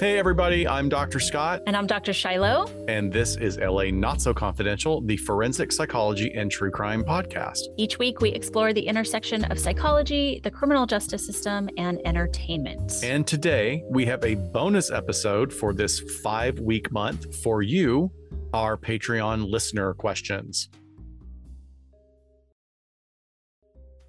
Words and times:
Hey, 0.00 0.16
everybody, 0.16 0.68
I'm 0.68 0.88
Dr. 0.88 1.18
Scott. 1.18 1.64
And 1.66 1.76
I'm 1.76 1.88
Dr. 1.88 2.12
Shiloh. 2.12 2.70
And 2.86 3.12
this 3.12 3.34
is 3.34 3.58
LA 3.58 3.90
Not 3.90 4.22
So 4.22 4.32
Confidential, 4.32 5.00
the 5.00 5.16
forensic 5.16 5.72
psychology 5.72 6.32
and 6.36 6.48
true 6.52 6.70
crime 6.70 7.02
podcast. 7.02 7.62
Each 7.76 7.98
week, 7.98 8.20
we 8.20 8.28
explore 8.30 8.72
the 8.72 8.86
intersection 8.86 9.42
of 9.46 9.58
psychology, 9.58 10.40
the 10.44 10.52
criminal 10.52 10.86
justice 10.86 11.26
system, 11.26 11.68
and 11.76 12.00
entertainment. 12.04 13.02
And 13.02 13.26
today, 13.26 13.82
we 13.90 14.06
have 14.06 14.22
a 14.22 14.36
bonus 14.36 14.92
episode 14.92 15.52
for 15.52 15.74
this 15.74 15.98
five 16.22 16.60
week 16.60 16.92
month 16.92 17.34
for 17.42 17.62
you, 17.62 18.12
our 18.54 18.76
Patreon 18.76 19.50
listener 19.50 19.94
questions. 19.94 20.68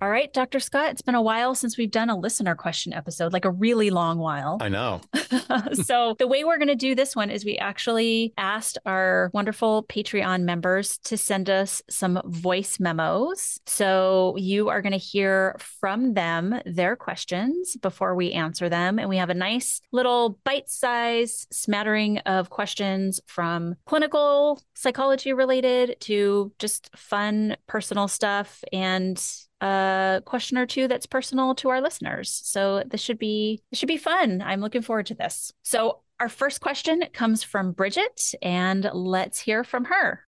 All 0.02 0.10
right, 0.10 0.32
Dr. 0.32 0.60
Scott, 0.60 0.92
it's 0.92 1.02
been 1.02 1.16
a 1.16 1.22
while 1.22 1.56
since 1.56 1.80
we've 1.80 1.92
done 1.92 2.12
a 2.12 2.18
listener 2.18 2.54
question 2.54 2.94
episode, 2.94 3.34
like 3.34 3.44
a 3.44 3.52
really 3.52 3.90
long 3.90 4.20
while. 4.20 4.60
I 4.62 4.70
know. 4.70 5.02
so, 5.74 6.16
the 6.18 6.28
way 6.28 6.44
we're 6.44 6.58
going 6.58 6.68
to 6.68 6.76
do 6.76 6.96
this 6.96 7.16
one 7.16 7.30
is 7.30 7.46
we 7.46 7.58
actually 7.58 8.34
asked 8.38 8.78
our 8.86 9.30
wonderful 9.34 9.84
Patreon 9.84 10.44
members 10.44 10.98
to 11.00 11.18
send 11.18 11.50
us 11.50 11.82
some 11.90 12.22
voice 12.26 12.80
memos. 12.80 13.60
So, 13.66 14.36
you 14.38 14.70
are 14.70 14.82
going 14.82 14.94
to 14.94 14.98
hear 14.98 15.58
from 15.60 16.14
them 16.14 16.62
their 16.66 16.96
questions 16.96 17.76
before 17.78 18.16
we 18.16 18.32
answer 18.32 18.70
them. 18.70 19.00
And 19.00 19.10
we 19.10 19.18
have 19.18 19.30
a 19.30 19.36
nice 19.36 19.82
little 19.92 20.40
bite 20.44 20.70
size 20.70 21.48
smattering 21.52 22.20
of 22.20 22.50
questions 22.50 23.20
from 23.28 23.76
clinical 23.86 24.62
psychology 24.76 25.34
related 25.34 25.98
to 26.02 26.52
just 26.60 26.90
fun 26.96 27.56
personal 27.68 28.08
stuff 28.08 28.64
and 28.72 29.22
a 29.62 30.22
question 30.26 30.58
or 30.58 30.66
two 30.66 30.88
that's 30.88 31.06
personal 31.06 31.54
to 31.56 31.70
our 31.70 31.82
listeners. 31.82 32.42
So 32.46 32.84
this 32.88 33.02
should 33.02 33.20
be 33.20 33.62
this 33.70 33.80
should 33.80 33.88
be 33.88 33.98
fun. 33.98 34.42
I'm 34.42 34.62
looking 34.62 34.82
forward 34.82 35.08
to 35.08 35.16
this. 35.20 35.54
So 35.62 36.00
our 36.20 36.30
first 36.30 36.62
question 36.62 37.04
comes 37.14 37.44
from 37.44 37.72
Bridget 37.72 38.34
and 38.42 38.90
let's 38.92 39.42
hear 39.42 39.64
from 39.64 39.86
her. 39.86 40.26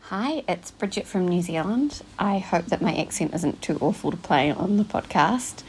Hi, 0.00 0.42
it's 0.48 0.70
Bridget 0.70 1.06
from 1.06 1.28
New 1.28 1.42
Zealand. 1.42 2.02
I 2.18 2.38
hope 2.38 2.66
that 2.66 2.82
my 2.82 2.94
accent 2.96 3.34
isn't 3.34 3.62
too 3.62 3.78
awful 3.80 4.10
to 4.10 4.16
play 4.16 4.50
on 4.50 4.76
the 4.76 4.84
podcast. 4.84 5.62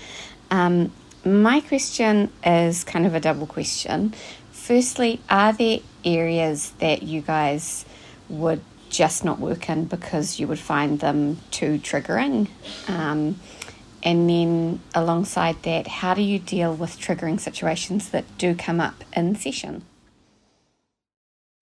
Um, 0.51 0.91
my 1.25 1.59
question 1.61 2.31
is 2.43 2.83
kind 2.83 3.05
of 3.05 3.13
a 3.13 3.19
double 3.19 3.47
question. 3.47 4.13
Firstly, 4.51 5.21
are 5.29 5.53
there 5.53 5.79
areas 6.05 6.71
that 6.79 7.03
you 7.03 7.21
guys 7.21 7.85
would 8.29 8.61
just 8.89 9.25
not 9.25 9.39
work 9.39 9.69
in 9.69 9.85
because 9.85 10.39
you 10.39 10.47
would 10.47 10.59
find 10.59 10.99
them 10.99 11.37
too 11.51 11.79
triggering. 11.79 12.47
Um, 12.87 13.39
and 14.03 14.29
then 14.29 14.79
alongside 14.93 15.61
that, 15.63 15.87
how 15.87 16.13
do 16.13 16.21
you 16.21 16.39
deal 16.39 16.73
with 16.73 16.99
triggering 16.99 17.39
situations 17.39 18.09
that 18.09 18.25
do 18.37 18.55
come 18.55 18.79
up 18.79 19.03
in 19.15 19.35
session? 19.35 19.83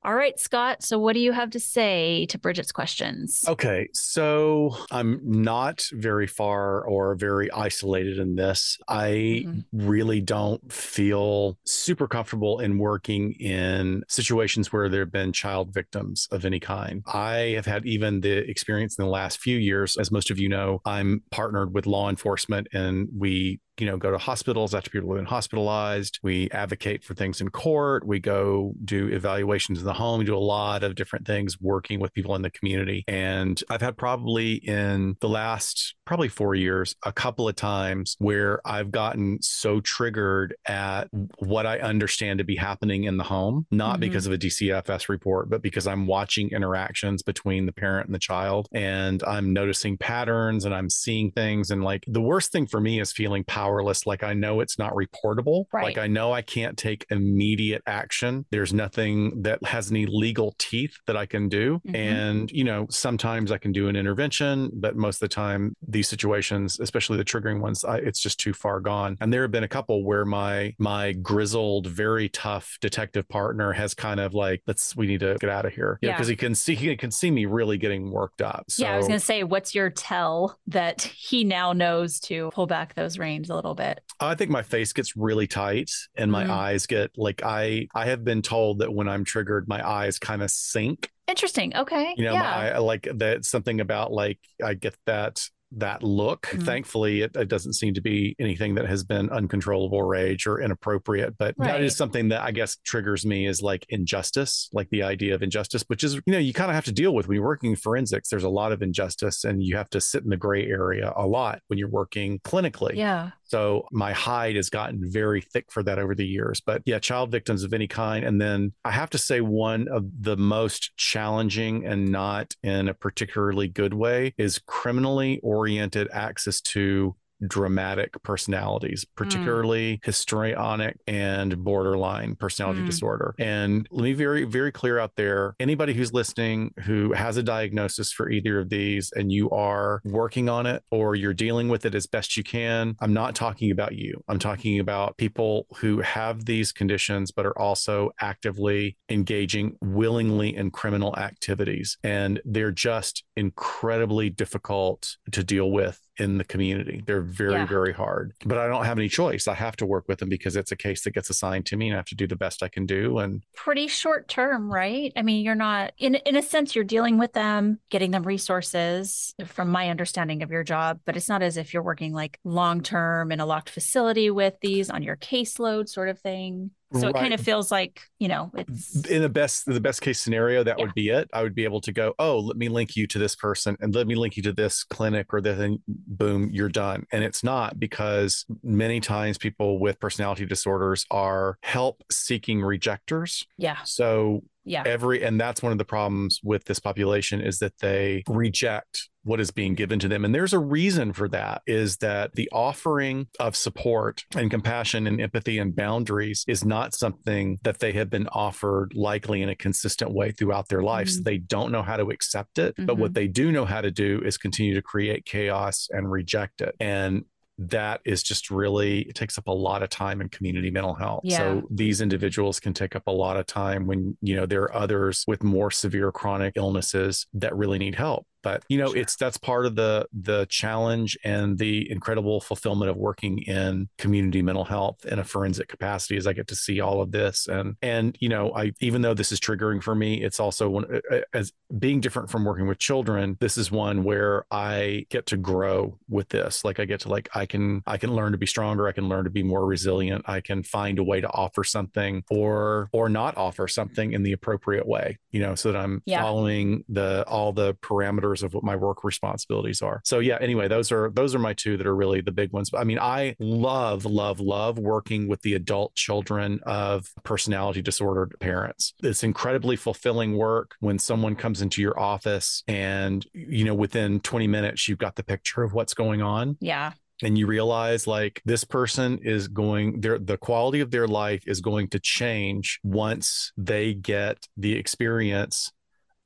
All 0.06 0.14
right, 0.14 0.40
Scott. 0.40 0.84
So, 0.84 1.00
what 1.00 1.14
do 1.14 1.20
you 1.20 1.32
have 1.32 1.50
to 1.50 1.60
say 1.60 2.28
to 2.28 2.38
Bridget's 2.38 2.72
questions? 2.72 3.44
Okay. 3.48 3.90
So, 3.94 4.78
I'm 4.92 5.20
not 5.24 5.84
very 5.94 6.28
far 6.28 6.86
or 6.86 7.16
very 7.16 7.52
isolated 7.52 8.20
in 8.20 8.36
this. 8.36 8.78
I 8.88 9.44
mm-hmm. 9.48 9.88
really 9.88 10.22
don't 10.22 10.72
feel 10.72 11.58
super 11.66 12.08
comfortable 12.08 12.60
in 12.60 12.78
working 12.78 13.32
in 13.40 14.04
situations 14.08 14.72
where 14.72 14.90
there 14.90 15.02
have 15.02 15.12
been 15.12 15.34
child 15.34 15.74
victims 15.74 16.28
of 16.30 16.46
any 16.46 16.60
kind. 16.60 17.02
I 17.12 17.54
have 17.56 17.66
had 17.66 17.84
even 17.88 18.22
the 18.22 18.48
experience 18.48 19.00
in 19.00 19.06
the 19.06 19.10
last 19.10 19.40
few 19.40 19.58
years. 19.58 19.98
As 19.98 20.12
most 20.12 20.30
of 20.30 20.38
you 20.38 20.50
know, 20.50 20.82
I'm 20.86 21.24
partnered 21.32 21.74
with 21.74 21.88
law 21.88 22.10
enforcement 22.12 22.68
and 22.74 23.10
we 23.12 23.60
you 23.80 23.86
know, 23.86 23.98
go 23.98 24.12
to 24.12 24.18
hospitals 24.18 24.74
after 24.74 24.90
people 24.90 25.10
have 25.10 25.18
been 25.18 25.26
hospitalized. 25.26 26.20
We 26.24 26.50
advocate 26.52 27.04
for 27.04 27.14
things 27.14 27.42
in 27.42 27.50
court. 27.50 28.06
We 28.06 28.20
go 28.20 28.74
do 28.84 29.08
evaluations 29.08 29.80
in 29.80 29.86
the 29.86 29.94
home. 29.94 30.20
We 30.20 30.26
do 30.26 30.36
a 30.36 30.38
lot 30.38 30.84
of 30.84 30.96
different 30.96 31.26
things 31.26 31.60
working 31.60 32.00
with 32.00 32.14
people 32.14 32.36
in 32.36 32.42
the 32.42 32.50
community. 32.50 33.04
And 33.08 33.62
I've 33.70 33.82
had 33.82 33.98
probably 33.98 34.54
in 34.54 35.18
the 35.20 35.30
last 35.30 35.96
probably 36.06 36.28
four 36.28 36.56
years, 36.56 36.96
a 37.04 37.12
couple 37.12 37.50
of 37.50 37.56
times 37.56 38.16
where 38.20 38.62
I've 38.66 38.92
gotten 38.92 39.42
so 39.42 39.82
triggered 39.82 40.56
at 40.68 41.10
what 41.40 41.66
I 41.66 41.80
understand 41.80 42.38
to 42.40 42.44
be 42.44 42.56
happening 42.56 43.06
in 43.06 43.18
the 43.18 43.24
home, 43.24 43.66
not 43.72 43.94
mm-hmm. 43.94 44.02
because 44.02 44.28
of 44.28 44.34
a 44.34 44.38
DCFS 44.38 45.10
report, 45.10 45.50
but 45.50 45.62
because 45.62 45.88
I'm 45.88 46.08
watching 46.08 46.50
interactions 46.52 47.24
between 47.24 47.66
the 47.66 47.72
parent 47.72 48.08
and 48.08 48.16
the 48.16 48.20
child 48.20 48.68
and 48.72 49.24
I'm 49.24 49.52
noticing 49.52 49.98
patterns 49.98 50.66
and 50.66 50.74
I'm 50.74 50.90
seeing 50.90 51.32
things. 51.32 51.72
And 51.72 51.84
like 51.84 52.06
the 52.08 52.22
worst 52.22 52.52
thing 52.52 52.68
for 52.68 52.80
me 52.80 53.00
is 53.00 53.12
feeling 53.12 53.44
powerless 53.44 53.65
powerless. 53.66 54.06
Like 54.06 54.24
I 54.24 54.34
know 54.34 54.60
it's 54.60 54.78
not 54.78 54.94
reportable. 54.94 55.66
Right. 55.74 55.84
Like 55.84 55.98
I 55.98 56.08
know 56.08 56.32
I 56.32 56.42
can't 56.42 56.78
take 56.78 57.06
immediate 57.10 57.82
action. 57.88 58.46
There's 58.52 58.74
nothing 58.74 59.42
that 59.44 59.64
has 59.64 59.92
any 59.92 60.06
legal 60.06 60.56
teeth 60.58 60.98
that 61.08 61.18
I 61.18 61.26
can 61.26 61.50
do. 61.50 61.82
Mm-hmm. 61.88 61.96
And, 61.96 62.52
you 62.52 62.64
know, 62.64 62.88
sometimes 62.90 63.52
I 63.52 63.58
can 63.58 63.72
do 63.72 63.88
an 63.88 63.96
intervention, 63.96 64.72
but 64.74 64.96
most 64.96 65.18
of 65.18 65.22
the 65.22 65.28
time, 65.28 65.76
these 65.88 66.08
situations, 66.08 66.80
especially 66.80 67.18
the 67.18 67.26
triggering 67.26 67.60
ones, 67.60 67.84
I, 67.84 67.98
it's 67.98 68.20
just 68.20 68.40
too 68.40 68.54
far 68.54 68.80
gone. 68.80 69.18
And 69.22 69.34
there 69.34 69.42
have 69.42 69.52
been 69.52 69.64
a 69.64 69.68
couple 69.68 70.04
where 70.04 70.26
my 70.26 70.74
my 70.78 71.14
grizzled, 71.14 71.88
very 71.88 72.30
tough 72.30 72.78
detective 72.82 73.28
partner 73.28 73.74
has 73.74 73.94
kind 73.94 74.20
of 74.20 74.34
like, 74.34 74.62
let's 74.68 74.96
we 74.96 75.08
need 75.08 75.22
to 75.22 75.38
get 75.40 75.50
out 75.50 75.66
of 75.66 75.74
here. 75.74 75.98
Yeah. 76.02 76.12
Because 76.12 76.28
he 76.28 76.36
can 76.36 76.56
see 76.56 76.76
he 76.76 76.96
can 76.96 77.12
see 77.12 77.32
me 77.32 77.46
really 77.46 77.78
getting 77.78 78.12
worked 78.12 78.42
up. 78.42 78.66
So, 78.70 78.84
yeah, 78.84 78.94
I 78.94 78.98
was 78.98 79.08
gonna 79.08 79.20
say, 79.20 79.44
what's 79.44 79.74
your 79.74 79.90
tell 79.90 80.60
that 80.68 81.02
he 81.02 81.44
now 81.44 81.74
knows 81.74 82.20
to 82.22 82.52
pull 82.54 82.68
back 82.68 82.94
those 82.94 83.18
reins 83.18 83.50
a 83.56 83.58
little 83.58 83.76
bit? 83.76 84.02
I 84.20 84.36
think 84.36 84.52
my 84.52 84.62
face 84.62 84.94
gets 84.94 85.16
really 85.16 85.48
tight 85.48 85.90
and 86.16 86.32
my 86.32 86.46
mm. 86.46 86.50
eyes 86.50 86.86
get 86.86 87.12
like 87.18 87.42
I 87.44 87.88
I 87.96 88.06
have 88.06 88.24
been 88.24 88.42
told 88.42 88.80
that 88.80 88.94
when 88.94 89.08
I'm 89.08 89.24
triggered, 89.24 89.68
my 89.68 89.88
eyes 89.88 90.20
kind 90.20 90.44
of 90.44 90.52
sink. 90.52 91.10
Interesting. 91.28 91.76
Okay. 91.76 92.14
You 92.18 92.26
know, 92.26 92.34
yeah. 92.34 92.74
I 92.76 92.78
like 92.80 93.08
that 93.16 93.46
something 93.46 93.80
about 93.80 94.12
like 94.12 94.40
I 94.64 94.74
get 94.76 94.96
that 95.06 95.42
that 95.78 96.04
look. 96.04 96.44
Mm-hmm. 96.44 96.62
Thankfully, 96.62 97.22
it, 97.22 97.36
it, 97.36 97.48
doesn't 97.48 97.74
seem 97.74 97.94
to 97.94 98.02
be 98.02 98.36
anything 98.40 98.76
that 98.76 98.88
has 98.88 99.04
been 99.04 99.30
uncontrollable 99.30 100.04
rage 100.04 100.48
or 100.48 100.62
inappropriate. 100.62 101.38
But 101.38 101.56
right. 101.58 101.68
that 101.68 101.82
is 101.82 101.96
something 101.96 102.30
that 102.30 102.42
I 102.42 102.52
guess 102.52 102.78
triggers 102.86 103.26
me 103.26 103.48
is 103.48 103.62
like 103.62 103.86
injustice, 103.90 104.70
like 104.74 104.90
the 104.90 105.04
idea 105.04 105.36
of 105.36 105.44
injustice, 105.44 105.84
which 105.88 106.04
is, 106.04 106.16
you 106.16 106.22
know, 106.28 106.38
you 106.38 106.54
kind 106.54 106.70
of 106.70 106.76
have 106.76 106.86
to 106.86 106.92
deal 106.92 107.14
with 107.14 107.28
when 107.28 107.36
you're 107.36 107.46
working 107.46 107.72
in 107.72 107.76
forensics. 107.76 108.30
There's 108.30 108.44
a 108.44 108.50
lot 108.50 108.72
of 108.72 108.82
injustice 108.82 109.44
and 109.44 109.62
you 109.62 109.76
have 109.76 109.90
to 109.92 110.02
sit 110.02 110.24
in 110.24 110.30
the 110.30 110.38
gray 110.38 110.66
area 110.66 111.14
a 111.16 111.28
lot 111.28 111.62
when 111.68 111.78
you're 111.78 111.90
working 111.90 112.40
clinically. 112.40 112.96
Yeah. 112.96 113.32
So 113.48 113.88
my 113.92 114.12
hide 114.12 114.56
has 114.56 114.70
gotten 114.70 115.00
very 115.12 115.42
thick 115.42 115.72
for 115.72 115.84
that 115.84 116.00
over 116.00 116.16
the 116.16 116.26
years. 116.26 116.62
But 116.62 116.82
yeah, 116.86 117.00
child 117.00 117.32
victims 117.32 117.64
of 117.64 117.74
any 117.74 117.88
kind. 117.88 118.26
And 118.26 118.42
then 118.42 118.74
I 118.84 118.92
have 118.92 119.10
to 119.12 119.18
say, 119.18 119.42
one 119.42 119.88
of 119.88 120.06
the 120.22 120.38
most 120.38 120.96
challenging 120.98 121.86
and 121.86 122.12
not 122.12 122.56
in 122.64 122.90
a 122.90 122.94
particularly 122.94 123.68
good 123.68 123.94
way 123.94 124.34
is 124.38 124.60
criminally 124.66 125.40
oriented 125.44 126.08
access 126.12 126.60
to 126.62 127.16
dramatic 127.48 128.22
personalities, 128.24 129.06
mm. 129.06 129.16
particularly 129.16 129.98
mm. 129.98 130.06
histrionic 130.06 130.98
and 131.08 131.64
borderline 131.64 132.36
personality 132.36 132.82
mm. 132.82 132.86
disorder. 132.86 133.36
And 133.40 133.88
let 133.92 134.04
me 134.04 134.14
be 134.14 134.18
very, 134.18 134.44
very 134.46 134.72
clear 134.72 135.00
out 135.00 135.16
there 135.16 135.56
anybody 135.60 135.94
who's 135.94 136.14
listening 136.14 136.74
who 136.84 137.14
has 137.14 137.38
a 137.38 137.44
diagnosis 137.44 138.12
for 138.12 138.30
either 138.30 138.60
of 138.60 138.70
these 138.70 139.12
and 139.16 139.32
you 139.32 139.50
are 139.52 140.02
working 140.04 140.50
on 140.50 140.66
it 140.66 140.84
or 140.92 141.16
you're 141.16 141.34
dealing 141.34 141.70
with 141.70 141.86
it 141.86 141.96
as 141.96 142.08
best 142.08 142.38
you 142.38 142.44
can, 142.44 142.96
I'm 143.00 143.14
not 143.14 143.36
talking 143.36 143.72
about 143.72 143.96
you. 143.96 144.24
I'm 144.28 144.40
talking 144.40 144.80
about 144.80 145.18
people 145.18 145.68
who 145.78 146.02
have 146.02 146.46
these 146.46 146.72
conditions 146.72 147.32
but 147.32 147.46
are 147.46 147.58
also 147.58 148.12
actively 148.20 148.98
engaging 149.10 149.78
willingly 149.82 150.56
in 150.56 150.72
criminal 150.72 151.16
activities. 151.18 151.98
And 152.04 152.42
they're 152.46 152.72
just 152.72 153.24
incredibly 153.36 154.30
difficult 154.30 155.18
to 155.32 155.44
deal 155.44 155.72
with 155.72 156.00
in 156.18 156.38
the 156.38 156.44
community. 156.44 157.04
They're 157.06 157.22
very, 157.22 157.54
yeah. 157.54 157.66
very 157.66 157.94
hard. 157.94 158.34
But 158.46 158.58
I 158.58 158.68
don't 158.68 158.86
have 158.86 158.98
any 158.98 159.10
choice. 159.10 159.48
I 159.48 159.54
have 159.54 159.76
to 159.78 159.86
work 159.86 160.08
with 160.08 160.20
them 160.20 160.30
because 160.30 160.56
it's 160.56 160.72
a 160.72 160.76
case 160.76 161.04
that 161.04 161.14
gets 161.14 161.30
assigned 161.30 161.66
to 161.68 161.78
me 161.78 161.88
and 161.88 161.96
I 161.96 161.98
have 161.98 162.06
to 162.08 162.16
do 162.16 162.28
the 162.28 162.36
best 162.36 162.64
I 162.64 162.68
can 162.68 162.86
do. 162.86 163.20
And 163.20 163.44
pretty 163.56 163.88
short 163.88 164.28
term, 164.28 164.72
right? 164.72 165.12
I 165.16 165.22
mean, 165.22 165.44
you're 165.44 165.56
not 165.56 165.94
in 165.98 166.16
in 166.16 166.36
a 166.36 166.42
sense 166.42 166.76
you're 166.76 166.84
dealing 166.84 167.18
with 167.18 167.34
them, 167.34 167.80
getting 167.90 168.12
them 168.12 168.24
resources 168.24 169.34
from 169.46 169.70
my 169.70 169.90
understanding 169.90 170.44
of 170.44 170.52
your 170.52 170.64
job, 170.64 171.00
but 171.06 171.18
it's 171.18 171.30
not 171.30 171.44
as 171.44 171.58
if 171.58 171.74
you're 171.74 171.84
working 171.84 172.14
like 172.14 172.40
long 172.44 172.82
term 172.82 173.32
in 173.32 173.40
a 173.40 173.46
locked 173.46 173.70
facility 173.70 174.30
with 174.30 174.56
these 174.62 174.90
on 174.90 175.04
your 175.04 175.18
caseload 175.18 175.90
sort 175.90 176.10
of 176.10 176.20
thing. 176.20 176.72
So 177.00 177.08
right. 177.08 177.16
it 177.16 177.20
kind 177.20 177.34
of 177.34 177.42
feels 177.42 177.72
like, 177.72 178.02
you 178.20 178.28
know, 178.28 178.52
it's 178.56 179.06
in 179.08 179.22
the 179.22 179.30
best 179.30 179.66
the 179.66 179.82
best 179.82 180.02
case 180.02 180.20
scenario, 180.20 180.64
that 180.64 180.78
yeah. 180.78 180.86
would 180.86 180.94
be 180.94 181.10
it. 181.10 181.30
I 181.34 181.44
would 181.44 181.56
be 181.56 181.64
able 181.64 181.82
to 181.82 181.92
go, 181.92 182.14
oh, 182.20 182.40
let 182.40 182.58
me 182.58 182.70
link 182.70 182.96
you 182.96 183.08
to 183.08 183.20
this 183.20 183.36
person 183.36 183.78
and 183.80 183.94
let 183.94 184.08
me 184.08 184.16
link 184.16 184.38
you 184.38 184.44
to 184.44 184.54
this 184.54 184.84
clinic 184.84 185.34
or 185.34 185.42
then 185.42 185.80
boom, 185.88 186.50
you're 186.52 186.70
done. 186.70 187.06
And 187.12 187.24
it's 187.24 187.44
not 187.44 187.80
because 187.80 188.46
many 188.64 189.00
times 189.00 189.38
people 189.38 189.80
with 189.80 190.00
personality 190.00 190.46
disorders 190.46 191.06
are 191.12 191.58
help 191.62 192.04
seeking 192.12 192.62
rejectors. 192.62 193.46
Yeah. 193.58 193.78
So 193.84 194.44
yeah 194.66 194.84
every 194.86 195.24
and 195.24 195.40
that's 195.40 195.62
one 195.62 195.72
of 195.72 195.78
the 195.78 195.86
problems 195.86 196.40
with 196.44 196.66
this 196.66 196.80
population 196.80 197.40
is 197.40 197.60
that 197.60 197.78
they 197.80 198.24
reject 198.28 199.10
what 199.26 199.40
is 199.40 199.52
being 199.52 199.74
given 199.74 200.00
to 200.00 200.08
them. 200.08 200.24
And 200.24 200.34
there's 200.34 200.54
a 200.54 200.60
reason 200.60 201.12
for 201.12 201.28
that 201.30 201.64
is 201.66 201.98
that 201.98 202.34
the 202.36 202.48
offering 202.52 203.28
of 203.40 203.56
support 203.56 204.24
and 204.36 204.52
compassion 204.52 205.08
and 205.08 205.20
empathy 205.20 205.58
and 205.58 205.76
boundaries 205.76 206.46
is 206.48 206.64
not 206.64 206.94
something 206.94 207.58
that 207.64 207.80
they 207.80 207.92
have 207.94 208.10
been 208.10 208.28
offered 208.28 208.94
likely 208.96 209.42
in 209.42 209.50
a 209.50 209.56
consistent 209.56 210.14
way 210.14 210.32
throughout 210.32 210.70
their 210.70 210.84
lives. 210.84 211.16
Mm-hmm. 211.16 211.24
They 211.24 211.38
don't 211.40 211.72
know 211.72 211.82
how 211.82 211.98
to 211.98 212.12
accept 212.12 212.60
it, 212.60 212.76
mm-hmm. 212.76 212.86
but 212.86 212.98
what 212.98 213.10
mm-hmm. 213.10 213.14
they 213.16 213.28
do 213.28 213.52
know 213.52 213.66
how 213.66 213.82
to 213.82 213.92
do 213.92 214.22
is 214.24 214.38
continue 214.38 214.76
to 214.76 214.82
create 214.82 215.26
chaos 215.26 215.90
and 215.92 216.10
reject 216.10 216.62
it. 216.62 216.76
And 216.80 217.26
that 217.58 218.02
is 218.06 218.22
just 218.22 218.52
really 218.52 219.02
it 219.04 219.16
takes 219.16 219.38
up 219.38 219.48
a 219.48 219.52
lot 219.52 219.82
of 219.82 219.90
time 219.90 220.22
in 220.22 220.30
community 220.30 220.70
mental 220.70 220.94
health. 220.94 221.22
Yeah. 221.24 221.38
So 221.38 221.64
these 221.72 222.02
individuals 222.02 222.60
can 222.60 222.74
take 222.74 222.96
up 222.96 223.04
a 223.08 223.12
lot 223.12 223.38
of 223.38 223.46
time 223.46 223.88
when 223.88 224.18
you 224.22 224.36
know 224.36 224.46
there 224.46 224.64
are 224.64 224.76
others 224.76 225.24
with 225.28 225.44
more 225.44 225.72
severe 225.72 226.12
chronic 226.12 226.54
illnesses 226.58 227.28
that 227.34 227.56
really 227.56 227.80
need 227.80 227.96
help 227.96 228.28
but 228.46 228.64
you 228.70 228.78
know 228.78 228.90
sure. 228.90 228.98
it's 228.98 229.16
that's 229.16 229.38
part 229.38 229.66
of 229.66 229.76
the 229.76 230.08
the 230.14 230.46
challenge 230.50 231.18
and 231.24 231.58
the 231.58 231.92
incredible 231.92 232.40
fulfillment 232.40 232.92
of 232.92 232.96
working 232.96 233.40
in 233.40 233.90
community 233.98 234.44
mental 234.44 234.64
health 234.64 235.04
in 235.04 235.18
a 235.18 235.24
forensic 235.24 235.68
capacity 235.68 236.16
as 236.16 236.28
i 236.28 236.32
get 236.32 236.48
to 236.48 236.56
see 236.56 236.80
all 236.80 237.02
of 237.02 237.12
this 237.12 237.48
and 237.48 237.76
and 237.82 238.16
you 238.20 238.30
know 238.30 238.54
i 238.56 238.72
even 238.80 239.02
though 239.02 239.16
this 239.16 239.32
is 239.32 239.40
triggering 239.40 239.82
for 239.82 239.96
me 239.96 240.24
it's 240.24 240.40
also 240.40 240.70
one 240.70 240.86
uh, 240.94 241.16
uh, 241.16 241.22
as 241.34 241.52
being 241.80 242.00
different 242.00 242.30
from 242.30 242.46
working 242.46 242.68
with 242.68 242.78
children 242.78 243.36
this 243.40 243.58
is 243.58 243.72
one 243.72 244.04
where 244.04 244.46
i 244.52 245.04
get 245.10 245.26
to 245.26 245.38
grow 245.38 245.98
with 246.08 246.30
this 246.30 246.64
like 246.64 246.80
i 246.80 246.86
get 246.86 247.00
to 247.00 247.10
like 247.10 247.28
i 247.34 247.48
can 247.48 247.82
i 247.88 247.98
can 247.98 248.14
learn 248.14 248.32
to 248.32 248.38
be 248.38 248.46
stronger 248.46 248.88
i 248.88 248.92
can 248.92 249.10
learn 249.10 249.24
to 249.24 249.32
be 249.32 249.42
more 249.42 249.66
resilient 249.66 250.24
i 250.28 250.40
can 250.40 250.62
find 250.62 251.00
a 251.00 251.04
way 251.04 251.20
to 251.20 251.28
offer 251.32 251.64
something 251.64 252.24
or 252.30 252.90
or 252.94 253.10
not 253.10 253.36
offer 253.38 253.68
something 253.68 254.12
in 254.14 254.22
the 254.22 254.34
appropriate 254.34 254.88
way 254.88 255.18
you 255.32 255.40
know 255.40 255.56
so 255.56 255.72
that 255.72 255.82
i'm 255.82 256.04
yeah. 256.06 256.22
following 256.22 256.84
the 256.90 257.26
all 257.28 257.52
the 257.52 257.74
parameters 257.76 258.35
of 258.44 258.54
what 258.54 258.64
my 258.64 258.76
work 258.76 259.04
responsibilities 259.04 259.82
are. 259.82 260.02
So 260.06 260.20
yeah, 260.20 260.38
anyway, 260.42 260.68
those 260.68 260.92
are 260.92 261.10
those 261.12 261.36
are 261.36 261.40
my 261.40 261.54
two 261.54 261.78
that 261.78 261.88
are 261.88 261.96
really 261.96 262.22
the 262.22 262.32
big 262.32 262.52
ones. 262.52 262.70
I 262.74 262.84
mean, 262.84 263.00
I 263.00 263.36
love 263.40 264.06
love 264.06 264.40
love 264.40 264.78
working 264.78 265.28
with 265.28 265.42
the 265.42 265.54
adult 265.54 265.96
children 265.96 266.60
of 266.66 267.12
personality 267.24 267.82
disordered 267.82 268.36
parents. 268.40 268.94
It's 269.04 269.24
incredibly 269.24 269.76
fulfilling 269.76 270.38
work 270.38 270.76
when 270.80 271.00
someone 271.00 271.36
comes 271.36 271.62
into 271.62 271.82
your 271.82 272.00
office 272.00 272.64
and 272.68 273.26
you 273.34 273.66
know 273.66 273.76
within 273.76 274.20
20 274.20 274.48
minutes 274.48 274.88
you've 274.88 274.98
got 274.98 275.16
the 275.16 275.24
picture 275.24 275.64
of 275.64 275.74
what's 275.74 275.94
going 275.94 276.22
on. 276.22 276.58
Yeah 276.60 276.94
and 277.24 277.38
you 277.38 277.48
realize 277.48 278.08
like 278.08 278.42
this 278.46 278.64
person 278.64 279.20
is 279.20 279.48
going 279.48 280.02
their 280.02 280.20
the 280.20 280.38
quality 280.38 280.82
of 280.82 280.92
their 280.92 281.08
life 281.08 281.44
is 281.48 281.62
going 281.62 281.88
to 281.90 282.00
change 282.00 282.80
once 282.84 283.52
they 283.58 283.94
get 283.94 284.48
the 284.58 284.76
experience 284.76 285.72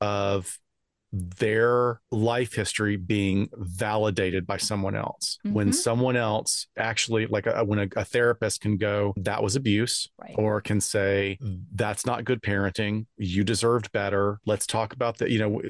of 0.00 0.58
their 1.12 2.00
life 2.10 2.54
history 2.54 2.96
being 2.96 3.48
validated 3.56 4.46
by 4.46 4.56
someone 4.56 4.94
else. 4.94 5.38
Mm-hmm. 5.44 5.54
When 5.54 5.72
someone 5.72 6.16
else 6.16 6.66
actually, 6.76 7.26
like 7.26 7.46
a, 7.46 7.64
when 7.64 7.80
a, 7.80 7.88
a, 7.96 8.04
therapist 8.04 8.60
can 8.60 8.76
go, 8.76 9.14
that 9.16 9.42
was 9.42 9.56
abuse, 9.56 10.08
right. 10.20 10.34
or 10.36 10.60
can 10.60 10.80
say, 10.80 11.38
that's 11.74 12.06
not 12.06 12.24
good 12.24 12.42
parenting. 12.42 13.06
You 13.16 13.44
deserved 13.44 13.90
better. 13.92 14.40
Let's 14.46 14.66
talk 14.66 14.92
about 14.92 15.18
that. 15.18 15.30
You 15.30 15.38
know, 15.38 15.62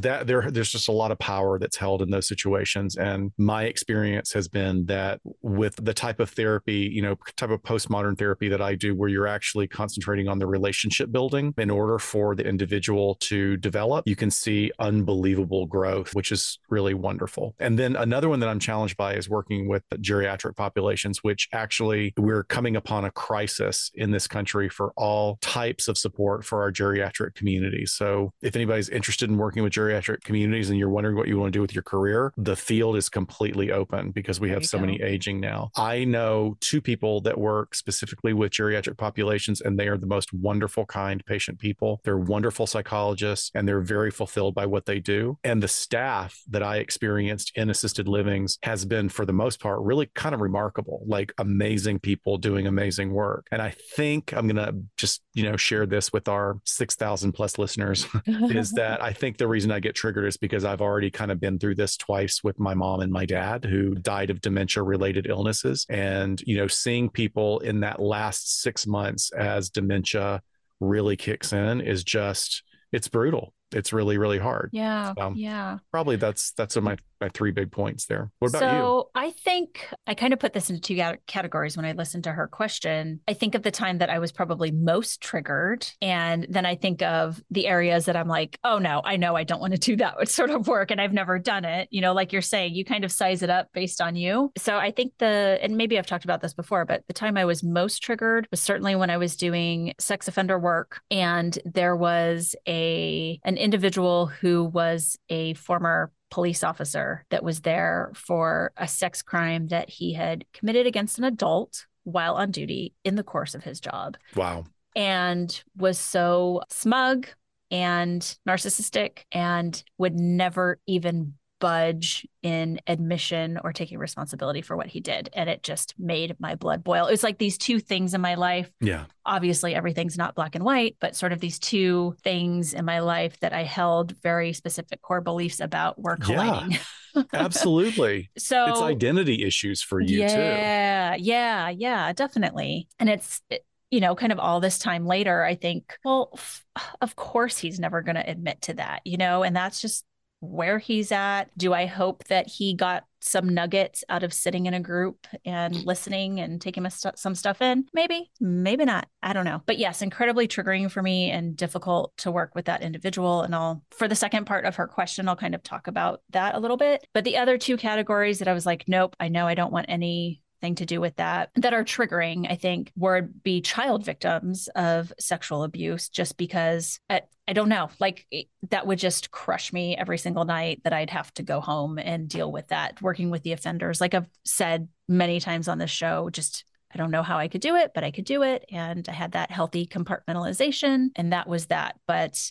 that 0.00 0.26
there, 0.26 0.50
there's 0.50 0.70
just 0.70 0.88
a 0.88 0.92
lot 0.92 1.12
of 1.12 1.18
power 1.18 1.58
that's 1.58 1.76
held 1.76 2.02
in 2.02 2.10
those 2.10 2.28
situations. 2.28 2.96
And 2.96 3.32
my 3.38 3.64
experience 3.64 4.32
has 4.32 4.48
been 4.48 4.86
that 4.86 5.20
with 5.42 5.76
the 5.82 5.94
type 5.94 6.20
of 6.20 6.30
therapy, 6.30 6.90
you 6.92 7.02
know, 7.02 7.16
type 7.36 7.50
of 7.50 7.62
postmodern 7.62 8.18
therapy 8.18 8.48
that 8.48 8.60
I 8.60 8.74
do, 8.74 8.94
where 8.94 9.08
you're 9.08 9.26
actually 9.26 9.66
concentrating 9.66 10.28
on 10.28 10.38
the 10.38 10.46
relationship 10.46 11.10
building 11.10 11.54
in 11.56 11.70
order 11.70 11.98
for 11.98 12.34
the 12.34 12.44
individual 12.44 13.14
to 13.20 13.56
develop, 13.56 14.06
you 14.06 14.16
can 14.16 14.30
see 14.30 14.57
unbelievable 14.78 15.66
growth, 15.66 16.14
which 16.14 16.32
is 16.32 16.58
really 16.68 16.94
wonderful. 16.94 17.54
And 17.58 17.78
then 17.78 17.96
another 17.96 18.28
one 18.28 18.40
that 18.40 18.48
I'm 18.48 18.60
challenged 18.60 18.96
by 18.96 19.14
is 19.14 19.28
working 19.28 19.68
with 19.68 19.82
geriatric 19.96 20.56
populations, 20.56 21.22
which 21.22 21.48
actually 21.52 22.14
we're 22.16 22.44
coming 22.44 22.76
upon 22.76 23.04
a 23.04 23.10
crisis 23.10 23.90
in 23.94 24.10
this 24.10 24.26
country 24.26 24.68
for 24.68 24.92
all 24.96 25.38
types 25.40 25.88
of 25.88 25.96
support 25.96 26.44
for 26.44 26.62
our 26.62 26.72
geriatric 26.72 27.34
communities. 27.34 27.92
So 27.92 28.32
if 28.42 28.56
anybody's 28.56 28.88
interested 28.88 29.30
in 29.30 29.36
working 29.36 29.62
with 29.62 29.72
geriatric 29.72 30.22
communities 30.22 30.70
and 30.70 30.78
you're 30.78 30.88
wondering 30.88 31.16
what 31.16 31.28
you 31.28 31.38
want 31.38 31.52
to 31.52 31.56
do 31.56 31.62
with 31.62 31.74
your 31.74 31.82
career, 31.82 32.32
the 32.36 32.56
field 32.56 32.96
is 32.96 33.08
completely 33.08 33.72
open 33.72 34.10
because 34.10 34.40
we 34.40 34.50
have 34.50 34.64
so 34.64 34.78
go. 34.78 34.86
many 34.86 35.00
aging 35.02 35.40
now. 35.40 35.70
I 35.76 36.04
know 36.04 36.56
two 36.60 36.80
people 36.80 37.20
that 37.22 37.38
work 37.38 37.74
specifically 37.74 38.32
with 38.32 38.52
geriatric 38.52 38.96
populations, 38.96 39.60
and 39.60 39.78
they 39.78 39.88
are 39.88 39.96
the 39.96 40.06
most 40.06 40.32
wonderful, 40.32 40.86
kind 40.86 41.24
patient 41.24 41.58
people. 41.58 42.00
They're 42.04 42.18
wonderful 42.18 42.66
psychologists 42.66 43.50
and 43.54 43.66
they're 43.66 43.80
very 43.80 44.10
fulfilled 44.10 44.47
fulfilled 44.48 44.54
by 44.54 44.66
what 44.66 44.86
they 44.86 45.00
do. 45.00 45.38
And 45.44 45.62
the 45.62 45.68
staff 45.68 46.40
that 46.50 46.62
I 46.62 46.78
experienced 46.78 47.52
in 47.54 47.70
assisted 47.70 48.08
livings 48.08 48.58
has 48.62 48.84
been, 48.84 49.08
for 49.08 49.26
the 49.26 49.32
most 49.32 49.60
part, 49.60 49.80
really 49.80 50.06
kind 50.14 50.34
of 50.34 50.40
remarkable, 50.40 51.02
like 51.06 51.32
amazing 51.38 52.00
people 52.00 52.38
doing 52.38 52.66
amazing 52.66 53.12
work. 53.12 53.46
And 53.50 53.62
I 53.62 53.74
think 53.96 54.32
I'm 54.32 54.48
going 54.48 54.56
to 54.56 54.74
just, 54.96 55.22
you 55.34 55.44
know, 55.44 55.56
share 55.56 55.86
this 55.86 56.12
with 56.12 56.28
our 56.28 56.56
6,000 56.64 57.32
plus 57.32 57.58
listeners 57.58 58.06
is 58.26 58.72
that 58.72 59.02
I 59.02 59.12
think 59.12 59.36
the 59.36 59.48
reason 59.48 59.70
I 59.70 59.80
get 59.80 59.94
triggered 59.94 60.26
is 60.26 60.36
because 60.36 60.64
I've 60.64 60.82
already 60.82 61.10
kind 61.10 61.30
of 61.30 61.40
been 61.40 61.58
through 61.58 61.76
this 61.76 61.96
twice 61.96 62.42
with 62.42 62.58
my 62.58 62.74
mom 62.74 63.00
and 63.00 63.12
my 63.12 63.26
dad 63.26 63.64
who 63.64 63.94
died 63.94 64.30
of 64.30 64.40
dementia 64.40 64.82
related 64.82 65.26
illnesses. 65.26 65.86
And, 65.88 66.40
you 66.46 66.56
know, 66.56 66.68
seeing 66.68 67.10
people 67.10 67.60
in 67.60 67.80
that 67.80 68.00
last 68.00 68.62
six 68.62 68.86
months 68.86 69.32
as 69.32 69.70
dementia 69.70 70.42
really 70.80 71.16
kicks 71.16 71.52
in 71.52 71.80
is 71.80 72.04
just, 72.04 72.62
it's 72.92 73.08
brutal 73.08 73.52
it's 73.72 73.92
really 73.92 74.18
really 74.18 74.38
hard 74.38 74.70
yeah 74.72 75.12
so 75.16 75.32
yeah 75.34 75.78
probably 75.90 76.16
that's 76.16 76.52
that's 76.52 76.76
my 76.76 76.96
my 77.20 77.28
three 77.28 77.50
big 77.50 77.70
points 77.70 78.06
there. 78.06 78.30
What 78.38 78.48
about 78.48 78.60
so, 78.60 78.66
you? 78.66 78.78
So 78.78 79.10
I 79.14 79.30
think 79.30 79.88
I 80.06 80.14
kind 80.14 80.32
of 80.32 80.38
put 80.38 80.52
this 80.52 80.70
into 80.70 80.80
two 80.80 81.16
categories 81.26 81.76
when 81.76 81.86
I 81.86 81.92
listened 81.92 82.24
to 82.24 82.32
her 82.32 82.46
question. 82.46 83.20
I 83.28 83.34
think 83.34 83.54
of 83.54 83.62
the 83.62 83.70
time 83.70 83.98
that 83.98 84.10
I 84.10 84.18
was 84.18 84.32
probably 84.32 84.70
most 84.70 85.20
triggered. 85.20 85.88
And 86.00 86.46
then 86.48 86.66
I 86.66 86.76
think 86.76 87.02
of 87.02 87.42
the 87.50 87.66
areas 87.66 88.06
that 88.06 88.16
I'm 88.16 88.28
like, 88.28 88.58
oh 88.64 88.78
no, 88.78 89.02
I 89.04 89.16
know 89.16 89.36
I 89.36 89.44
don't 89.44 89.60
want 89.60 89.74
to 89.74 89.78
do 89.78 89.96
that 89.96 90.28
sort 90.28 90.50
of 90.50 90.68
work. 90.68 90.90
And 90.90 91.00
I've 91.00 91.12
never 91.12 91.38
done 91.38 91.64
it. 91.64 91.88
You 91.90 92.00
know, 92.00 92.12
like 92.12 92.32
you're 92.32 92.42
saying, 92.42 92.74
you 92.74 92.84
kind 92.84 93.04
of 93.04 93.12
size 93.12 93.42
it 93.42 93.50
up 93.50 93.68
based 93.72 94.00
on 94.00 94.16
you. 94.16 94.52
So 94.56 94.76
I 94.76 94.90
think 94.90 95.12
the, 95.18 95.58
and 95.60 95.76
maybe 95.76 95.98
I've 95.98 96.06
talked 96.06 96.24
about 96.24 96.40
this 96.40 96.54
before, 96.54 96.84
but 96.84 97.02
the 97.06 97.14
time 97.14 97.36
I 97.36 97.44
was 97.44 97.62
most 97.62 98.02
triggered 98.02 98.46
was 98.50 98.60
certainly 98.60 98.94
when 98.94 99.10
I 99.10 99.16
was 99.16 99.36
doing 99.36 99.94
sex 99.98 100.28
offender 100.28 100.58
work. 100.58 101.00
And 101.10 101.58
there 101.64 101.96
was 101.96 102.54
a, 102.66 103.40
an 103.44 103.57
individual 103.58 104.26
who 104.26 104.64
was 104.64 105.18
a 105.28 105.54
former 105.54 106.12
police 106.30 106.62
officer 106.62 107.24
that 107.30 107.42
was 107.42 107.62
there 107.62 108.10
for 108.14 108.72
a 108.76 108.86
sex 108.86 109.22
crime 109.22 109.68
that 109.68 109.88
he 109.88 110.12
had 110.12 110.44
committed 110.52 110.86
against 110.86 111.18
an 111.18 111.24
adult 111.24 111.86
while 112.04 112.34
on 112.34 112.50
duty 112.50 112.94
in 113.04 113.14
the 113.14 113.22
course 113.22 113.54
of 113.54 113.64
his 113.64 113.80
job. 113.80 114.16
Wow. 114.34 114.64
And 114.96 115.62
was 115.76 115.98
so 115.98 116.62
smug 116.70 117.28
and 117.70 118.20
narcissistic 118.48 119.24
and 119.32 119.82
would 119.98 120.18
never 120.18 120.78
even 120.86 121.34
budge 121.58 122.26
in 122.42 122.80
admission 122.86 123.58
or 123.62 123.72
taking 123.72 123.98
responsibility 123.98 124.62
for 124.62 124.76
what 124.76 124.86
he 124.86 125.00
did. 125.00 125.28
And 125.32 125.48
it 125.48 125.62
just 125.62 125.94
made 125.98 126.36
my 126.38 126.54
blood 126.54 126.84
boil. 126.84 127.06
It 127.06 127.10
was 127.10 127.22
like 127.22 127.38
these 127.38 127.58
two 127.58 127.80
things 127.80 128.14
in 128.14 128.20
my 128.20 128.34
life. 128.34 128.70
Yeah. 128.80 129.04
Obviously, 129.26 129.74
everything's 129.74 130.16
not 130.16 130.34
black 130.34 130.54
and 130.54 130.64
white, 130.64 130.96
but 131.00 131.16
sort 131.16 131.32
of 131.32 131.40
these 131.40 131.58
two 131.58 132.16
things 132.22 132.74
in 132.74 132.84
my 132.84 133.00
life 133.00 133.38
that 133.40 133.52
I 133.52 133.64
held 133.64 134.14
very 134.22 134.52
specific 134.52 135.02
core 135.02 135.20
beliefs 135.20 135.60
about 135.60 136.00
were 136.00 136.16
colliding. 136.16 136.78
Yeah, 137.14 137.22
absolutely. 137.32 138.30
so 138.38 138.66
it's 138.66 138.80
identity 138.80 139.44
issues 139.44 139.82
for 139.82 140.00
you 140.00 140.20
yeah, 140.20 140.28
too. 140.28 140.40
Yeah. 140.40 141.16
Yeah. 141.16 141.68
Yeah. 141.70 142.12
Definitely. 142.12 142.88
And 142.98 143.08
it's, 143.08 143.40
it, 143.50 143.64
you 143.90 144.00
know, 144.00 144.14
kind 144.14 144.32
of 144.32 144.38
all 144.38 144.60
this 144.60 144.78
time 144.78 145.06
later, 145.06 145.42
I 145.42 145.54
think, 145.54 145.96
well, 146.04 146.30
f- 146.34 146.64
of 147.00 147.16
course 147.16 147.56
he's 147.58 147.80
never 147.80 148.02
going 148.02 148.16
to 148.16 148.30
admit 148.30 148.62
to 148.62 148.74
that, 148.74 149.00
you 149.04 149.16
know, 149.16 149.42
and 149.42 149.56
that's 149.56 149.80
just 149.80 150.04
where 150.40 150.78
he's 150.78 151.12
at? 151.12 151.46
Do 151.56 151.72
I 151.72 151.86
hope 151.86 152.24
that 152.24 152.48
he 152.48 152.74
got 152.74 153.04
some 153.20 153.48
nuggets 153.48 154.04
out 154.08 154.22
of 154.22 154.32
sitting 154.32 154.66
in 154.66 154.74
a 154.74 154.80
group 154.80 155.26
and 155.44 155.74
listening 155.84 156.38
and 156.40 156.60
taking 156.60 156.88
st- 156.88 157.18
some 157.18 157.34
stuff 157.34 157.60
in? 157.60 157.86
Maybe, 157.92 158.30
maybe 158.40 158.84
not. 158.84 159.08
I 159.22 159.32
don't 159.32 159.44
know. 159.44 159.62
But 159.66 159.78
yes, 159.78 160.02
incredibly 160.02 160.46
triggering 160.46 160.90
for 160.90 161.02
me 161.02 161.30
and 161.30 161.56
difficult 161.56 162.16
to 162.18 162.30
work 162.30 162.54
with 162.54 162.66
that 162.66 162.82
individual. 162.82 163.42
And 163.42 163.54
I'll, 163.54 163.82
for 163.90 164.06
the 164.06 164.14
second 164.14 164.44
part 164.44 164.64
of 164.64 164.76
her 164.76 164.86
question, 164.86 165.28
I'll 165.28 165.36
kind 165.36 165.54
of 165.54 165.62
talk 165.62 165.86
about 165.88 166.22
that 166.30 166.54
a 166.54 166.60
little 166.60 166.76
bit. 166.76 167.06
But 167.12 167.24
the 167.24 167.38
other 167.38 167.58
two 167.58 167.76
categories 167.76 168.38
that 168.38 168.48
I 168.48 168.52
was 168.52 168.66
like, 168.66 168.84
nope, 168.86 169.16
I 169.18 169.28
know 169.28 169.46
I 169.46 169.54
don't 169.54 169.72
want 169.72 169.86
any 169.88 170.42
thing 170.60 170.74
to 170.76 170.86
do 170.86 171.00
with 171.00 171.16
that 171.16 171.50
that 171.56 171.74
are 171.74 171.84
triggering, 171.84 172.50
I 172.50 172.56
think, 172.56 172.92
would 172.96 173.42
be 173.42 173.60
child 173.60 174.04
victims 174.04 174.68
of 174.74 175.12
sexual 175.18 175.62
abuse, 175.62 176.08
just 176.08 176.36
because 176.36 177.00
I, 177.08 177.22
I 177.46 177.52
don't 177.52 177.68
know, 177.68 177.90
like 177.98 178.26
that 178.70 178.86
would 178.86 178.98
just 178.98 179.30
crush 179.30 179.72
me 179.72 179.96
every 179.96 180.18
single 180.18 180.44
night 180.44 180.82
that 180.84 180.92
I'd 180.92 181.10
have 181.10 181.32
to 181.34 181.42
go 181.42 181.60
home 181.60 181.98
and 181.98 182.28
deal 182.28 182.50
with 182.50 182.68
that, 182.68 183.00
working 183.00 183.30
with 183.30 183.42
the 183.42 183.52
offenders. 183.52 184.00
Like 184.00 184.14
I've 184.14 184.28
said 184.44 184.88
many 185.08 185.40
times 185.40 185.68
on 185.68 185.78
this 185.78 185.90
show, 185.90 186.30
just 186.30 186.64
I 186.92 186.98
don't 186.98 187.10
know 187.10 187.22
how 187.22 187.38
I 187.38 187.48
could 187.48 187.60
do 187.60 187.76
it, 187.76 187.92
but 187.94 188.04
I 188.04 188.10
could 188.10 188.24
do 188.24 188.42
it. 188.42 188.64
And 188.70 189.08
I 189.08 189.12
had 189.12 189.32
that 189.32 189.50
healthy 189.50 189.86
compartmentalization, 189.86 191.08
and 191.16 191.32
that 191.32 191.48
was 191.48 191.66
that. 191.66 191.96
But 192.06 192.50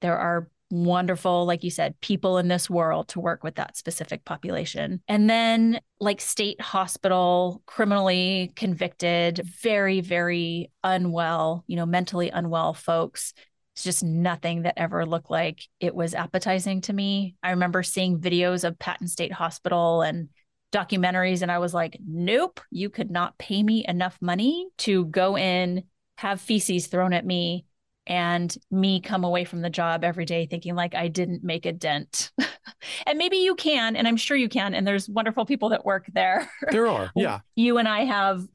there 0.00 0.18
are 0.18 0.48
wonderful, 0.70 1.46
like 1.46 1.64
you 1.64 1.70
said, 1.70 2.00
people 2.00 2.38
in 2.38 2.48
this 2.48 2.68
world 2.68 3.08
to 3.08 3.20
work 3.20 3.42
with 3.42 3.56
that 3.56 3.76
specific 3.76 4.24
population. 4.24 5.00
And 5.08 5.28
then, 5.28 5.80
like 6.00 6.20
state 6.20 6.60
hospital, 6.60 7.62
criminally 7.66 8.52
convicted, 8.56 9.40
very, 9.62 10.00
very 10.00 10.70
unwell, 10.84 11.64
you 11.66 11.76
know, 11.76 11.86
mentally 11.86 12.30
unwell 12.30 12.74
folks. 12.74 13.32
It's 13.74 13.84
just 13.84 14.02
nothing 14.02 14.62
that 14.62 14.74
ever 14.76 15.06
looked 15.06 15.30
like 15.30 15.62
it 15.78 15.94
was 15.94 16.14
appetizing 16.14 16.80
to 16.82 16.92
me. 16.92 17.36
I 17.42 17.50
remember 17.50 17.82
seeing 17.82 18.18
videos 18.18 18.64
of 18.64 18.78
Patton 18.78 19.06
State 19.06 19.32
Hospital 19.32 20.02
and 20.02 20.28
documentaries, 20.72 21.42
and 21.42 21.50
I 21.50 21.60
was 21.60 21.72
like, 21.72 21.96
nope, 22.04 22.60
you 22.70 22.90
could 22.90 23.10
not 23.10 23.38
pay 23.38 23.62
me 23.62 23.84
enough 23.86 24.18
money 24.20 24.68
to 24.78 25.06
go 25.06 25.36
in, 25.36 25.84
have 26.18 26.40
feces 26.40 26.88
thrown 26.88 27.12
at 27.12 27.24
me, 27.24 27.66
and 28.08 28.56
me 28.70 29.00
come 29.00 29.22
away 29.22 29.44
from 29.44 29.60
the 29.60 29.70
job 29.70 30.02
every 30.02 30.24
day 30.24 30.46
thinking 30.46 30.74
like 30.74 30.94
I 30.94 31.08
didn't 31.08 31.44
make 31.44 31.66
a 31.66 31.72
dent. 31.72 32.32
and 33.06 33.18
maybe 33.18 33.36
you 33.36 33.54
can, 33.54 33.94
and 33.94 34.08
I'm 34.08 34.16
sure 34.16 34.36
you 34.36 34.48
can. 34.48 34.74
And 34.74 34.86
there's 34.86 35.08
wonderful 35.08 35.44
people 35.44 35.68
that 35.68 35.84
work 35.84 36.06
there. 36.14 36.50
There 36.72 36.86
are, 36.86 37.10
yeah. 37.16 37.40
You 37.54 37.78
and 37.78 37.86
I 37.86 38.04
have 38.04 38.46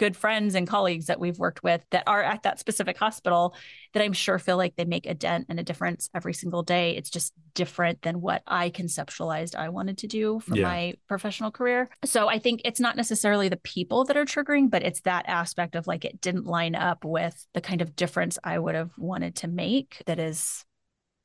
good 0.00 0.16
friends 0.16 0.54
and 0.54 0.66
colleagues 0.66 1.06
that 1.06 1.20
we've 1.20 1.38
worked 1.38 1.62
with 1.62 1.84
that 1.90 2.04
are 2.06 2.22
at 2.22 2.42
that 2.44 2.58
specific 2.58 2.96
hospital 2.96 3.54
that 3.92 4.02
I'm 4.02 4.14
sure 4.14 4.38
feel 4.38 4.56
like 4.56 4.74
they 4.74 4.86
make 4.86 5.04
a 5.04 5.12
dent 5.12 5.44
and 5.50 5.60
a 5.60 5.62
difference 5.62 6.08
every 6.14 6.32
single 6.32 6.62
day. 6.62 6.96
It's 6.96 7.10
just 7.10 7.34
different 7.52 8.00
than 8.00 8.22
what 8.22 8.42
I 8.46 8.70
conceptualized 8.70 9.54
I 9.54 9.68
wanted 9.68 9.98
to 9.98 10.06
do 10.06 10.40
for 10.40 10.56
yeah. 10.56 10.62
my 10.62 10.94
professional 11.06 11.50
career. 11.50 11.90
So 12.06 12.28
I 12.28 12.38
think 12.38 12.62
it's 12.64 12.80
not 12.80 12.96
necessarily 12.96 13.50
the 13.50 13.58
people 13.58 14.06
that 14.06 14.16
are 14.16 14.24
triggering, 14.24 14.70
but 14.70 14.82
it's 14.82 15.02
that 15.02 15.26
aspect 15.28 15.74
of 15.74 15.86
like 15.86 16.06
it 16.06 16.22
didn't 16.22 16.46
line 16.46 16.74
up 16.74 17.04
with 17.04 17.46
the 17.52 17.60
kind 17.60 17.82
of 17.82 17.94
difference 17.94 18.38
I 18.42 18.58
would 18.58 18.74
have 18.74 18.92
wanted 18.96 19.36
to 19.36 19.48
make 19.48 20.02
that 20.06 20.18
is 20.18 20.64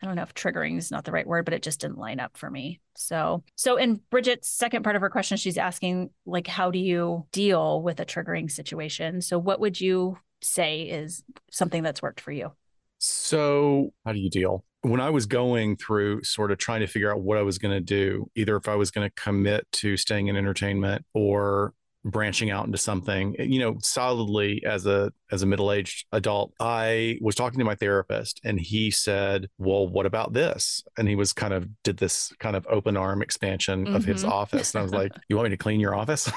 I 0.01 0.05
don't 0.05 0.15
know 0.15 0.23
if 0.23 0.33
triggering 0.33 0.77
is 0.77 0.91
not 0.91 1.05
the 1.05 1.11
right 1.11 1.25
word, 1.25 1.45
but 1.45 1.53
it 1.53 1.63
just 1.63 1.79
didn't 1.79 1.97
line 1.97 2.19
up 2.19 2.37
for 2.37 2.49
me. 2.49 2.81
So, 2.95 3.43
so 3.55 3.77
in 3.77 4.01
Bridget's 4.09 4.49
second 4.49 4.83
part 4.83 4.95
of 4.95 5.01
her 5.01 5.09
question, 5.09 5.37
she's 5.37 5.57
asking, 5.57 6.09
like, 6.25 6.47
how 6.47 6.69
do 6.69 6.79
you 6.79 7.25
deal 7.31 7.81
with 7.81 7.99
a 7.99 8.05
triggering 8.05 8.51
situation? 8.51 9.21
So, 9.21 9.39
what 9.39 9.59
would 9.59 9.79
you 9.79 10.17
say 10.41 10.81
is 10.81 11.23
something 11.49 11.81
that's 11.81 12.01
worked 12.01 12.19
for 12.19 12.31
you? 12.31 12.51
So, 12.99 13.93
how 14.05 14.11
do 14.11 14.19
you 14.19 14.29
deal? 14.29 14.65
When 14.81 15.01
I 15.01 15.09
was 15.09 15.25
going 15.25 15.77
through 15.77 16.23
sort 16.23 16.51
of 16.51 16.57
trying 16.57 16.81
to 16.81 16.87
figure 16.87 17.11
out 17.11 17.21
what 17.21 17.37
I 17.37 17.41
was 17.41 17.57
going 17.57 17.73
to 17.73 17.81
do, 17.81 18.29
either 18.35 18.55
if 18.57 18.67
I 18.67 18.75
was 18.75 18.91
going 18.91 19.09
to 19.09 19.15
commit 19.15 19.65
to 19.73 19.97
staying 19.97 20.27
in 20.27 20.35
entertainment 20.35 21.05
or 21.13 21.73
branching 22.05 22.51
out 22.51 22.65
into 22.65 22.77
something 22.77 23.35
you 23.39 23.59
know 23.59 23.75
solidly 23.81 24.63
as 24.65 24.85
a 24.85 25.12
as 25.31 25.41
a 25.41 25.45
middle-aged 25.45 26.05
adult 26.12 26.53
i 26.59 27.17
was 27.21 27.35
talking 27.35 27.59
to 27.59 27.65
my 27.65 27.75
therapist 27.75 28.39
and 28.43 28.59
he 28.59 28.91
said 28.91 29.50
well 29.57 29.88
what 29.88 30.05
about 30.05 30.33
this? 30.33 30.83
And 30.97 31.07
he 31.07 31.15
was 31.15 31.33
kind 31.33 31.53
of 31.53 31.67
did 31.83 31.97
this 31.97 32.33
kind 32.39 32.55
of 32.55 32.67
open 32.69 32.97
arm 32.97 33.21
expansion 33.21 33.85
mm-hmm. 33.85 33.95
of 33.95 34.05
his 34.05 34.24
mm-hmm. 34.24 34.31
office. 34.31 34.74
And 34.74 34.79
i 34.79 34.83
was 34.83 34.91
like 34.91 35.12
you 35.29 35.35
want 35.35 35.45
me 35.45 35.51
to 35.51 35.57
clean 35.57 35.79
your 35.79 35.95
office? 35.95 36.29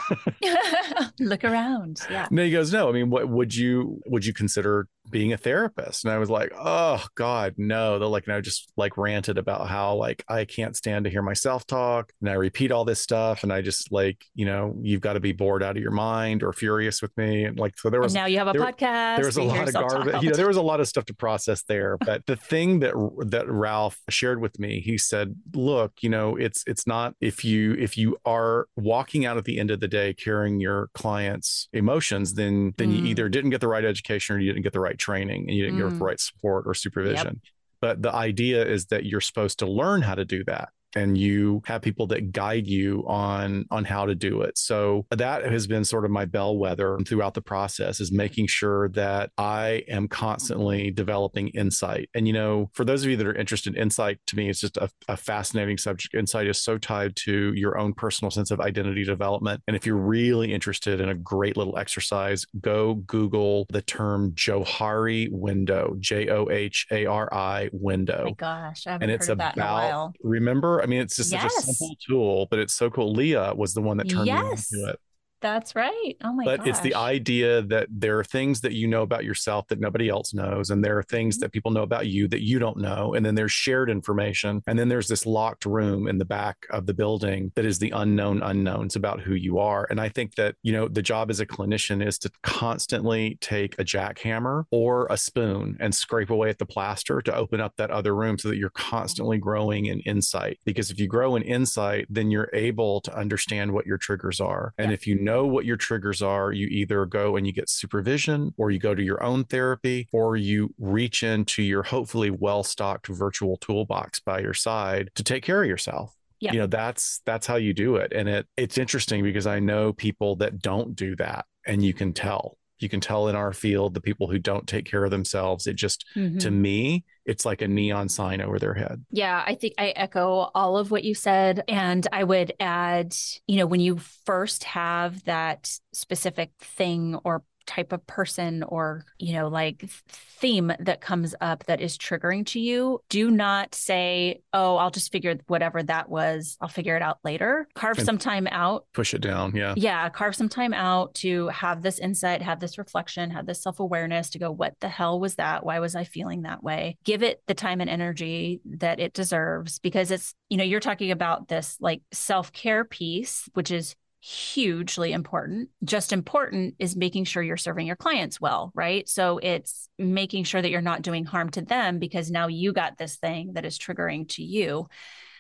Look 1.21 1.45
around 1.45 2.01
yeah. 2.11 2.29
No 2.31 2.45
he 2.45 2.51
goes 2.51 2.73
no 2.73 2.89
i 2.89 2.93
mean 2.93 3.11
what 3.11 3.29
would 3.29 3.55
you 3.55 4.01
would 4.07 4.25
you 4.25 4.33
consider 4.33 4.89
being 5.11 5.33
a 5.33 5.37
therapist? 5.37 6.05
And 6.05 6.13
i 6.13 6.19
was 6.19 6.31
like 6.31 6.53
oh 6.57 7.05
god 7.15 7.55
no. 7.57 7.99
They're 7.99 8.09
like 8.09 8.27
and 8.27 8.35
i 8.35 8.41
just 8.41 8.73
like 8.77 8.97
ranted 8.97 9.39
about 9.39 9.69
how 9.69 9.95
like 9.95 10.25
i 10.29 10.45
can't 10.45 10.77
stand 10.77 11.05
to 11.05 11.11
hear 11.11 11.23
myself 11.23 11.67
talk 11.67 12.13
and 12.21 12.31
i 12.31 12.35
repeat 12.35 12.73
all 12.73 12.85
this 12.85 13.01
stuff 13.01 13.43
and 13.43 13.53
i 13.53 13.61
just 13.61 13.91
like 13.93 14.25
you 14.35 14.47
know 14.47 14.77
you've 14.83 15.01
got 15.01 15.15
to 15.15 15.21
be 15.21 15.33
bored 15.33 15.58
out 15.63 15.77
of 15.77 15.83
your 15.83 15.93
mind 15.93 16.43
or 16.43 16.53
furious 16.53 17.03
with 17.03 17.17
me 17.17 17.45
and 17.45 17.59
like 17.59 17.77
so 17.79 17.91
there 17.91 18.01
was 18.01 18.15
and 18.15 18.23
now 18.23 18.27
you 18.27 18.39
have 18.39 18.49
a 18.49 18.53
there, 18.53 18.63
podcast 18.63 19.17
there 19.17 19.27
was 19.27 19.37
a 19.37 19.43
lot 19.43 19.69
of 19.69 19.75
garbage 19.75 20.23
you 20.23 20.31
know 20.31 20.37
there 20.37 20.49
was 20.49 20.57
a 20.57 20.63
lot 20.63 20.81
of 20.81 20.89
stuff 20.89 21.05
to 21.05 21.15
process 21.15 21.63
there 21.65 21.97
but 21.99 22.25
the 22.27 22.37
thing 22.37 22.81
that 22.81 22.95
that 23.27 23.49
ralph 23.51 23.99
shared 24.09 24.41
with 24.41 24.59
me 24.59 24.81
he 24.81 24.97
said 24.97 25.35
look 25.55 25.93
you 26.01 26.09
know 26.09 26.37
it's 26.37 26.65
it's 26.67 26.87
not 26.87 27.15
if 27.21 27.45
you 27.45 27.75
if 27.75 27.97
you 27.97 28.17
are 28.25 28.67
walking 28.77 29.27
out 29.27 29.37
at 29.37 29.45
the 29.45 29.59
end 29.59 29.71
of 29.71 29.81
the 29.81 29.89
day 29.89 30.15
carrying 30.15 30.61
your 30.61 30.89
clients 30.95 31.69
emotions 31.73 32.35
then 32.35 32.73
then 32.77 32.91
mm. 32.91 32.99
you 32.99 33.05
either 33.07 33.29
didn't 33.29 33.51
get 33.51 33.61
the 33.61 33.69
right 33.69 33.85
education 33.85 34.37
or 34.37 34.39
you 34.39 34.53
didn't 34.53 34.63
get 34.63 34.73
the 34.73 34.81
right 34.81 34.99
training 34.99 35.47
and 35.49 35.57
you 35.57 35.65
didn't 35.65 35.79
mm. 35.79 35.91
get 35.91 35.99
the 35.99 36.05
right 36.05 36.21
support 36.21 36.65
or 36.67 36.75
supervision. 36.75 37.27
Yep. 37.27 37.53
But 37.81 38.03
the 38.03 38.13
idea 38.13 38.65
is 38.65 38.87
that 38.87 39.05
you're 39.05 39.21
supposed 39.21 39.61
to 39.61 39.67
learn 39.67 40.03
how 40.03 40.15
to 40.15 40.25
do 40.25 40.45
that 40.45 40.71
and 40.95 41.19
you 41.19 41.63
have 41.67 41.83
people 41.83 42.07
that 42.09 42.33
guide 42.33 42.67
you 42.67 43.05
on 43.07 43.65
on 43.71 43.85
how 43.85 44.07
to 44.07 44.15
do 44.15 44.43
it. 44.43 44.57
So 44.59 45.07
that 45.11 45.45
has 45.45 45.67
been 45.67 45.85
sort 45.85 46.05
of 46.05 46.11
my 46.11 46.25
bellwether 46.25 46.99
throughout 47.07 47.35
the 47.35 47.43
process 47.43 48.01
is 48.01 48.13
making 48.13 48.47
sure 48.47 48.89
that 48.91 49.31
i 49.39 49.83
am 49.89 50.09
constantly 50.09 50.91
developing 50.91 51.49
insight. 51.49 52.09
And 52.15 52.27
you 52.27 52.33
know 52.33 52.71
for 52.75 52.85
those 52.85 53.05
of 53.05 53.11
you 53.11 53.17
that 53.17 53.27
are 53.27 53.35
interested 53.35 53.77
insight 53.77 54.19
to 54.27 54.37
me 54.37 54.49
is 54.49 54.61
just 54.61 54.77
a, 54.77 54.91
a 55.09 55.17
fascinating 55.17 55.79
subject. 55.79 56.15
Insight 56.15 56.47
is 56.47 56.61
so 56.61 56.79
tied 56.79 57.17
to 57.17 57.53
your 57.55 57.79
own 57.79 57.93
personal 57.93 58.31
sense 58.31 58.51
of 58.51 58.61
identity 58.61 59.05
development. 59.05 59.63
And 59.67 59.77
if 59.77 59.87
you're 59.87 59.97
really 59.97 60.53
interested 60.53 61.01
in 61.01 61.09
a 61.09 61.15
great 61.15 61.57
little 61.57 61.79
exercise 61.79 62.45
go 62.61 62.95
google 62.95 63.67
the 63.71 63.83
term 63.83 64.33
johari 64.33 65.29
window 65.31 65.95
j-o-h-a-r-i 65.99 67.69
window. 67.73 68.23
Oh 68.23 68.25
my 68.25 68.33
gosh 68.33 68.87
I 68.87 68.93
haven't 68.93 69.11
and 69.11 69.13
it's 69.13 69.29
about 69.29 70.15
remember 70.23 70.78
I 70.83 70.87
mean, 70.87 71.01
it's 71.01 71.17
just 71.17 71.33
yes. 71.33 71.43
such 71.43 71.65
a 71.65 71.67
simple 71.67 71.97
tool, 72.07 72.47
but 72.51 72.59
it's 72.59 72.75
so 72.75 72.91
cool. 72.91 73.13
Leah 73.13 73.55
was 73.55 73.75
the 73.75 73.83
one 73.83 73.97
that 73.99 74.09
turned 74.09 74.27
yes. 74.27 74.73
me 74.73 74.81
into 74.81 74.91
it. 74.91 75.01
That's 75.41 75.75
right. 75.75 76.15
Oh 76.25 76.33
my 76.33 76.45
But 76.45 76.59
gosh. 76.61 76.69
it's 76.69 76.81
the 76.81 76.95
idea 76.95 77.63
that 77.63 77.89
there 77.91 78.19
are 78.19 78.25
things 78.25 78.61
that 78.63 78.73
you 78.73 78.87
know 78.87 79.03
about 79.03 79.25
yourself 79.25 79.69
that 79.69 79.81
nobody 79.81 80.09
else 80.09 80.35
knows. 80.35 80.71
And 80.71 80.85
there 80.85 80.99
are 80.99 81.03
things 81.03 81.37
mm-hmm. 81.37 81.43
that 81.43 81.53
people 81.53 81.71
know 81.71 81.83
about 81.83 82.07
you 82.07 82.29
that 82.29 82.43
you 82.43 82.59
don't 82.59 82.79
know. 82.79 83.15
And 83.15 83.25
then 83.25 83.35
there's 83.35 83.53
shared 83.53 83.91
information. 83.91 84.63
And 84.67 84.79
then 84.79 84.89
there's 84.89 85.09
this 85.09 85.27
locked 85.27 85.65
room 85.65 86.09
in 86.09 86.19
the 86.19 86.25
back 86.25 86.67
of 86.71 86.87
the 86.87 86.95
building 86.95 87.53
that 87.55 87.65
is 87.65 87.79
the 87.79 87.91
unknown 87.91 88.43
unknowns 88.43 88.97
about 88.97 89.21
who 89.21 89.35
you 89.35 89.59
are. 89.59 89.87
And 89.91 90.01
I 90.01 90.09
think 90.09 90.35
that, 90.35 90.57
you 90.63 90.73
know, 90.73 90.89
the 90.89 91.03
job 91.03 91.31
as 91.31 91.41
a 91.41 91.47
clinician 91.47 92.05
is 92.05 92.19
to 92.19 92.31
constantly 92.43 93.39
take 93.41 93.79
a 93.79 93.85
jackhammer 93.85 94.65
or 94.71 95.07
a 95.11 95.17
spoon 95.17 95.77
and 95.81 95.95
scrape 95.95 96.31
away 96.31 96.51
at 96.51 96.59
the 96.59 96.67
plaster 96.67 97.23
to 97.23 97.35
open 97.35 97.61
up 97.61 97.75
that 97.77 97.91
other 97.91 98.15
room 98.15 98.39
so 98.39 98.49
that 98.49 98.57
you're 98.57 98.71
constantly 98.71 99.39
growing 99.39 99.87
in 99.87 100.01
insight. 100.01 100.59
Because 100.65 100.91
if 100.91 100.99
you 100.99 101.07
grow 101.07 101.37
in 101.37 101.43
insight, 101.43 102.07
then 102.09 102.31
you're 102.31 102.51
able 102.53 103.01
to 103.03 103.17
understand 103.17 103.73
what 103.73 103.87
your 103.87 103.99
triggers 103.99 104.41
are. 104.41 104.73
And 104.79 104.91
yeah. 104.91 104.95
if 104.95 105.07
you 105.07 105.28
know 105.29 105.47
what 105.47 105.65
your 105.65 105.77
triggers 105.77 106.23
are, 106.23 106.53
you 106.53 106.67
either 106.69 107.05
go 107.05 107.37
and 107.37 107.47
you 107.47 107.53
get 107.53 107.69
supervision 107.69 108.53
or 108.57 108.71
you 108.71 108.79
go 108.79 108.95
to 108.95 109.03
your 109.03 109.23
own 109.23 109.45
therapy 109.45 110.09
or 110.13 110.37
you 110.37 110.75
reach 110.79 111.23
into 111.23 111.63
your 111.63 111.83
hopefully 111.83 112.31
well 112.31 112.63
stocked 112.63 113.07
virtual 113.09 113.57
toolbox 113.59 114.21
by 114.21 114.41
your 114.41 114.55
side 114.55 115.11
to 115.15 115.23
take 115.23 115.45
care 115.45 115.63
of 115.63 115.69
yourself. 115.69 116.15
Yeah. 116.41 116.53
You 116.53 116.59
know, 116.61 116.67
that's 116.67 117.21
that's 117.27 117.47
how 117.47 117.57
you 117.57 117.75
do 117.75 117.97
it. 117.97 118.13
And 118.13 118.29
it 118.29 118.47
it's 118.57 118.79
interesting 118.79 119.23
because 119.23 119.47
I 119.47 119.59
know 119.59 119.93
people 119.93 120.37
that 120.37 120.61
don't 120.61 120.95
do 120.95 121.17
that 121.17 121.47
and 121.67 121.85
you 121.85 121.93
can 121.93 122.13
tell 122.13 122.57
you 122.81 122.89
can 122.89 123.01
tell 123.01 123.29
in 123.29 123.37
our 123.37 123.53
field 123.53 123.95
the 123.95 124.01
people 124.01 124.29
who 124.29 124.39
don't 124.39 124.67
take 124.67 124.85
care 124.85 125.05
of 125.05 125.11
themselves 125.11 125.67
it 125.67 125.77
just 125.77 126.05
mm-hmm. 126.15 126.39
to 126.39 126.51
me 126.51 127.05
it's 127.25 127.45
like 127.45 127.63
a 127.63 127.69
neon 127.69 128.09
sign 128.09 128.41
over 128.41 128.59
their 128.59 128.75
head 128.75 129.05
yeah 129.11 129.43
i 129.47 129.55
think 129.55 129.75
i 129.79 129.89
echo 129.91 130.51
all 130.55 130.77
of 130.77 130.91
what 130.91 131.05
you 131.05 131.15
said 131.15 131.63
and 131.69 132.07
i 132.13 132.25
would 132.25 132.53
add 132.61 133.15
you 133.47 133.57
know 133.57 133.67
when 133.67 133.81
you 133.81 133.99
first 134.25 134.65
have 134.65 135.23
that 135.25 135.71
specific 135.93 136.51
thing 136.61 137.19
or 137.25 137.43
type 137.69 137.93
of 137.93 138.05
person 138.07 138.65
or, 138.65 139.05
you 139.19 139.35
know, 139.35 139.49
like 139.49 139.85
theme 140.09 140.73
that 140.81 141.01
comes 141.01 141.35
up 141.41 141.65
that 141.67 141.81
is 141.81 141.99
triggering 141.99 142.47
to 142.47 142.59
you, 142.59 143.01
do 143.11 143.31
not 143.31 143.75
say, 143.75 144.41
oh, 144.53 144.77
I'll 144.77 144.91
just 144.91 145.13
figure 145.13 145.37
whatever 145.47 145.83
that 145.83 146.09
was, 146.09 146.57
I'll 146.61 146.69
figure 146.69 146.97
it 146.97 147.03
out 147.03 147.19
later. 147.23 147.69
Carve 147.75 147.99
and 147.99 148.07
some 148.07 148.19
time 148.19 148.49
out. 148.51 148.87
Push 148.95 149.15
it 149.15 149.21
down. 149.21 149.55
Yeah. 149.55 149.75
Yeah. 149.77 150.09
Carve 150.09 150.35
some 150.35 150.49
time 150.49 150.73
out 150.73 151.15
to 151.17 151.49
have 151.49 151.83
this 151.83 151.99
insight, 151.99 152.43
have 152.43 152.59
this 152.59 152.79
reflection, 152.79 153.31
have 153.31 153.47
this 153.47 153.63
self 153.63 153.79
awareness 153.81 154.31
to 154.31 154.39
go, 154.39 154.51
what 154.51 154.75
the 154.81 154.89
hell 154.89 155.21
was 155.21 155.35
that? 155.35 155.65
Why 155.65 155.79
was 155.79 155.95
I 155.95 156.05
feeling 156.05 156.43
that 156.43 156.63
way? 156.63 156.97
Give 157.05 157.23
it 157.23 157.43
the 157.47 157.55
time 157.55 157.81
and 157.81 157.91
energy 157.91 158.61
that 158.65 158.99
it 158.99 159.13
deserves 159.13 159.79
because 159.79 160.11
it's, 160.11 160.35
you 160.49 160.57
know, 160.57 160.65
you're 160.65 160.81
talking 160.81 161.11
about 161.11 161.49
this 161.49 161.77
like 161.81 162.01
self 162.13 162.53
care 162.53 162.85
piece, 162.85 163.49
which 163.53 163.71
is 163.71 163.95
hugely 164.29 165.13
important. 165.13 165.71
Just 165.83 166.13
important 166.13 166.75
is 166.79 166.95
making 166.95 167.25
sure 167.25 167.43
you're 167.43 167.57
serving 167.57 167.87
your 167.87 167.97
clients 167.97 168.39
well, 168.39 168.71
right? 168.75 169.09
So 169.09 169.39
it's 169.43 169.89
making 169.99 170.45
sure 170.45 170.61
that 170.61 170.71
you're 170.71 170.83
not 170.83 171.01
doing 171.01 171.25
harm 171.25 171.49
to 171.51 171.63
them 171.63 171.99
because 171.99 172.31
now 172.31 172.49
you 172.49 172.75
got 172.75 172.99
this 172.99 173.17
thing 173.17 173.55
that 173.55 173.65
is 173.65 173.79
triggering 173.79 174.29
to 174.31 174.43
you. 174.43 174.87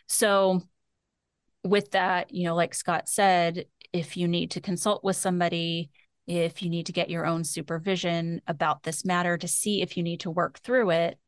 So 0.07 0.63
with 1.65 1.91
that, 1.91 2.33
you 2.33 2.45
know, 2.45 2.55
like 2.55 2.73
Scott 2.73 3.11
said, 3.11 3.67
if 3.93 4.17
you 4.17 4.27
need 4.27 4.53
to 4.53 4.61
consult 4.63 5.05
with 5.05 5.17
somebody, 5.17 5.91
if 6.27 6.63
you 6.63 6.71
need 6.71 6.87
to 6.87 6.93
get 6.93 7.11
your 7.11 7.27
own 7.27 7.45
supervision 7.45 8.41
about 8.47 8.85
this 8.85 9.05
matter 9.05 9.37
to 9.37 9.49
see 9.49 9.83
if 9.83 9.99
you 9.99 10.03
need 10.03 10.21
to 10.21 10.31
work 10.31 10.61
through 10.61 10.91
it 10.91 11.19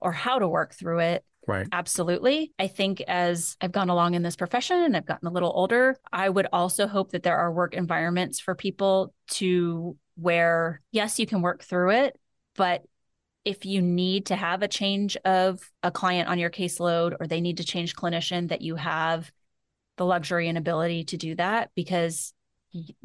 or 0.00 0.12
how 0.12 0.38
to 0.38 0.46
work 0.46 0.74
through 0.74 0.98
it, 0.98 1.24
Right. 1.46 1.66
Absolutely. 1.72 2.52
I 2.58 2.68
think 2.68 3.00
as 3.02 3.56
I've 3.60 3.72
gone 3.72 3.88
along 3.88 4.14
in 4.14 4.22
this 4.22 4.36
profession 4.36 4.78
and 4.78 4.96
I've 4.96 5.06
gotten 5.06 5.26
a 5.26 5.32
little 5.32 5.52
older, 5.54 5.96
I 6.12 6.28
would 6.28 6.46
also 6.52 6.86
hope 6.86 7.12
that 7.12 7.22
there 7.22 7.38
are 7.38 7.52
work 7.52 7.74
environments 7.74 8.38
for 8.40 8.54
people 8.54 9.14
to 9.32 9.96
where, 10.16 10.80
yes, 10.92 11.18
you 11.18 11.26
can 11.26 11.42
work 11.42 11.62
through 11.62 11.90
it, 11.90 12.18
but 12.56 12.82
if 13.44 13.64
you 13.64 13.80
need 13.80 14.26
to 14.26 14.36
have 14.36 14.62
a 14.62 14.68
change 14.68 15.16
of 15.24 15.60
a 15.82 15.90
client 15.90 16.28
on 16.28 16.38
your 16.38 16.50
caseload 16.50 17.16
or 17.18 17.26
they 17.26 17.40
need 17.40 17.56
to 17.56 17.64
change 17.64 17.96
clinician, 17.96 18.48
that 18.48 18.60
you 18.60 18.76
have 18.76 19.32
the 19.96 20.04
luxury 20.04 20.48
and 20.48 20.58
ability 20.58 21.04
to 21.04 21.16
do 21.16 21.34
that 21.36 21.70
because 21.74 22.34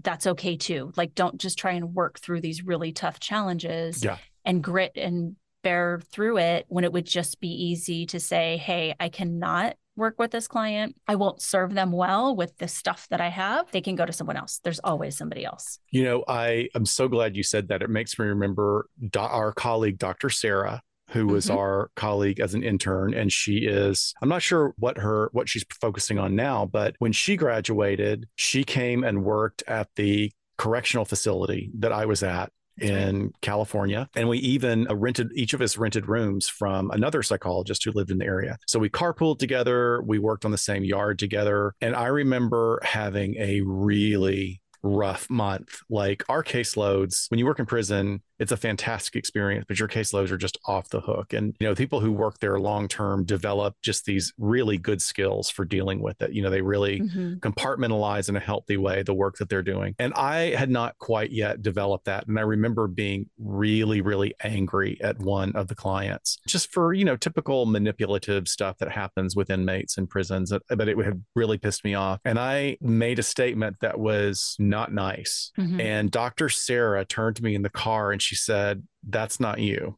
that's 0.02 0.28
okay 0.28 0.58
too. 0.58 0.92
Like, 0.96 1.16
don't 1.16 1.40
just 1.40 1.58
try 1.58 1.72
and 1.72 1.96
work 1.96 2.20
through 2.20 2.42
these 2.42 2.64
really 2.64 2.92
tough 2.92 3.20
challenges 3.20 4.04
yeah. 4.04 4.18
and 4.44 4.64
grit 4.64 4.92
and 4.96 5.38
bear 5.66 6.00
through 6.12 6.38
it 6.38 6.68
when 6.70 6.84
it 6.84 6.94
would 6.94 7.08
just 7.08 7.42
be 7.42 7.50
easy 7.50 8.06
to 8.06 8.20
say, 8.20 8.58
Hey, 8.58 8.94
I 9.00 9.10
cannot 9.10 9.76
work 9.96 10.20
with 10.20 10.30
this 10.30 10.48
client. 10.48 10.96
I 11.08 11.16
won't 11.16 11.42
serve 11.42 11.74
them 11.74 11.92
well 11.92 12.36
with 12.36 12.56
the 12.58 12.68
stuff 12.68 13.08
that 13.10 13.20
I 13.20 13.30
have. 13.30 13.72
They 13.72 13.82
can 13.82 13.96
go 13.96 14.06
to 14.06 14.14
someone 14.14 14.38
else. 14.38 14.60
There's 14.64 14.80
always 14.84 15.18
somebody 15.18 15.44
else. 15.44 15.80
You 15.90 16.04
know, 16.04 16.24
I 16.28 16.70
am 16.76 16.86
so 16.86 17.08
glad 17.08 17.36
you 17.36 17.42
said 17.42 17.70
that. 17.70 17.82
It 17.82 17.90
makes 17.90 18.20
me 18.20 18.28
remember 18.28 18.90
our 19.18 19.54
colleague, 19.54 19.98
Dr. 19.98 20.30
Sarah, 20.30 20.84
who 21.10 21.26
was 21.26 21.48
mm-hmm. 21.48 21.58
our 21.58 21.90
colleague 21.96 22.40
as 22.40 22.54
an 22.54 22.64
intern 22.64 23.14
and 23.14 23.32
she 23.32 23.58
is 23.58 24.16
i'm 24.24 24.28
not 24.28 24.42
sure 24.42 24.74
what 24.80 24.98
her 24.98 25.30
what 25.34 25.48
she's 25.48 25.64
focusing 25.80 26.18
on 26.18 26.36
now 26.36 26.66
but 26.66 26.96
when 26.98 27.12
she 27.12 27.36
graduated 27.36 28.28
she 28.38 28.64
came 28.64 29.04
and 29.04 29.24
worked 29.24 29.62
at 29.68 29.88
the 29.98 30.32
correctional 30.58 31.06
facility 31.06 31.70
that 31.78 31.92
i 31.92 32.08
was 32.08 32.24
at 32.24 32.52
in 32.80 33.32
California. 33.42 34.10
And 34.16 34.28
we 34.28 34.38
even 34.40 34.88
uh, 34.90 34.96
rented, 34.96 35.32
each 35.36 35.54
of 35.54 35.62
us 35.62 35.78
rented 35.78 36.08
rooms 36.08 36.48
from 36.48 36.92
another 36.92 37.24
psychologist 37.24 37.84
who 37.84 37.92
lived 37.92 38.12
in 38.12 38.18
the 38.18 38.26
area. 38.26 38.58
So 38.68 38.80
we 38.80 38.90
carpooled 38.90 39.40
together. 39.40 40.02
We 40.04 40.20
worked 40.20 40.46
on 40.46 40.52
the 40.52 40.58
same 40.58 40.84
yard 40.84 41.20
together. 41.20 41.74
And 41.82 41.96
I 41.96 42.08
remember 42.08 42.80
having 42.84 43.36
a 43.38 43.62
really 43.62 44.62
rough 44.86 45.30
month. 45.30 45.82
Like 45.90 46.24
our 46.30 46.44
caseloads, 46.44 47.30
when 47.30 47.40
you 47.40 47.46
work 47.46 47.60
in 47.60 47.66
prison, 47.66 48.22
it's 48.38 48.52
a 48.52 48.58
fantastic 48.58 49.16
experience, 49.16 49.66
but 49.68 49.80
your 49.80 49.88
caseloads 49.88 50.30
are 50.30 50.38
just 50.38 50.58
off 50.66 50.90
the 50.90 51.00
hook. 51.00 51.32
And, 51.34 51.56
you 51.60 51.68
know, 51.68 51.76
people 51.76 52.02
who 52.02 52.12
work 52.12 52.40
there 52.40 52.60
long 52.60 52.88
term 52.88 53.24
develop 53.24 53.76
just 53.82 54.06
these 54.06 54.34
really 54.38 54.78
good 54.78 55.02
skills 55.02 55.50
for 55.50 55.64
dealing 55.64 56.02
with 56.02 56.22
it. 56.22 56.34
You 56.34 56.42
know, 56.42 56.50
they 56.50 56.62
really 56.62 57.00
mm-hmm. 57.00 57.36
compartmentalize 57.36 58.28
in 58.28 58.36
a 58.36 58.42
healthy 58.42 58.78
way 58.78 59.04
the 59.04 59.14
work 59.14 59.38
that 59.38 59.50
they're 59.50 59.64
doing. 59.64 59.96
And 60.00 60.14
I 60.16 60.56
had 60.56 60.70
not 60.70 60.98
quite 60.98 61.32
yet 61.32 61.62
developed 61.62 62.06
that. 62.06 62.28
And 62.28 62.38
I 62.38 62.42
remember 62.42 62.88
being 62.88 63.30
really, 63.38 64.02
really 64.02 64.36
angry 64.44 65.00
at 65.02 65.20
one 65.20 65.56
of 65.56 65.68
the 65.68 65.76
clients 65.76 66.38
just 66.46 66.72
for, 66.72 66.94
you 66.94 67.06
know, 67.06 67.16
typical 67.16 67.66
manipulative 67.66 68.48
stuff 68.50 68.78
that 68.80 68.92
happens 68.92 69.36
with 69.36 69.50
inmates 69.50 69.98
in 69.98 70.08
prisons. 70.08 70.52
But 70.70 70.90
it 70.90 70.98
had 70.98 71.24
really 71.36 71.58
pissed 71.58 71.86
me 71.86 71.94
off. 71.94 72.20
And 72.26 72.38
I 72.38 72.78
made 72.82 73.18
a 73.20 73.24
statement 73.24 73.78
that 73.80 73.98
was 73.98 74.58
not 74.76 74.92
nice. 74.92 75.54
Mm-hmm. 75.58 75.80
And 75.80 76.12
Dr. 76.12 76.50
Sarah 76.50 77.06
turned 77.06 77.38
to 77.38 77.44
me 77.44 77.56
in 77.56 77.62
the 77.62 77.70
car 77.70 78.12
and 78.12 78.22
she 78.22 78.36
said, 78.36 78.84
That's 79.08 79.40
not 79.40 79.60
you. 79.60 79.98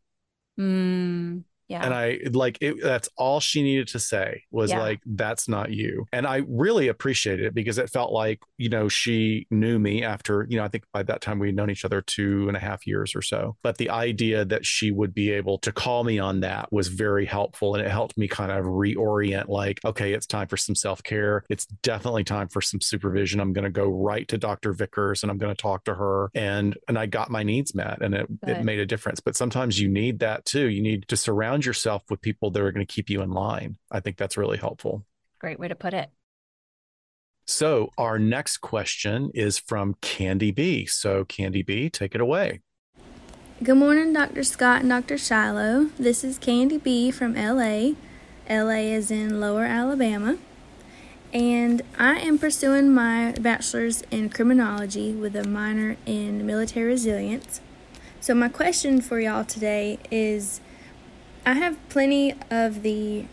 Mm. 0.60 1.44
Yeah. 1.68 1.84
And 1.84 1.94
I 1.94 2.20
like 2.32 2.58
it. 2.62 2.82
That's 2.82 3.10
all 3.18 3.40
she 3.40 3.62
needed 3.62 3.90
to 3.90 4.00
say 4.00 4.44
was 4.52 4.72
yeah. 4.72 4.80
like, 4.80 5.02
that's 5.06 5.48
not 5.50 5.72
you. 5.72 6.06
And 6.14 6.26
I 6.26 6.44
really 6.48 6.88
appreciated 6.88 7.46
it 7.46 7.54
because 7.54 7.78
it 7.78 7.90
felt 7.90 8.12
like, 8.12 8.40
you 8.58 8.70
know, 8.70 8.88
she 8.88 9.48
knew 9.52 9.78
me 9.78 10.04
after, 10.04 10.48
you 10.50 10.58
know, 10.58 10.64
I 10.64 10.70
think 10.70 10.86
by 10.94 11.04
that 11.04 11.22
time 11.22 11.40
we'd 11.40 11.56
known 11.56 11.70
each 11.70 11.84
other 11.84 12.02
two 12.02 12.48
and 12.48 12.56
a 12.56 12.60
half 12.60 12.88
years 12.88 13.16
or 13.16 13.22
so. 13.22 13.58
But 13.64 13.78
the 13.78 13.90
idea 13.90 14.46
that 14.46 14.66
she 14.66 14.92
would 14.92 15.14
be 15.14 15.32
able 15.32 15.58
to 15.60 15.72
call 15.72 16.04
me 16.04 16.20
on 16.20 16.40
that 16.40 16.72
was 16.72 16.88
very 16.88 17.26
helpful. 17.26 17.76
And 17.76 17.86
it 17.86 17.92
helped 17.92 18.18
me 18.18 18.28
kind 18.28 18.52
of 18.52 18.66
reorient 18.66 19.50
like, 19.50 19.80
okay, 19.84 20.14
it's 20.14 20.26
time 20.26 20.48
for 20.48 20.58
some 20.58 20.76
self 20.76 21.04
care. 21.04 21.44
It's 21.50 21.66
definitely 21.66 22.24
time 22.24 22.48
for 22.48 22.62
some 22.62 22.80
supervision. 22.80 23.42
I'm 23.42 23.54
going 23.54 23.66
to 23.66 23.70
go 23.70 23.88
right 23.88 24.28
to 24.30 24.38
Dr. 24.38 24.72
Vickers 24.72 25.22
and 25.24 25.32
I'm 25.32 25.38
going 25.38 25.54
to 25.54 25.62
talk 25.62 25.84
to 25.86 25.96
her. 25.96 26.30
And, 26.34 26.78
and 26.88 26.98
I 26.98 27.08
got 27.08 27.30
my 27.30 27.44
needs 27.44 27.76
met 27.76 28.02
and 28.02 28.16
it, 28.16 28.28
it 28.44 28.64
made 28.64 28.80
a 28.80 28.86
difference. 28.86 29.20
But 29.20 29.36
sometimes 29.36 29.80
you 29.80 29.90
need 29.90 30.20
that 30.20 30.46
too. 30.46 30.68
You 30.68 30.82
need 30.82 31.08
to 31.10 31.18
surround 31.18 31.57
surround 31.58 31.66
yourself 31.66 32.04
with 32.10 32.22
people 32.22 32.52
that 32.52 32.62
are 32.62 32.72
going 32.72 32.86
to 32.86 32.94
keep 32.94 33.10
you 33.10 33.22
in 33.22 33.32
line. 33.32 33.78
I 33.92 34.00
think 34.00 34.18
that's 34.18 34.38
really 34.38 34.58
helpful. 34.58 35.06
Great 35.40 35.60
way 35.60 35.68
to 35.68 35.76
put 35.76 35.94
it. 35.94 36.10
So, 37.46 37.92
our 37.98 38.20
next 38.20 38.58
question 38.58 39.32
is 39.34 39.58
from 39.58 39.96
Candy 40.02 40.52
B. 40.52 40.86
So, 40.86 41.24
Candy 41.24 41.64
B, 41.64 41.90
take 41.90 42.14
it 42.14 42.22
away. 42.22 42.62
Good 43.64 43.78
morning, 43.78 44.14
Dr. 44.14 44.44
Scott 44.44 44.82
and 44.82 44.90
Dr. 44.90 45.18
Shiloh. 45.18 45.90
This 45.98 46.24
is 46.24 46.38
Candy 46.38 46.78
B 46.78 47.10
from 47.10 47.34
LA. 47.34 47.94
LA 48.50 48.94
is 48.94 49.10
in 49.10 49.40
lower 49.40 49.64
Alabama. 49.64 50.38
And 51.34 51.82
I 51.98 52.20
am 52.20 52.38
pursuing 52.38 52.94
my 52.94 53.34
bachelor's 53.40 54.04
in 54.12 54.30
criminology 54.30 55.14
with 55.14 55.36
a 55.36 55.48
minor 55.48 55.98
in 56.06 56.46
military 56.46 56.88
resilience. 56.88 57.62
So, 58.20 58.36
my 58.36 58.50
question 58.50 59.00
for 59.02 59.20
y'all 59.20 59.46
today 59.46 60.00
is 60.12 60.60
I 61.48 61.54
have 61.54 61.78
plenty 61.88 62.34
of 62.52 62.84
the 62.84 63.24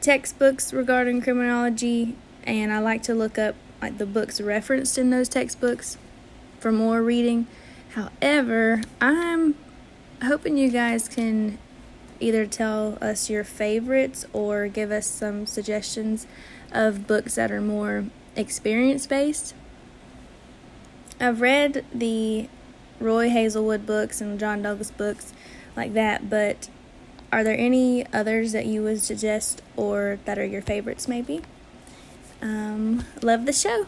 textbooks 0.00 0.72
regarding 0.72 1.20
criminology, 1.20 2.16
and 2.44 2.72
I 2.72 2.78
like 2.78 3.02
to 3.02 3.14
look 3.14 3.36
up 3.36 3.54
like 3.82 3.98
the 3.98 4.06
books 4.06 4.40
referenced 4.40 4.96
in 4.96 5.10
those 5.10 5.28
textbooks 5.28 5.98
for 6.58 6.72
more 6.72 7.02
reading. 7.02 7.46
However, 7.90 8.80
I'm 8.98 9.56
hoping 10.22 10.56
you 10.56 10.70
guys 10.70 11.06
can 11.06 11.58
either 12.18 12.46
tell 12.46 12.96
us 13.02 13.28
your 13.28 13.44
favorites 13.44 14.24
or 14.32 14.66
give 14.66 14.90
us 14.90 15.06
some 15.06 15.44
suggestions 15.44 16.26
of 16.72 17.06
books 17.06 17.34
that 17.34 17.52
are 17.52 17.60
more 17.60 18.06
experience 18.36 19.06
based. 19.06 19.54
I've 21.20 21.42
read 21.42 21.84
the 21.92 22.48
Roy 22.98 23.28
Hazelwood 23.28 23.84
books 23.84 24.22
and 24.22 24.40
John 24.40 24.62
Douglas 24.62 24.90
books 24.90 25.34
like 25.76 25.92
that, 25.92 26.30
but 26.30 26.70
are 27.32 27.44
there 27.44 27.56
any 27.58 28.06
others 28.12 28.52
that 28.52 28.66
you 28.66 28.82
would 28.82 29.00
suggest 29.00 29.62
or 29.76 30.18
that 30.24 30.38
are 30.38 30.44
your 30.44 30.62
favorites, 30.62 31.08
maybe? 31.08 31.42
Um, 32.42 33.04
love 33.22 33.46
the 33.46 33.52
show. 33.52 33.86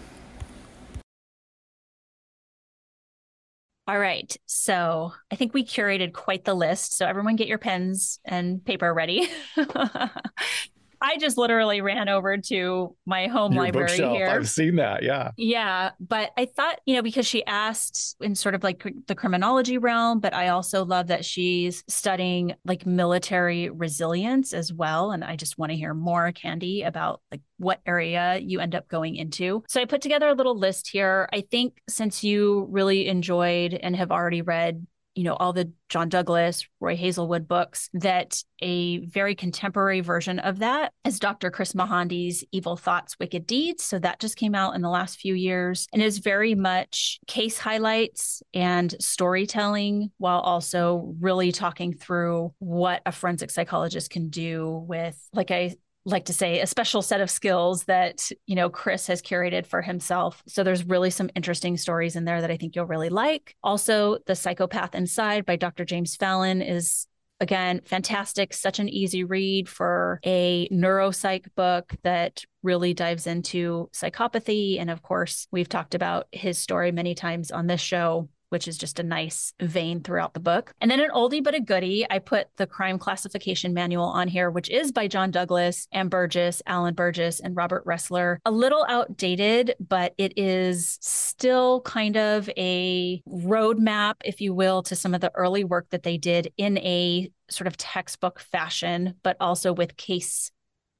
All 3.88 3.98
right. 3.98 4.34
So 4.46 5.12
I 5.30 5.36
think 5.36 5.54
we 5.54 5.64
curated 5.64 6.12
quite 6.12 6.44
the 6.44 6.54
list. 6.54 6.96
So 6.96 7.06
everyone 7.06 7.36
get 7.36 7.48
your 7.48 7.58
pens 7.58 8.20
and 8.24 8.64
paper 8.64 8.92
ready. 8.94 9.28
I 11.02 11.18
just 11.18 11.36
literally 11.36 11.80
ran 11.80 12.08
over 12.08 12.38
to 12.38 12.96
my 13.06 13.26
home 13.26 13.52
Your 13.52 13.64
library 13.64 13.88
bookshelf. 13.88 14.16
here. 14.16 14.28
I've 14.28 14.48
seen 14.48 14.76
that. 14.76 15.02
Yeah. 15.02 15.32
Yeah. 15.36 15.90
But 15.98 16.30
I 16.36 16.44
thought, 16.46 16.80
you 16.86 16.94
know, 16.94 17.02
because 17.02 17.26
she 17.26 17.44
asked 17.44 18.16
in 18.20 18.36
sort 18.36 18.54
of 18.54 18.62
like 18.62 18.86
the 19.08 19.14
criminology 19.16 19.78
realm, 19.78 20.20
but 20.20 20.32
I 20.32 20.48
also 20.48 20.84
love 20.84 21.08
that 21.08 21.24
she's 21.24 21.82
studying 21.88 22.54
like 22.64 22.86
military 22.86 23.68
resilience 23.68 24.52
as 24.52 24.72
well. 24.72 25.10
And 25.10 25.24
I 25.24 25.34
just 25.34 25.58
want 25.58 25.72
to 25.72 25.76
hear 25.76 25.92
more, 25.92 26.30
Candy, 26.30 26.82
about 26.82 27.20
like 27.32 27.40
what 27.58 27.80
area 27.84 28.38
you 28.38 28.60
end 28.60 28.74
up 28.74 28.88
going 28.88 29.16
into. 29.16 29.64
So 29.68 29.80
I 29.80 29.84
put 29.86 30.02
together 30.02 30.28
a 30.28 30.34
little 30.34 30.56
list 30.56 30.88
here. 30.88 31.28
I 31.32 31.42
think 31.50 31.80
since 31.88 32.22
you 32.22 32.68
really 32.70 33.08
enjoyed 33.08 33.74
and 33.74 33.96
have 33.96 34.12
already 34.12 34.42
read 34.42 34.86
you 35.14 35.24
know, 35.24 35.34
all 35.34 35.52
the 35.52 35.72
John 35.88 36.08
Douglas, 36.08 36.66
Roy 36.80 36.96
Hazelwood 36.96 37.46
books, 37.46 37.90
that 37.92 38.42
a 38.60 38.98
very 39.06 39.34
contemporary 39.34 40.00
version 40.00 40.38
of 40.38 40.60
that 40.60 40.92
is 41.04 41.18
Dr. 41.18 41.50
Chris 41.50 41.74
Mohandie's 41.74 42.44
Evil 42.52 42.76
Thoughts, 42.76 43.18
Wicked 43.18 43.46
Deeds. 43.46 43.84
So 43.84 43.98
that 43.98 44.20
just 44.20 44.36
came 44.36 44.54
out 44.54 44.74
in 44.74 44.80
the 44.80 44.88
last 44.88 45.18
few 45.18 45.34
years 45.34 45.86
and 45.92 46.02
is 46.02 46.18
very 46.18 46.54
much 46.54 47.18
case 47.26 47.58
highlights 47.58 48.42
and 48.54 48.94
storytelling 49.00 50.10
while 50.18 50.40
also 50.40 51.14
really 51.20 51.52
talking 51.52 51.92
through 51.92 52.54
what 52.58 53.02
a 53.04 53.12
forensic 53.12 53.50
psychologist 53.50 54.10
can 54.10 54.28
do 54.28 54.84
with, 54.88 55.18
like 55.32 55.50
I 55.50 55.76
like 56.04 56.24
to 56.26 56.32
say 56.32 56.60
a 56.60 56.66
special 56.66 57.02
set 57.02 57.20
of 57.20 57.30
skills 57.30 57.84
that 57.84 58.30
you 58.46 58.54
know 58.54 58.68
chris 58.68 59.06
has 59.06 59.22
curated 59.22 59.66
for 59.66 59.82
himself. 59.82 60.42
So 60.46 60.64
there's 60.64 60.84
really 60.84 61.10
some 61.10 61.30
interesting 61.36 61.76
stories 61.76 62.16
in 62.16 62.24
there 62.24 62.40
that 62.40 62.50
i 62.50 62.56
think 62.56 62.74
you'll 62.74 62.86
really 62.86 63.10
like. 63.10 63.56
Also 63.62 64.18
the 64.26 64.34
psychopath 64.34 64.94
inside 64.94 65.46
by 65.46 65.56
dr 65.56 65.84
james 65.84 66.16
fallon 66.16 66.62
is 66.62 67.06
again 67.40 67.80
fantastic 67.84 68.54
such 68.54 68.78
an 68.78 68.88
easy 68.88 69.24
read 69.24 69.68
for 69.68 70.20
a 70.24 70.68
neuropsych 70.68 71.46
book 71.56 71.92
that 72.04 72.44
really 72.62 72.94
dives 72.94 73.26
into 73.26 73.90
psychopathy. 73.92 74.80
And 74.80 74.88
of 74.90 75.02
course 75.02 75.48
we've 75.50 75.68
talked 75.68 75.94
about 75.94 76.28
his 76.30 76.58
story 76.58 76.92
many 76.92 77.14
times 77.14 77.50
on 77.50 77.66
this 77.66 77.80
show 77.80 78.28
which 78.52 78.68
is 78.68 78.76
just 78.76 78.98
a 78.98 79.02
nice 79.02 79.54
vein 79.60 80.02
throughout 80.02 80.34
the 80.34 80.40
book. 80.40 80.74
And 80.82 80.90
then 80.90 81.00
an 81.00 81.08
oldie 81.10 81.42
but 81.42 81.54
a 81.54 81.60
goodie, 81.60 82.06
I 82.10 82.18
put 82.18 82.48
the 82.58 82.66
crime 82.66 82.98
classification 82.98 83.72
manual 83.72 84.04
on 84.04 84.28
here, 84.28 84.50
which 84.50 84.68
is 84.68 84.92
by 84.92 85.08
John 85.08 85.30
Douglas, 85.30 85.88
Ann 85.90 86.08
Burgess, 86.08 86.60
Allen 86.66 86.94
Burgess, 86.94 87.40
and 87.40 87.56
Robert 87.56 87.82
Ressler. 87.86 88.36
A 88.44 88.50
little 88.50 88.84
outdated, 88.90 89.74
but 89.80 90.12
it 90.18 90.34
is 90.36 90.98
still 91.00 91.80
kind 91.80 92.18
of 92.18 92.50
a 92.58 93.22
roadmap, 93.26 94.16
if 94.22 94.42
you 94.42 94.52
will, 94.52 94.82
to 94.82 94.94
some 94.94 95.14
of 95.14 95.22
the 95.22 95.32
early 95.34 95.64
work 95.64 95.88
that 95.88 96.02
they 96.02 96.18
did 96.18 96.52
in 96.58 96.76
a 96.78 97.30
sort 97.48 97.66
of 97.66 97.78
textbook 97.78 98.38
fashion, 98.38 99.14
but 99.22 99.38
also 99.40 99.72
with 99.72 99.96
case 99.96 100.50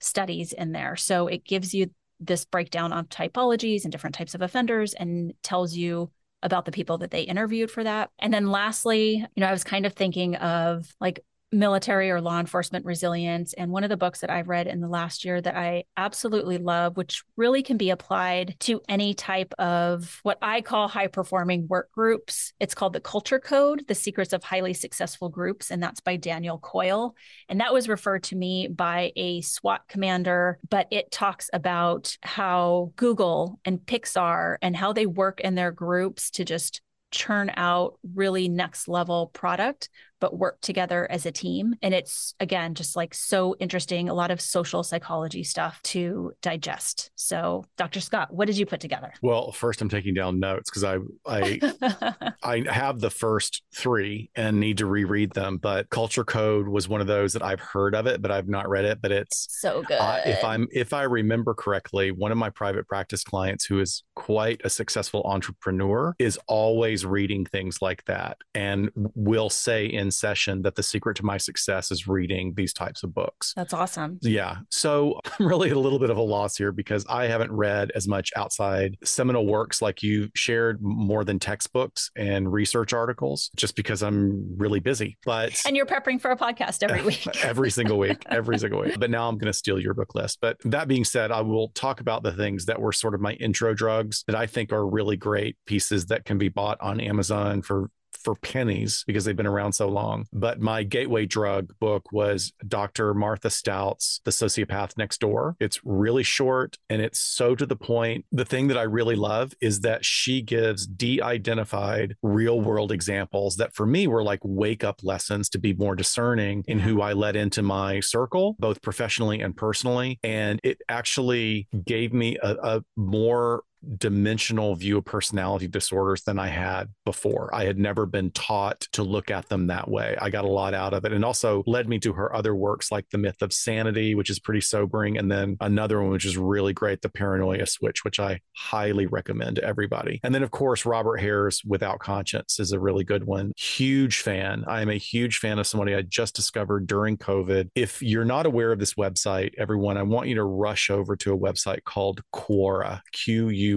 studies 0.01 0.55
in 0.55 0.73
there. 0.73 0.97
So 0.97 1.27
it 1.27 1.45
gives 1.45 1.75
you 1.75 1.91
this 2.19 2.45
breakdown 2.45 2.93
of 2.93 3.09
typologies 3.09 3.85
and 3.85 3.93
different 3.93 4.15
types 4.15 4.35
of 4.35 4.41
offenders 4.41 4.95
and 4.95 5.35
tells 5.43 5.77
you 5.77 6.11
about 6.43 6.65
the 6.65 6.73
people 6.73 6.99
that 6.99 7.11
they 7.11 7.23
interviewed 7.23 7.71
for 7.71 7.85
that. 7.85 8.11
And 8.19 8.33
then 8.33 8.51
lastly, 8.51 9.25
you 9.35 9.41
know, 9.41 9.47
I 9.47 9.53
was 9.53 9.65
kind 9.65 9.87
of 9.87 9.93
thinking 9.93 10.37
of 10.37 10.87
like 11.01 11.25
military 11.53 12.11
or 12.11 12.21
law 12.21 12.41
enforcement 12.41 12.85
resilience. 12.85 13.53
And 13.53 13.71
one 13.71 13.85
of 13.85 13.91
the 13.91 13.97
books 13.97 14.21
that 14.21 14.31
I've 14.31 14.49
read 14.49 14.67
in 14.67 14.81
the 14.81 14.89
last 14.89 15.25
year 15.25 15.41
that 15.41 15.55
I 15.55 15.85
absolutely 15.97 16.59
love, 16.59 16.97
which 16.97 17.23
really 17.37 17.63
can 17.63 17.77
be 17.77 17.91
applied 17.91 18.57
to 18.61 18.81
any 18.89 19.13
type 19.15 19.53
of 19.59 20.19
what 20.23 20.39
I 20.41 20.63
call 20.63 20.89
high 20.89 21.09
performing 21.09 21.69
work 21.69 21.93
groups. 21.93 22.53
It's 22.59 22.75
called 22.75 22.95
The 22.95 23.01
Culture 23.01 23.39
Code 23.39 23.85
The 23.87 23.95
Secrets 23.95 24.33
of 24.33 24.43
Highly 24.43 24.73
Successful 24.73 25.29
Groups. 25.29 25.71
And 25.71 25.83
that's 25.83 26.01
by 26.01 26.17
Daniel 26.17 26.59
Coyle. 26.59 27.15
And 27.49 27.61
that 27.61 27.75
was 27.75 27.89
referred 27.89 28.23
to 28.25 28.37
me 28.37 28.69
by 28.69 29.13
a 29.17 29.43
SWAT 29.43 29.83
commander, 29.89 30.59
but 30.69 30.87
it 30.91 31.11
talks 31.11 31.51
about 31.53 32.17
how 32.23 32.93
Google 32.97 33.61
and 33.65 33.79
Pixar 33.79 34.57
and 34.63 34.75
how 34.75 34.93
they 34.93 35.07
work 35.07 35.41
in 35.41 35.55
their 35.55 35.71
groups 35.71 36.31
to 36.33 36.45
just 36.45 36.81
churn 37.11 37.53
out 37.57 37.99
really 38.15 38.49
next 38.49 38.89
level 38.89 39.27
product 39.29 39.91
but 40.23 40.39
work 40.39 40.61
together 40.61 41.11
as 41.11 41.27
a 41.27 41.33
team. 41.33 41.75
And 41.83 41.93
it's, 41.93 42.37
again, 42.39 42.75
just 42.75 42.95
like 42.95 43.13
so 43.13 43.57
interesting, 43.59 44.09
a 44.09 44.15
lot 44.15 44.31
of 44.31 44.41
social 44.41 44.85
psychology 44.85 45.43
stuff 45.43 45.83
to 45.83 46.31
digest. 46.43 47.11
So, 47.17 47.65
Dr. 47.77 47.99
Scott, 47.99 48.33
what 48.33 48.47
did 48.47 48.57
you 48.57 48.65
put 48.65 48.79
together? 48.79 49.13
Well, 49.21 49.51
first, 49.51 49.83
I'm 49.83 49.89
taking 49.89 50.15
down 50.15 50.39
notes 50.39 50.71
because 50.71 50.85
I, 50.85 50.99
I, 51.27 52.35
I 52.45 52.65
have 52.71 53.01
the 53.01 53.11
first 53.11 53.65
three 53.75 54.31
and 54.37 54.61
need 54.61 54.79
to 54.79 54.87
reread 54.87 55.33
them. 55.33 55.57
But 55.57 55.91
Culture 55.91 56.23
Code 56.23 56.69
was 56.69 56.89
one 56.89 57.01
of 57.01 57.09
those 57.09 57.33
that 57.33 57.43
I've 57.43 57.61
heard 57.61 57.97
of 57.97 58.07
it, 58.07 58.23
but 58.23 58.31
I've 58.31 58.49
not 58.49 58.69
read 58.69 58.85
it. 58.85 59.03
But 59.03 59.11
it's 59.11 59.49
so 59.51 59.83
good. 59.83 59.99
Uh, 59.99 60.21
if 60.25 60.45
I'm, 60.45 60.69
if 60.71 60.93
I 60.93 61.03
remember 61.03 61.53
correctly, 61.53 62.13
one 62.13 62.31
of 62.31 62.39
my 62.39 62.51
private 62.51 62.87
practice 62.87 63.25
clients 63.25 63.65
who 63.65 63.81
is 63.81 64.05
quite 64.15 64.61
a 64.63 64.71
successful 64.71 65.23
entrepreneur 65.25 66.15
is 66.21 66.39
always 66.47 67.05
reading 67.05 67.45
things 67.45 67.83
like 67.83 68.05
that 68.05 68.37
and 68.55 68.89
will 68.95 69.51
say 69.51 69.87
in 69.87 70.12
session 70.13 70.63
that 70.63 70.75
the 70.75 70.83
secret 70.83 71.17
to 71.17 71.25
my 71.25 71.37
success 71.37 71.91
is 71.91 72.07
reading 72.07 72.55
these 72.57 72.73
types 72.73 73.03
of 73.03 73.15
books. 73.15 73.53
That's 73.55 73.73
awesome. 73.73 74.19
Yeah. 74.23 74.59
So 74.71 75.21
I'm 75.39 75.47
really 75.47 75.71
a 75.71 75.79
little 75.79 75.99
bit 75.99 76.11
of 76.11 76.17
a 76.17 76.23
loss 76.23 76.57
here 76.57 76.73
because 76.73 77.05
I 77.09 77.27
haven't 77.27 77.53
read 77.53 77.91
as 77.95 78.07
much 78.07 78.31
outside 78.37 78.97
seminal 79.05 79.47
works 79.47 79.83
like 79.83 80.03
you 80.03 80.31
shared 80.35 80.81
more 80.83 81.25
than 81.25 81.39
textbooks 81.39 82.11
and 82.17 82.53
research 82.53 82.93
articles 82.93 83.51
just 83.57 83.77
because 83.77 84.03
I'm 84.03 84.57
really 84.57 84.81
busy. 84.81 85.19
But 85.25 85.61
and 85.67 85.77
you're 85.77 85.87
prepping 85.87 86.21
for 86.21 86.31
a 86.31 86.37
podcast 86.37 86.83
every 86.83 87.03
week. 87.07 87.45
every 87.45 87.71
single 87.71 87.99
week, 87.99 88.23
every 88.31 88.59
single 88.59 88.81
week. 88.81 88.99
But 88.99 89.11
now 89.11 89.29
I'm 89.29 89.39
going 89.39 89.53
to 89.53 89.59
steal 89.59 89.81
your 89.81 89.95
book 89.95 90.15
list. 90.15 90.39
But 90.41 90.59
that 90.65 90.89
being 90.89 91.05
said, 91.05 91.31
I 91.33 91.41
will 91.41 91.69
talk 91.71 92.01
about 92.01 92.23
the 92.23 92.33
things 92.33 92.67
that 92.67 92.81
were 92.81 92.93
sort 92.93 93.15
of 93.15 93.21
my 93.21 93.33
intro 93.35 93.75
drugs 93.75 94.25
that 94.27 94.37
I 94.37 94.47
think 94.47 94.73
are 94.73 94.87
really 94.87 95.17
great 95.17 95.57
pieces 95.67 96.07
that 96.07 96.25
can 96.25 96.39
be 96.39 96.49
bought 96.49 96.81
on 96.81 97.01
Amazon 97.01 97.63
for 97.63 97.91
for 98.23 98.35
pennies 98.37 99.05
because 99.07 99.25
they've 99.25 99.37
been 99.37 99.47
around 99.47 99.73
so 99.73 99.89
long. 99.89 100.27
But 100.33 100.61
my 100.61 100.83
gateway 100.83 101.27
drug 101.27 101.73
book 101.81 102.13
was 102.13 102.53
Dr. 102.67 103.15
Martha 103.15 103.51
Stout's 103.51 104.21
The 104.25 104.31
Sociopath 104.31 104.97
Next 104.97 105.21
Door. 105.21 105.57
It's 105.61 105.81
really 105.85 106.23
short 106.23 106.79
and 106.89 107.03
it's 107.03 107.21
so 107.21 107.55
to 107.55 107.67
the 107.67 107.77
point. 107.77 108.25
The 108.33 108.45
thing 108.45 108.69
that 108.69 108.79
I 108.79 108.83
really 108.83 109.17
love 109.17 109.53
is 109.61 109.81
that 109.81 110.05
she 110.05 110.43
gives 110.43 110.87
de 110.87 111.21
identified 111.21 112.17
real 112.23 112.61
world 112.61 112.93
examples 112.93 113.57
that 113.57 113.75
for 113.75 113.87
me 113.87 114.07
were 114.07 114.23
like 114.23 114.41
wake 114.43 114.85
up 114.85 115.01
lessons 115.03 115.49
to 115.51 115.59
be 115.59 115.75
more 115.75 115.95
discerning 115.95 116.65
in 116.67 116.79
who 116.79 117.01
I 117.01 117.13
let 117.13 117.37
into 117.37 117.63
my 117.63 118.01
circle, 118.01 118.57
both 118.59 118.83
professionally 118.83 119.41
and 119.41 119.57
personally. 119.57 120.19
And 120.23 120.61
it 120.63 120.79
actually 120.89 121.69
gave 121.85 122.13
me 122.13 122.39
a, 122.43 122.55
a 122.63 122.85
more 122.97 123.63
dimensional 123.99 124.75
view 124.75 124.99
of 124.99 125.05
personality 125.05 125.69
disorders 125.69 126.23
than 126.23 126.39
I 126.39 126.49
had 126.49 126.89
before. 127.05 127.51
I 127.55 127.65
had 127.65 127.79
never 127.79 128.07
been 128.07 128.31
taught 128.31 128.81
to 128.93 129.03
look 129.03 129.31
at 129.31 129.49
them 129.49 129.67
that 129.67 129.89
way. 129.89 130.17
I 130.21 130.31
got 130.31 130.45
a 130.45 130.49
lot 130.49 130.75
out 130.75 130.95
of 130.95 131.05
it 131.05 131.13
and 131.13 131.25
also 131.25 131.63
led 131.67 131.89
me 131.89 131.99
to 132.01 132.13
her 132.13 132.35
other 132.35 132.55
works 132.55 132.93
like 132.93 133.07
The 133.11 133.19
Myth 133.19 133.43
of 133.43 133.53
Sanity, 133.53 134.15
which 134.15 134.31
is 134.31 134.39
pretty 134.39 134.61
sobering. 134.61 135.19
And 135.19 135.31
then 135.31 135.57
another 135.61 136.01
one, 136.01 136.11
which 136.11 136.25
is 136.25 136.37
really 136.37 136.73
great, 136.73 137.03
The 137.03 137.09
Paranoia 137.09 137.67
Switch, 137.67 138.05
which 138.05 138.21
I 138.21 138.41
highly 138.57 139.07
recommend 139.07 139.57
to 139.57 139.65
everybody. 139.65 140.21
And 140.23 140.35
then, 140.35 140.43
of 140.43 140.51
course, 140.51 140.87
Robert 140.87 141.19
Hare's 141.19 141.63
Without 141.65 141.99
Conscience 141.99 142.61
is 142.61 142.73
a 142.73 142.81
really 142.81 143.05
good 143.05 143.25
one. 143.25 143.53
Huge 143.57 144.19
fan. 144.21 144.65
I 144.67 144.83
am 144.83 144.91
a 144.91 144.99
huge 144.99 145.39
fan 145.39 145.59
of 145.59 145.67
somebody 145.67 145.95
I 145.95 146.03
just 146.03 146.35
discovered 146.35 146.87
during 146.87 147.17
COVID. 147.17 147.69
If 147.75 148.01
you're 148.03 148.25
not 148.25 148.47
aware 148.47 148.73
of 148.73 148.79
this 148.79 148.95
website, 148.95 149.53
everyone, 149.59 149.97
I 149.97 150.03
want 150.03 150.29
you 150.29 150.35
to 150.37 150.45
rush 150.45 150.91
over 150.91 151.17
to 151.17 151.33
a 151.33 151.39
website 151.39 151.85
called 151.85 152.23
Quora, 152.35 153.01
Q 153.13 153.49
U 153.49 153.72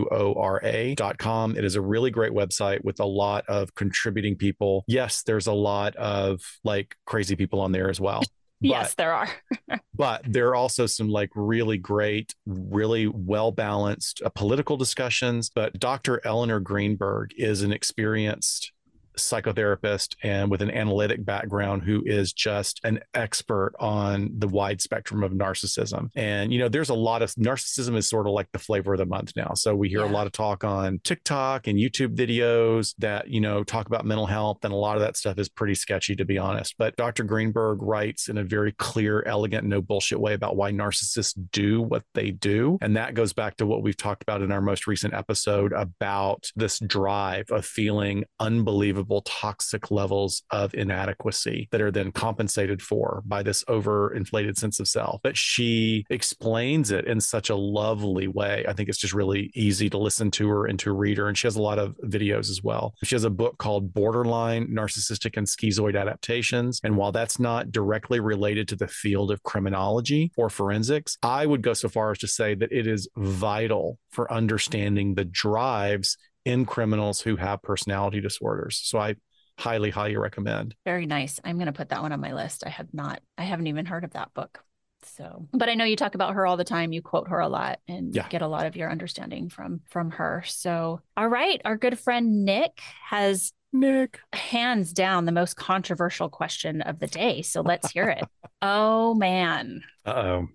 com. 1.18 1.58
It 1.58 1.64
is 1.64 1.76
a 1.76 1.82
really 1.82 2.12
great 2.12 2.32
website 2.32 2.84
with 2.84 3.00
a 3.00 3.06
lot 3.06 3.46
of 3.48 3.74
contributing 3.76 4.36
people. 4.36 4.84
Yes, 4.88 5.24
there's 5.24 5.48
a 5.48 5.54
lot 5.54 5.96
of 5.96 6.42
like 6.64 6.96
crazy 7.06 7.36
people 7.36 7.62
on 7.62 7.72
there 7.72 7.90
as 7.90 8.00
well. 8.00 8.24
But, 8.62 8.70
yes, 8.70 8.96
there 8.96 9.14
are. 9.14 9.30
but 9.94 10.22
there 10.26 10.48
are 10.48 10.56
also 10.56 10.86
some 10.86 11.10
like 11.10 11.30
really 11.36 11.78
great, 11.78 12.34
really 12.46 13.06
well 13.06 13.52
balanced 13.52 14.22
uh, 14.24 14.30
political 14.30 14.78
discussions. 14.78 15.52
But 15.54 15.78
Dr. 15.78 16.26
Elinor 16.26 16.62
Greenberg 16.62 17.32
is 17.38 17.64
an 17.64 17.74
experienced 17.74 18.72
psychotherapist 19.18 20.16
and 20.24 20.50
with 20.52 20.62
an 20.62 20.72
analytic 20.72 21.26
background 21.26 21.84
who 21.84 22.04
is 22.06 22.34
just 22.34 22.80
an 22.84 23.00
expert 23.14 23.74
on 23.80 24.30
the 24.38 24.48
wide 24.48 24.82
spectrum 24.82 25.24
of 25.24 25.32
narcissism. 25.32 26.10
And, 26.16 26.52
you 26.52 26.60
know, 26.60 26.70
there's 26.70 26.90
a 26.90 26.96
lot 26.96 27.22
of 27.22 27.34
narcissism 27.36 27.96
is 27.96 28.08
sort 28.08 28.28
of 28.28 28.34
like 28.34 28.52
the 28.52 28.60
flavor 28.60 28.94
of 28.94 29.00
the 29.00 29.06
month 29.06 29.34
now. 29.36 29.54
So 29.56 29.76
we 29.76 29.90
hear 29.90 30.00
yeah. 30.00 30.12
a 30.12 30.14
lot 30.14 30.28
of 30.28 30.34
talk 30.34 30.64
on 30.64 31.00
TikTok 31.04 31.68
and 31.68 31.80
YouTube 31.80 32.16
videos 32.16 32.94
that, 33.00 33.30
you 33.30 33.42
know, 33.42 33.64
talk 33.64 33.88
about 33.88 34.06
mental 34.06 34.26
health. 34.26 34.60
And 34.64 34.74
a 34.74 34.78
lot 34.78 34.98
of 34.98 35.02
that 35.02 35.18
stuff 35.18 35.38
is 35.40 35.50
pretty 35.50 35.76
sketchy, 35.76 36.16
to 36.16 36.26
be 36.26 36.38
honest. 36.38 36.76
But 36.78 36.96
Dr. 36.96 37.24
Greenberg 37.24 37.82
writes 37.82 38.30
in 38.30 38.38
a 38.38 38.44
very 38.44 38.74
clear, 38.74 39.24
elegant, 39.26 39.66
no 39.66 39.82
bullshit 39.82 40.20
way 40.20 40.34
about 40.34 40.56
why 40.56 40.72
narcissists 40.72 41.34
do 41.52 41.82
what 41.82 42.04
they 42.14 42.32
do. 42.32 42.78
And 42.82 42.98
that 42.98 43.14
goes 43.14 43.34
back 43.34 43.58
to 43.58 43.66
what 43.66 43.82
we've 43.82 43.98
talked 43.98 44.24
about 44.24 44.42
in 44.42 44.52
our 44.52 44.62
most 44.62 44.88
recent 44.88 45.14
episode 45.14 45.74
about 45.74 46.50
this 46.56 46.80
drive 46.80 47.46
of 47.52 47.66
feeling 47.66 48.26
unbelievable 48.40 49.05
unbelievable 49.06 49.22
toxic 49.22 49.92
levels 49.92 50.44
of 50.52 50.74
inadequacy 50.74 51.68
that 51.72 51.82
are 51.82 51.92
then 51.92 52.12
compensated 52.12 52.82
for 52.82 53.22
by 53.26 53.44
this 53.44 53.64
overinflated 53.66 54.58
sense 54.58 54.80
of 54.80 54.88
self. 54.88 55.22
But 55.24 55.38
she 55.38 56.06
explains 56.10 56.92
it 56.92 57.06
in 57.06 57.22
such 57.22 57.50
a 57.50 57.56
lovely 57.56 58.28
way. 58.28 58.66
I 58.68 58.74
think 58.74 58.90
it's 58.90 58.98
just 58.98 59.14
really 59.14 59.52
easy 59.54 59.90
to 59.90 59.98
listen 59.98 60.32
to 60.32 60.48
her 60.50 60.66
and 60.66 60.80
to 60.80 60.92
read 60.92 61.18
her. 61.18 61.28
And 61.28 61.38
she 61.38 61.48
has 61.48 61.56
a 61.56 61.62
lot 61.62 61.80
of 61.80 61.96
videos 62.04 62.50
as 62.50 62.62
well. 62.64 62.94
She 63.04 63.16
has 63.16 63.24
a 63.24 63.30
book 63.30 63.58
called 63.58 63.94
Borderline 63.94 64.68
Narcissistic 64.68 65.38
and 65.38 65.48
Schizoid 65.48 66.00
Adaptations. 66.00 66.80
And 66.84 66.98
while 66.98 67.12
that's 67.12 67.40
not 67.40 67.72
directly 67.72 68.20
related 68.20 68.68
to 68.70 68.76
the 68.76 68.88
field 68.88 69.32
of 69.32 69.44
criminology 69.44 70.32
or 70.38 70.50
forensics, 70.50 71.18
I 71.22 71.46
would 71.46 71.62
go 71.62 71.74
so 71.74 71.90
far 71.90 72.12
as 72.12 72.20
to 72.20 72.28
say 72.28 72.56
that 72.56 72.72
it 72.72 72.88
is 72.88 73.08
vital 73.16 74.00
for 74.10 74.32
understanding 74.32 75.16
the 75.16 75.26
drives 75.26 76.18
in 76.46 76.66
criminals 76.66 77.20
who 77.20 77.36
have 77.36 77.62
personality 77.62 78.22
disorders. 78.22 78.80
So 78.84 79.00
I 79.00 79.16
highly, 79.58 79.90
highly 79.90 80.16
recommend. 80.16 80.76
Very 80.86 81.06
nice. 81.06 81.40
I'm 81.44 81.58
going 81.58 81.68
to 81.68 81.74
put 81.74 81.90
that 81.90 82.02
one 82.02 82.12
on 82.12 82.22
my 82.22 82.34
list. 82.34 82.64
I 82.66 82.70
have 82.70 82.94
not, 82.94 83.22
I 83.38 83.44
haven't 83.44 83.68
even 83.68 83.86
heard 83.86 84.04
of 84.04 84.14
that 84.14 84.34
book. 84.34 84.64
So, 85.04 85.48
but 85.54 85.70
I 85.70 85.76
know 85.76 85.86
you 85.86 85.96
talk 85.96 86.16
about 86.16 86.34
her 86.34 86.48
all 86.48 86.58
the 86.58 86.64
time. 86.64 86.92
You 86.92 87.02
quote 87.02 87.28
her 87.28 87.40
a 87.40 87.48
lot 87.48 87.80
and 87.88 88.16
yeah. 88.16 88.28
get 88.28 88.42
a 88.42 88.48
lot 88.48 88.66
of 88.66 88.76
your 88.76 88.90
understanding 88.90 89.50
from 89.50 89.82
from 89.88 90.10
her. 90.12 90.44
So, 90.48 91.02
all 91.16 91.28
right, 91.28 91.62
our 91.64 91.78
good 91.78 92.00
friend 92.00 92.44
Nick 92.44 92.82
has 93.04 93.54
Nick 93.72 94.20
hands 94.34 94.94
down 94.94 95.26
the 95.26 95.32
most 95.32 95.56
controversial 95.58 96.30
question 96.30 96.82
of 96.82 97.00
the 97.00 97.08
day. 97.08 97.44
So 97.44 97.62
let's 97.62 97.92
hear 97.92 98.10
it. 98.10 98.24
oh 98.64 99.14
man. 99.14 99.84
Uh 100.06 100.10
oh. 100.12 100.48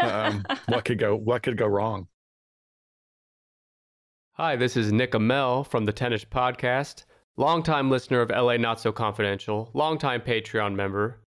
um, 0.00 0.44
what 0.66 0.84
could 0.84 0.98
go? 0.98 1.14
What 1.14 1.42
could 1.42 1.56
go 1.56 1.66
wrong? 1.66 2.08
Hi, 4.42 4.56
this 4.56 4.74
is 4.74 4.90
Nick 4.90 5.12
Amell 5.12 5.66
from 5.66 5.84
the 5.84 5.92
Tennis 5.92 6.24
Podcast, 6.24 7.04
longtime 7.36 7.90
listener 7.90 8.22
of 8.22 8.30
LA 8.30 8.56
Not 8.56 8.80
So 8.80 8.90
Confidential, 8.90 9.70
longtime 9.74 10.22
Patreon 10.22 10.74
member. 10.74 11.20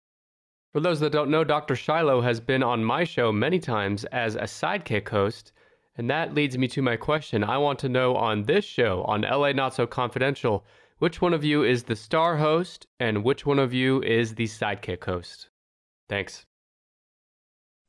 For 0.73 0.81
those 0.81 0.99
that 1.01 1.13
don't 1.13 1.31
know, 1.31 1.45
Dr. 1.45 1.77
Shiloh 1.77 2.23
has 2.23 2.41
been 2.41 2.63
on 2.63 2.83
my 2.83 3.05
show 3.05 3.31
many 3.31 3.59
times 3.59 4.07
as 4.07 4.37
a 4.37 4.45
sidekick 4.45 5.11
host, 5.11 5.53
and 5.97 6.09
that 6.09 6.33
leads 6.33 6.57
me 6.57 6.67
to 6.69 6.81
my 6.81 6.97
question. 6.97 7.45
I 7.45 7.59
want 7.59 7.79
to 7.81 7.91
know 7.91 8.17
on 8.17 8.45
this 8.45 8.65
show, 8.65 9.03
on 9.03 9.21
LA 9.21 9.53
Not 9.53 9.75
So 9.75 9.87
Confidential, 9.87 10.65
which 10.97 11.21
one 11.21 11.35
of 11.35 11.45
you 11.45 11.65
is 11.65 11.83
the 11.83 11.97
star 11.97 12.39
host 12.39 12.87
and 12.99 13.23
which 13.23 13.45
one 13.45 13.59
of 13.59 13.75
you 13.75 14.03
is 14.05 14.37
the 14.37 14.47
sidekick 14.47 15.05
host? 15.05 15.51
Thanks. 16.09 16.47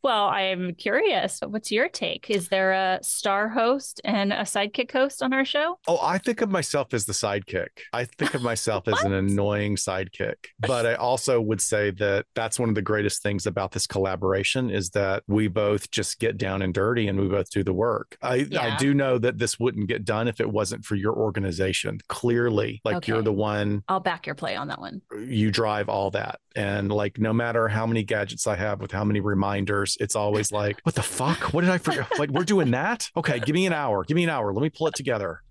Well, 0.03 0.25
I'm 0.25 0.75
curious. 0.75 1.39
What's 1.47 1.71
your 1.71 1.87
take? 1.87 2.29
Is 2.29 2.49
there 2.49 2.73
a 2.73 2.99
star 3.01 3.47
host 3.47 4.01
and 4.03 4.33
a 4.33 4.41
sidekick 4.41 4.91
host 4.91 5.23
on 5.23 5.31
our 5.31 5.45
show? 5.45 5.79
Oh, 5.87 5.97
I 6.01 6.17
think 6.17 6.41
of 6.41 6.49
myself 6.49 6.93
as 6.93 7.05
the 7.05 7.13
sidekick. 7.13 7.69
I 7.93 8.03
think 8.03 8.33
of 8.33 8.41
myself 8.41 8.89
as 8.89 9.01
an 9.03 9.13
annoying 9.13 9.77
sidekick. 9.77 10.35
But 10.59 10.85
I 10.85 10.95
also 10.95 11.39
would 11.39 11.61
say 11.61 11.91
that 11.91 12.25
that's 12.35 12.59
one 12.59 12.67
of 12.67 12.75
the 12.75 12.81
greatest 12.81 13.23
things 13.23 13.47
about 13.47 13.71
this 13.71 13.87
collaboration 13.87 14.69
is 14.69 14.89
that 14.89 15.23
we 15.27 15.47
both 15.47 15.89
just 15.89 16.19
get 16.19 16.37
down 16.37 16.61
and 16.61 16.73
dirty 16.73 17.07
and 17.07 17.17
we 17.17 17.29
both 17.29 17.49
do 17.49 17.63
the 17.63 17.73
work. 17.73 18.17
I, 18.21 18.35
yeah. 18.35 18.75
I 18.75 18.77
do 18.77 18.93
know 18.93 19.17
that 19.19 19.37
this 19.37 19.57
wouldn't 19.57 19.87
get 19.87 20.03
done 20.03 20.27
if 20.27 20.41
it 20.41 20.51
wasn't 20.51 20.83
for 20.83 20.95
your 20.95 21.13
organization. 21.13 21.99
Clearly, 22.09 22.81
like 22.83 22.97
okay. 22.97 23.13
you're 23.13 23.21
the 23.21 23.31
one. 23.31 23.83
I'll 23.87 24.01
back 24.01 24.25
your 24.25 24.35
play 24.35 24.57
on 24.57 24.67
that 24.67 24.81
one. 24.81 25.01
You 25.17 25.49
drive 25.49 25.87
all 25.87 26.11
that. 26.11 26.39
And 26.55 26.91
like, 26.91 27.17
no 27.17 27.33
matter 27.33 27.67
how 27.67 27.87
many 27.87 28.03
gadgets 28.03 28.45
I 28.45 28.55
have 28.55 28.81
with 28.81 28.91
how 28.91 29.03
many 29.03 29.21
reminders, 29.21 29.92
it's 29.99 30.15
always 30.15 30.51
like, 30.51 30.79
what 30.83 30.95
the 30.95 31.03
fuck? 31.03 31.53
What 31.53 31.61
did 31.61 31.69
I 31.69 31.77
forget? 31.77 32.07
like, 32.19 32.29
we're 32.29 32.43
doing 32.43 32.71
that? 32.71 33.09
Okay, 33.15 33.39
give 33.39 33.53
me 33.53 33.65
an 33.65 33.73
hour. 33.73 34.03
Give 34.03 34.15
me 34.15 34.23
an 34.23 34.29
hour. 34.29 34.53
Let 34.53 34.61
me 34.61 34.69
pull 34.69 34.87
it 34.87 34.95
together. 34.95 35.41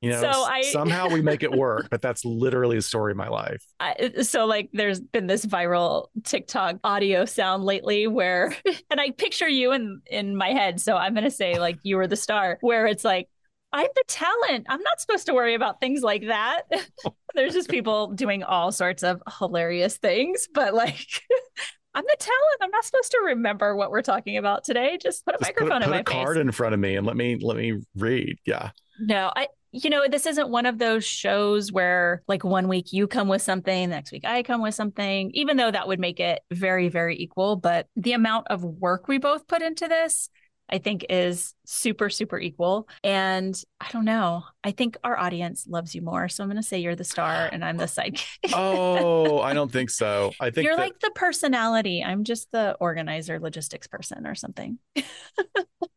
You 0.00 0.10
know, 0.10 0.20
so 0.20 0.28
I, 0.28 0.60
somehow 0.60 1.08
we 1.08 1.22
make 1.22 1.42
it 1.42 1.50
work, 1.56 1.88
but 1.90 2.02
that's 2.02 2.26
literally 2.26 2.76
the 2.76 2.82
story 2.82 3.12
of 3.12 3.16
my 3.16 3.28
life. 3.28 3.64
I, 3.80 4.20
so, 4.20 4.44
like, 4.44 4.68
there's 4.74 5.00
been 5.00 5.26
this 5.26 5.46
viral 5.46 6.08
TikTok 6.24 6.76
audio 6.84 7.24
sound 7.24 7.64
lately 7.64 8.06
where, 8.06 8.54
and 8.90 9.00
I 9.00 9.12
picture 9.12 9.48
you 9.48 9.72
in 9.72 10.02
in 10.10 10.36
my 10.36 10.50
head. 10.50 10.78
So 10.78 10.94
I'm 10.94 11.14
gonna 11.14 11.30
say 11.30 11.58
like 11.58 11.78
you 11.84 11.96
were 11.96 12.06
the 12.06 12.16
star, 12.16 12.58
where 12.60 12.86
it's 12.86 13.02
like 13.02 13.30
I'm 13.74 13.88
the 13.94 14.04
talent. 14.06 14.66
I'm 14.68 14.82
not 14.82 15.00
supposed 15.00 15.26
to 15.26 15.34
worry 15.34 15.54
about 15.54 15.80
things 15.80 16.02
like 16.02 16.26
that. 16.26 16.62
There's 17.34 17.54
just 17.54 17.68
people 17.68 18.12
doing 18.12 18.44
all 18.44 18.70
sorts 18.70 19.02
of 19.02 19.20
hilarious 19.40 19.96
things, 19.96 20.46
but 20.54 20.74
like 20.74 21.06
I'm 21.94 22.04
the 22.04 22.16
talent. 22.18 22.60
I'm 22.60 22.70
not 22.70 22.84
supposed 22.84 23.10
to 23.12 23.20
remember 23.26 23.76
what 23.76 23.90
we're 23.90 24.02
talking 24.02 24.36
about 24.36 24.64
today. 24.64 24.98
Just 25.00 25.24
put 25.24 25.34
a 25.34 25.38
just 25.38 25.48
microphone 25.48 25.80
put, 25.80 25.82
put 25.82 25.84
in 25.84 25.90
my 25.90 26.00
a 26.00 26.04
face. 26.04 26.24
card 26.24 26.36
in 26.38 26.50
front 26.50 26.74
of 26.74 26.80
me 26.80 26.96
and 26.96 27.06
let 27.06 27.16
me 27.16 27.36
let 27.36 27.56
me 27.56 27.80
read. 27.96 28.38
Yeah. 28.44 28.70
No, 29.00 29.32
I 29.34 29.48
you 29.72 29.90
know, 29.90 30.04
this 30.08 30.26
isn't 30.26 30.50
one 30.50 30.66
of 30.66 30.78
those 30.78 31.04
shows 31.04 31.72
where 31.72 32.22
like 32.28 32.44
one 32.44 32.68
week 32.68 32.92
you 32.92 33.08
come 33.08 33.26
with 33.28 33.42
something, 33.42 33.90
next 33.90 34.12
week 34.12 34.24
I 34.24 34.42
come 34.42 34.62
with 34.62 34.74
something, 34.74 35.30
even 35.34 35.56
though 35.56 35.70
that 35.70 35.88
would 35.88 35.98
make 35.98 36.20
it 36.20 36.42
very, 36.52 36.88
very 36.88 37.18
equal. 37.18 37.56
But 37.56 37.88
the 37.96 38.12
amount 38.12 38.48
of 38.48 38.62
work 38.62 39.08
we 39.08 39.18
both 39.18 39.46
put 39.46 39.62
into 39.62 39.88
this 39.88 40.30
I 40.68 40.78
think 40.78 41.06
is 41.10 41.54
super, 41.66 42.08
super 42.08 42.38
equal. 42.38 42.88
And 43.02 43.54
I 43.80 43.90
don't 43.90 44.04
know. 44.04 44.44
I 44.64 44.70
think 44.70 44.96
our 45.04 45.18
audience 45.18 45.66
loves 45.68 45.94
you 45.94 46.00
more. 46.00 46.28
So 46.28 46.42
I'm 46.42 46.48
going 46.48 46.60
to 46.60 46.66
say 46.66 46.78
you're 46.78 46.96
the 46.96 47.04
star 47.04 47.50
and 47.52 47.62
I'm 47.62 47.76
the 47.76 47.84
sidekick. 47.84 48.52
oh, 48.54 49.40
I 49.40 49.52
don't 49.52 49.70
think 49.70 49.90
so. 49.90 50.32
I 50.40 50.50
think 50.50 50.64
you're 50.64 50.76
that... 50.76 50.82
like 50.82 51.00
the 51.00 51.10
personality. 51.14 52.02
I'm 52.02 52.24
just 52.24 52.50
the 52.50 52.74
organizer, 52.80 53.38
logistics 53.38 53.86
person 53.86 54.26
or 54.26 54.34
something. 54.34 54.78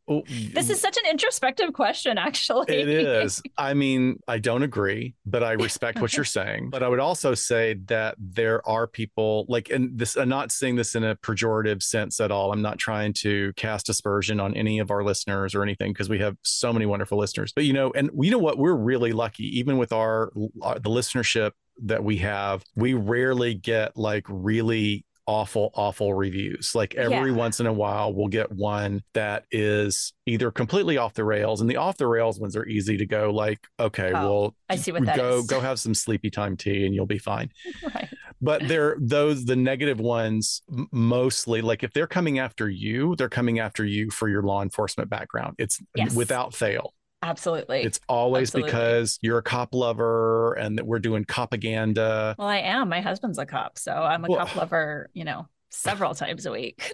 Oh, 0.10 0.24
this 0.54 0.70
is 0.70 0.80
such 0.80 0.96
an 0.98 1.04
introspective 1.10 1.74
question, 1.74 2.18
actually. 2.18 2.74
It 2.74 2.88
is. 2.88 3.42
I 3.58 3.74
mean, 3.74 4.20
I 4.26 4.38
don't 4.38 4.64
agree, 4.64 5.16
but 5.26 5.44
I 5.44 5.52
respect 5.54 6.00
what 6.00 6.16
you're 6.16 6.24
saying. 6.24 6.70
But 6.70 6.82
I 6.82 6.88
would 6.88 7.02
also 7.02 7.34
say 7.34 7.74
that 7.88 8.16
there 8.18 8.66
are 8.68 8.88
people 8.88 9.46
like, 9.50 9.70
and 9.70 10.00
this, 10.00 10.16
I'm 10.16 10.30
not 10.30 10.54
saying 10.54 10.78
this 10.78 10.96
in 10.96 11.04
a 11.04 11.18
pejorative 11.18 11.84
sense 11.84 12.22
at 12.22 12.32
all. 12.32 12.54
I'm 12.54 12.62
not 12.62 12.78
trying 12.78 13.12
to 13.14 13.52
cast 13.58 13.90
aspersion 13.90 14.40
on 14.40 14.54
any 14.56 14.80
of 14.80 14.92
our 14.92 15.04
listeners 15.04 15.54
or 15.54 15.62
anything 15.62 15.92
because 15.92 16.08
we 16.08 16.20
have 16.20 16.38
so 16.42 16.72
many 16.72 16.86
wonderful 16.86 17.18
listeners. 17.18 17.52
But 17.54 17.66
you 17.66 17.74
know, 17.74 17.92
and 17.92 18.10
you 18.18 18.32
know 18.32 18.38
what? 18.38 18.57
We're 18.58 18.76
really 18.76 19.14
lucky, 19.14 19.60
even 19.60 19.78
with 19.78 19.94
our, 19.94 20.32
our 20.62 20.80
the 20.80 20.90
listenership 20.90 21.52
that 21.84 22.04
we 22.04 22.18
have, 22.18 22.64
we 22.76 22.94
rarely 22.94 23.54
get 23.54 23.96
like 23.96 24.26
really 24.28 25.06
awful, 25.28 25.72
awful 25.76 26.14
reviews. 26.14 26.74
Like 26.74 26.96
every 26.96 27.32
yeah. 27.32 27.38
once 27.38 27.60
in 27.60 27.68
a 27.68 27.74
while, 27.74 28.14
we'll 28.14 28.30
get 28.30 28.52
one 28.52 29.04
that 29.14 29.44
is 29.52 30.14
either 30.26 30.50
completely 30.50 30.98
off 30.98 31.14
the 31.14 31.26
rails, 31.26 31.62
and 31.62 31.70
the 31.70 31.76
off 31.76 31.98
the 31.98 32.08
rails 32.08 32.40
ones 32.40 32.56
are 32.56 32.66
easy 32.66 32.98
to 32.98 33.06
go. 33.06 33.30
Like, 33.30 33.60
okay, 33.80 34.12
oh, 34.14 34.30
well, 34.30 34.56
I 34.70 34.78
see 34.78 34.92
what 34.92 35.06
that 35.06 35.18
go 35.18 35.40
is. 35.40 35.48
go 35.48 35.60
have 35.60 35.80
some 35.80 35.94
sleepy 35.94 36.30
time 36.30 36.58
tea, 36.58 36.86
and 36.86 36.96
you'll 36.96 37.06
be 37.06 37.20
fine. 37.20 37.52
right. 37.94 38.10
But 38.40 38.68
they're 38.68 38.98
those 39.00 39.46
the 39.46 39.56
negative 39.56 40.00
ones 40.00 40.62
mostly. 40.92 41.62
Like 41.62 41.84
if 41.84 41.92
they're 41.92 42.08
coming 42.08 42.40
after 42.40 42.70
you, 42.70 43.16
they're 43.16 43.30
coming 43.30 43.60
after 43.60 43.84
you 43.84 44.10
for 44.12 44.30
your 44.30 44.44
law 44.44 44.62
enforcement 44.62 45.10
background. 45.10 45.56
It's 45.58 45.82
yes. 45.96 46.16
without 46.16 46.54
fail. 46.54 46.94
Absolutely. 47.28 47.82
It's 47.82 48.00
always 48.08 48.50
Absolutely. 48.50 48.72
because 48.72 49.20
you're 49.22 49.40
a 49.40 49.44
cop 49.44 49.76
lover 49.76 50.54
and 50.54 50.78
that 50.78 50.88
we're 50.88 51.00
doing 51.00 51.26
propaganda. 51.26 52.36
Well, 52.40 52.48
I 52.48 52.60
am. 52.60 52.88
My 52.88 53.02
husband's 53.02 53.38
a 53.38 53.46
cop, 53.46 53.78
so 53.78 53.92
I'm 53.92 54.24
a 54.24 54.30
well, 54.30 54.46
cop 54.46 54.56
lover, 54.56 55.10
you 55.14 55.26
know, 55.26 55.46
several 55.70 56.16
times 56.16 56.46
a 56.46 56.52
week. 56.52 56.94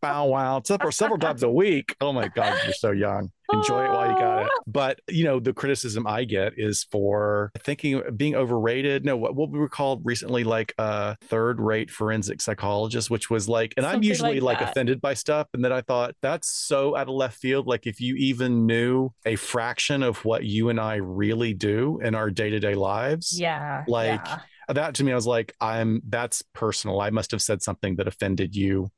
bow, 0.00 0.26
wow. 0.26 0.62
Several, 0.64 0.92
several 0.92 1.18
times 1.18 1.42
a 1.42 1.50
week. 1.50 1.96
Oh 2.00 2.12
my 2.12 2.28
God, 2.28 2.58
you're 2.64 2.74
so 2.74 2.90
young. 2.90 3.30
Enjoy 3.52 3.84
it 3.84 3.90
while 3.90 4.10
you 4.10 4.18
got 4.18 4.42
it. 4.42 4.48
But, 4.66 5.00
you 5.08 5.24
know, 5.24 5.38
the 5.38 5.52
criticism 5.52 6.06
I 6.06 6.24
get 6.24 6.54
is 6.56 6.84
for 6.90 7.52
thinking 7.60 8.02
being 8.16 8.34
overrated. 8.34 9.04
No, 9.04 9.16
what, 9.16 9.36
what 9.36 9.50
we 9.50 9.58
were 9.58 9.68
called 9.68 10.02
recently, 10.04 10.42
like 10.44 10.74
a 10.76 11.16
third 11.22 11.60
rate 11.60 11.90
forensic 11.90 12.40
psychologist, 12.40 13.08
which 13.10 13.30
was 13.30 13.48
like, 13.48 13.72
and 13.76 13.84
Something 13.84 13.98
I'm 13.98 14.02
usually 14.02 14.40
like, 14.40 14.60
like 14.60 14.68
offended 14.68 15.00
by 15.00 15.14
stuff. 15.14 15.46
And 15.54 15.64
then 15.64 15.72
I 15.72 15.82
thought 15.82 16.16
that's 16.20 16.50
so 16.50 16.96
out 16.96 17.08
of 17.08 17.14
left 17.14 17.38
field. 17.38 17.66
Like 17.66 17.86
if 17.86 18.00
you 18.00 18.16
even 18.16 18.66
knew 18.66 19.10
a 19.24 19.36
fraction 19.36 20.02
of 20.02 20.24
what 20.24 20.44
you 20.44 20.68
and 20.68 20.80
I 20.80 20.96
really 20.96 21.54
do 21.54 22.00
in 22.02 22.14
our 22.16 22.30
day 22.30 22.50
to 22.50 22.58
day 22.58 22.74
lives. 22.74 23.38
Yeah. 23.38 23.84
Like, 23.86 24.26
yeah 24.26 24.40
that 24.68 24.94
to 24.96 25.04
me, 25.04 25.12
I 25.12 25.14
was 25.14 25.26
like, 25.26 25.54
I'm 25.60 26.02
that's 26.08 26.42
personal. 26.52 27.00
I 27.00 27.10
must 27.10 27.30
have 27.30 27.42
said 27.42 27.62
something 27.62 27.96
that 27.96 28.08
offended 28.08 28.54
you, 28.54 28.90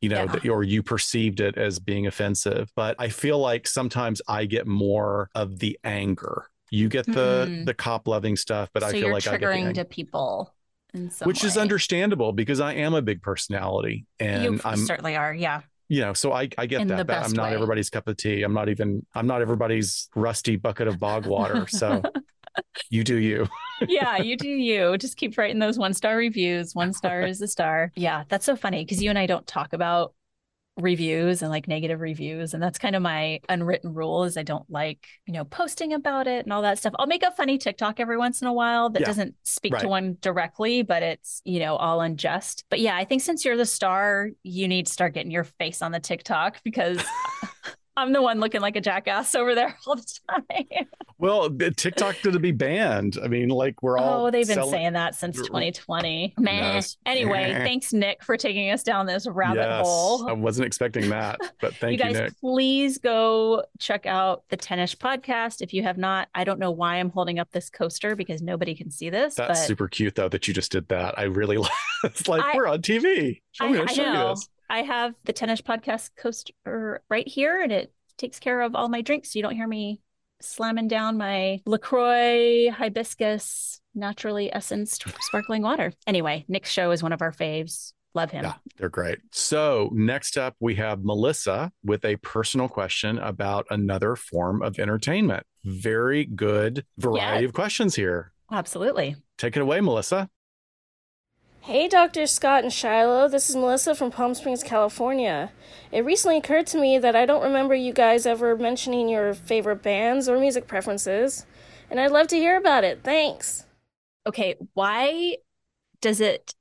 you 0.00 0.08
know, 0.08 0.24
yeah. 0.24 0.32
that, 0.32 0.48
or 0.48 0.62
you 0.62 0.82
perceived 0.82 1.40
it 1.40 1.56
as 1.56 1.78
being 1.78 2.06
offensive. 2.06 2.70
But 2.74 2.96
I 2.98 3.08
feel 3.08 3.38
like 3.38 3.66
sometimes 3.66 4.22
I 4.28 4.44
get 4.44 4.66
more 4.66 5.30
of 5.34 5.58
the 5.58 5.78
anger. 5.84 6.46
You 6.70 6.88
get 6.88 7.06
the 7.06 7.46
mm-hmm. 7.48 7.64
the 7.64 7.74
cop 7.74 8.08
loving 8.08 8.36
stuff, 8.36 8.70
but 8.72 8.82
so 8.82 8.88
I 8.88 8.92
feel 8.92 9.12
like 9.12 9.26
I 9.26 9.36
get 9.36 9.74
to 9.74 9.84
people. 9.84 10.54
Which 11.22 11.42
way. 11.42 11.48
is 11.48 11.56
understandable 11.56 12.32
because 12.32 12.60
I 12.60 12.74
am 12.74 12.92
a 12.92 13.00
big 13.00 13.22
personality 13.22 14.04
and 14.20 14.44
you 14.44 14.60
I'm 14.62 14.76
certainly 14.76 15.16
are, 15.16 15.32
yeah 15.32 15.62
you 15.92 16.00
know, 16.00 16.14
so 16.14 16.32
I, 16.32 16.48
I 16.56 16.64
get 16.64 16.80
In 16.80 16.88
that. 16.88 17.06
that 17.06 17.24
I'm 17.26 17.32
not 17.32 17.50
way. 17.50 17.54
everybody's 17.54 17.90
cup 17.90 18.08
of 18.08 18.16
tea. 18.16 18.44
I'm 18.44 18.54
not 18.54 18.70
even 18.70 19.04
I'm 19.14 19.26
not 19.26 19.42
everybody's 19.42 20.08
rusty 20.14 20.56
bucket 20.56 20.88
of 20.88 20.98
bog 20.98 21.26
water. 21.26 21.66
So 21.68 22.00
you 22.90 23.04
do 23.04 23.16
you. 23.16 23.46
Yeah, 23.88 24.18
you 24.18 24.36
do 24.36 24.48
you. 24.48 24.96
Just 24.98 25.16
keep 25.16 25.36
writing 25.36 25.58
those 25.58 25.78
one 25.78 25.94
star 25.94 26.16
reviews. 26.16 26.74
One 26.74 26.92
star 26.92 27.22
is 27.22 27.40
a 27.40 27.48
star. 27.48 27.92
Yeah, 27.94 28.24
that's 28.28 28.46
so 28.46 28.56
funny 28.56 28.84
because 28.84 29.02
you 29.02 29.10
and 29.10 29.18
I 29.18 29.26
don't 29.26 29.46
talk 29.46 29.72
about 29.72 30.14
reviews 30.78 31.42
and 31.42 31.50
like 31.50 31.68
negative 31.68 32.00
reviews 32.00 32.54
and 32.54 32.62
that's 32.62 32.78
kind 32.78 32.96
of 32.96 33.02
my 33.02 33.40
unwritten 33.48 33.92
rule 33.92 34.24
is 34.24 34.38
I 34.38 34.42
don't 34.42 34.68
like, 34.70 35.06
you 35.26 35.34
know, 35.34 35.44
posting 35.44 35.92
about 35.92 36.26
it 36.26 36.46
and 36.46 36.52
all 36.52 36.62
that 36.62 36.78
stuff. 36.78 36.94
I'll 36.98 37.06
make 37.06 37.22
a 37.22 37.30
funny 37.32 37.58
TikTok 37.58 38.00
every 38.00 38.16
once 38.16 38.40
in 38.40 38.48
a 38.48 38.52
while 38.52 38.88
that 38.90 39.00
yeah, 39.00 39.06
doesn't 39.06 39.34
speak 39.42 39.74
right. 39.74 39.82
to 39.82 39.88
one 39.88 40.16
directly, 40.22 40.82
but 40.82 41.02
it's, 41.02 41.42
you 41.44 41.60
know, 41.60 41.76
all 41.76 42.00
unjust. 42.00 42.64
But 42.70 42.80
yeah, 42.80 42.96
I 42.96 43.04
think 43.04 43.20
since 43.20 43.44
you're 43.44 43.56
the 43.56 43.66
star, 43.66 44.30
you 44.42 44.66
need 44.66 44.86
to 44.86 44.92
start 44.92 45.12
getting 45.12 45.30
your 45.30 45.44
face 45.44 45.82
on 45.82 45.92
the 45.92 46.00
TikTok 46.00 46.62
because 46.64 47.02
I'm 48.02 48.12
the 48.12 48.20
one 48.20 48.40
looking 48.40 48.60
like 48.60 48.74
a 48.74 48.80
jackass 48.80 49.36
over 49.36 49.54
there 49.54 49.76
all 49.86 49.94
the 49.94 50.18
time. 50.28 50.86
well, 51.18 51.48
TikTok 51.48 52.16
did 52.20 52.32
to 52.32 52.40
be 52.40 52.50
banned. 52.50 53.16
I 53.22 53.28
mean, 53.28 53.48
like 53.48 53.80
we're 53.80 53.96
all. 53.96 54.26
Oh, 54.26 54.30
they've 54.30 54.46
been 54.46 54.56
selling... 54.56 54.72
saying 54.72 54.92
that 54.94 55.14
since 55.14 55.36
2020. 55.36 56.34
Meh. 56.38 56.50
Yes. 56.50 56.96
Anyway, 57.06 57.52
thanks, 57.64 57.92
Nick, 57.92 58.24
for 58.24 58.36
taking 58.36 58.70
us 58.70 58.82
down 58.82 59.06
this 59.06 59.28
rabbit 59.28 59.60
yes. 59.60 59.86
hole. 59.86 60.28
I 60.28 60.32
wasn't 60.32 60.66
expecting 60.66 61.10
that, 61.10 61.38
but 61.60 61.76
thank 61.76 62.00
you, 62.00 62.08
you 62.08 62.12
guys. 62.12 62.22
Nick. 62.22 62.40
Please 62.40 62.98
go 62.98 63.64
check 63.78 64.04
out 64.04 64.42
the 64.48 64.56
Tennis 64.56 64.96
podcast 64.96 65.62
if 65.62 65.72
you 65.72 65.84
have 65.84 65.96
not. 65.96 66.28
I 66.34 66.42
don't 66.42 66.58
know 66.58 66.72
why 66.72 66.96
I'm 66.96 67.10
holding 67.10 67.38
up 67.38 67.52
this 67.52 67.70
coaster 67.70 68.16
because 68.16 68.42
nobody 68.42 68.74
can 68.74 68.90
see 68.90 69.10
this. 69.10 69.36
That's 69.36 69.60
but... 69.60 69.66
super 69.66 69.86
cute 69.86 70.16
though 70.16 70.28
that 70.28 70.48
you 70.48 70.54
just 70.54 70.72
did 70.72 70.88
that. 70.88 71.16
I 71.16 71.24
really 71.24 71.56
like. 71.56 71.70
it's 72.02 72.26
like 72.26 72.42
I, 72.42 72.56
we're 72.56 72.66
on 72.66 72.82
TV. 72.82 73.42
Show 73.52 73.68
me, 73.68 73.78
I, 73.78 73.86
show 73.86 74.04
I 74.04 74.12
know. 74.12 74.34
I 74.72 74.80
have 74.84 75.14
the 75.24 75.34
Tennis 75.34 75.60
Podcast 75.60 76.12
coaster 76.16 77.02
right 77.10 77.28
here, 77.28 77.60
and 77.60 77.70
it 77.70 77.92
takes 78.16 78.38
care 78.38 78.62
of 78.62 78.74
all 78.74 78.88
my 78.88 79.02
drinks. 79.02 79.30
So 79.30 79.38
you 79.38 79.42
don't 79.42 79.54
hear 79.54 79.68
me 79.68 80.00
slamming 80.40 80.88
down 80.88 81.18
my 81.18 81.60
LaCroix 81.66 82.70
hibiscus 82.70 83.82
naturally 83.94 84.52
essenced 84.52 85.04
sparkling 85.20 85.60
water. 85.60 85.92
Anyway, 86.06 86.46
Nick's 86.48 86.70
show 86.70 86.90
is 86.90 87.02
one 87.02 87.12
of 87.12 87.20
our 87.20 87.32
faves. 87.32 87.92
Love 88.14 88.30
him. 88.30 88.44
Yeah, 88.44 88.54
they're 88.78 88.88
great. 88.88 89.18
So, 89.30 89.90
next 89.92 90.38
up, 90.38 90.56
we 90.58 90.74
have 90.76 91.04
Melissa 91.04 91.70
with 91.84 92.02
a 92.06 92.16
personal 92.16 92.68
question 92.68 93.18
about 93.18 93.66
another 93.68 94.16
form 94.16 94.62
of 94.62 94.78
entertainment. 94.78 95.44
Very 95.64 96.24
good 96.24 96.86
variety 96.96 97.42
yeah. 97.42 97.48
of 97.48 97.52
questions 97.52 97.94
here. 97.94 98.32
Absolutely. 98.50 99.16
Take 99.36 99.56
it 99.56 99.60
away, 99.60 99.82
Melissa. 99.82 100.30
Hey, 101.66 101.86
Dr. 101.86 102.26
Scott 102.26 102.64
and 102.64 102.72
Shiloh. 102.72 103.28
This 103.28 103.48
is 103.48 103.54
Melissa 103.54 103.94
from 103.94 104.10
Palm 104.10 104.34
Springs, 104.34 104.64
California. 104.64 105.52
It 105.92 106.04
recently 106.04 106.38
occurred 106.38 106.66
to 106.66 106.76
me 106.76 106.98
that 106.98 107.14
I 107.14 107.24
don't 107.24 107.44
remember 107.44 107.72
you 107.72 107.92
guys 107.92 108.26
ever 108.26 108.56
mentioning 108.56 109.08
your 109.08 109.32
favorite 109.32 109.80
bands 109.80 110.28
or 110.28 110.40
music 110.40 110.66
preferences, 110.66 111.46
and 111.88 112.00
I'd 112.00 112.10
love 112.10 112.26
to 112.28 112.36
hear 112.36 112.56
about 112.56 112.82
it. 112.82 113.04
Thanks. 113.04 113.64
Okay, 114.26 114.56
why 114.74 115.36
does 116.00 116.20
it 116.20 116.52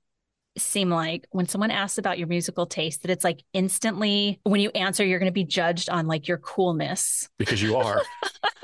seem 0.58 0.90
like 0.90 1.26
when 1.32 1.48
someone 1.48 1.72
asks 1.72 1.98
about 1.98 2.18
your 2.18 2.28
musical 2.28 2.66
taste 2.66 3.02
that 3.02 3.12
it's 3.12 3.24
like 3.24 3.42
instantly 3.54 4.40
when 4.44 4.60
you 4.60 4.70
answer 4.72 5.06
you're 5.06 5.20
going 5.20 5.30
to 5.30 5.34
be 5.34 5.46
judged 5.46 5.90
on 5.90 6.08
like 6.08 6.28
your 6.28 6.38
coolness. 6.38 7.30
Because 7.38 7.62
you 7.62 7.78
are. 7.78 8.02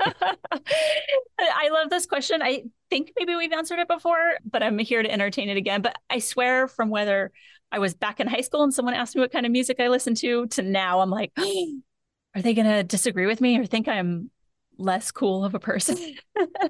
I 1.40 1.70
love 1.70 1.88
this 1.88 2.06
question. 2.06 2.42
I 2.42 2.64
think 2.90 3.12
maybe 3.16 3.34
we've 3.36 3.52
answered 3.52 3.78
it 3.78 3.88
before 3.88 4.38
but 4.50 4.62
i'm 4.62 4.78
here 4.78 5.02
to 5.02 5.10
entertain 5.10 5.48
it 5.48 5.56
again. 5.56 5.82
But 5.82 5.96
i 6.10 6.18
swear 6.18 6.68
from 6.68 6.90
whether 6.90 7.32
i 7.72 7.78
was 7.78 7.94
back 7.94 8.20
in 8.20 8.26
high 8.26 8.40
school 8.40 8.62
and 8.62 8.72
someone 8.72 8.94
asked 8.94 9.14
me 9.14 9.20
what 9.20 9.32
kind 9.32 9.46
of 9.46 9.52
music 9.52 9.78
i 9.80 9.88
listen 9.88 10.14
to 10.14 10.46
to 10.48 10.62
now 10.62 11.00
i'm 11.00 11.10
like 11.10 11.32
are 11.38 12.42
they 12.42 12.54
going 12.54 12.66
to 12.66 12.82
disagree 12.82 13.26
with 13.26 13.40
me 13.40 13.58
or 13.58 13.66
think 13.66 13.88
i'm 13.88 14.30
less 14.78 15.10
cool 15.10 15.44
of 15.44 15.54
a 15.54 15.60
person. 15.60 15.96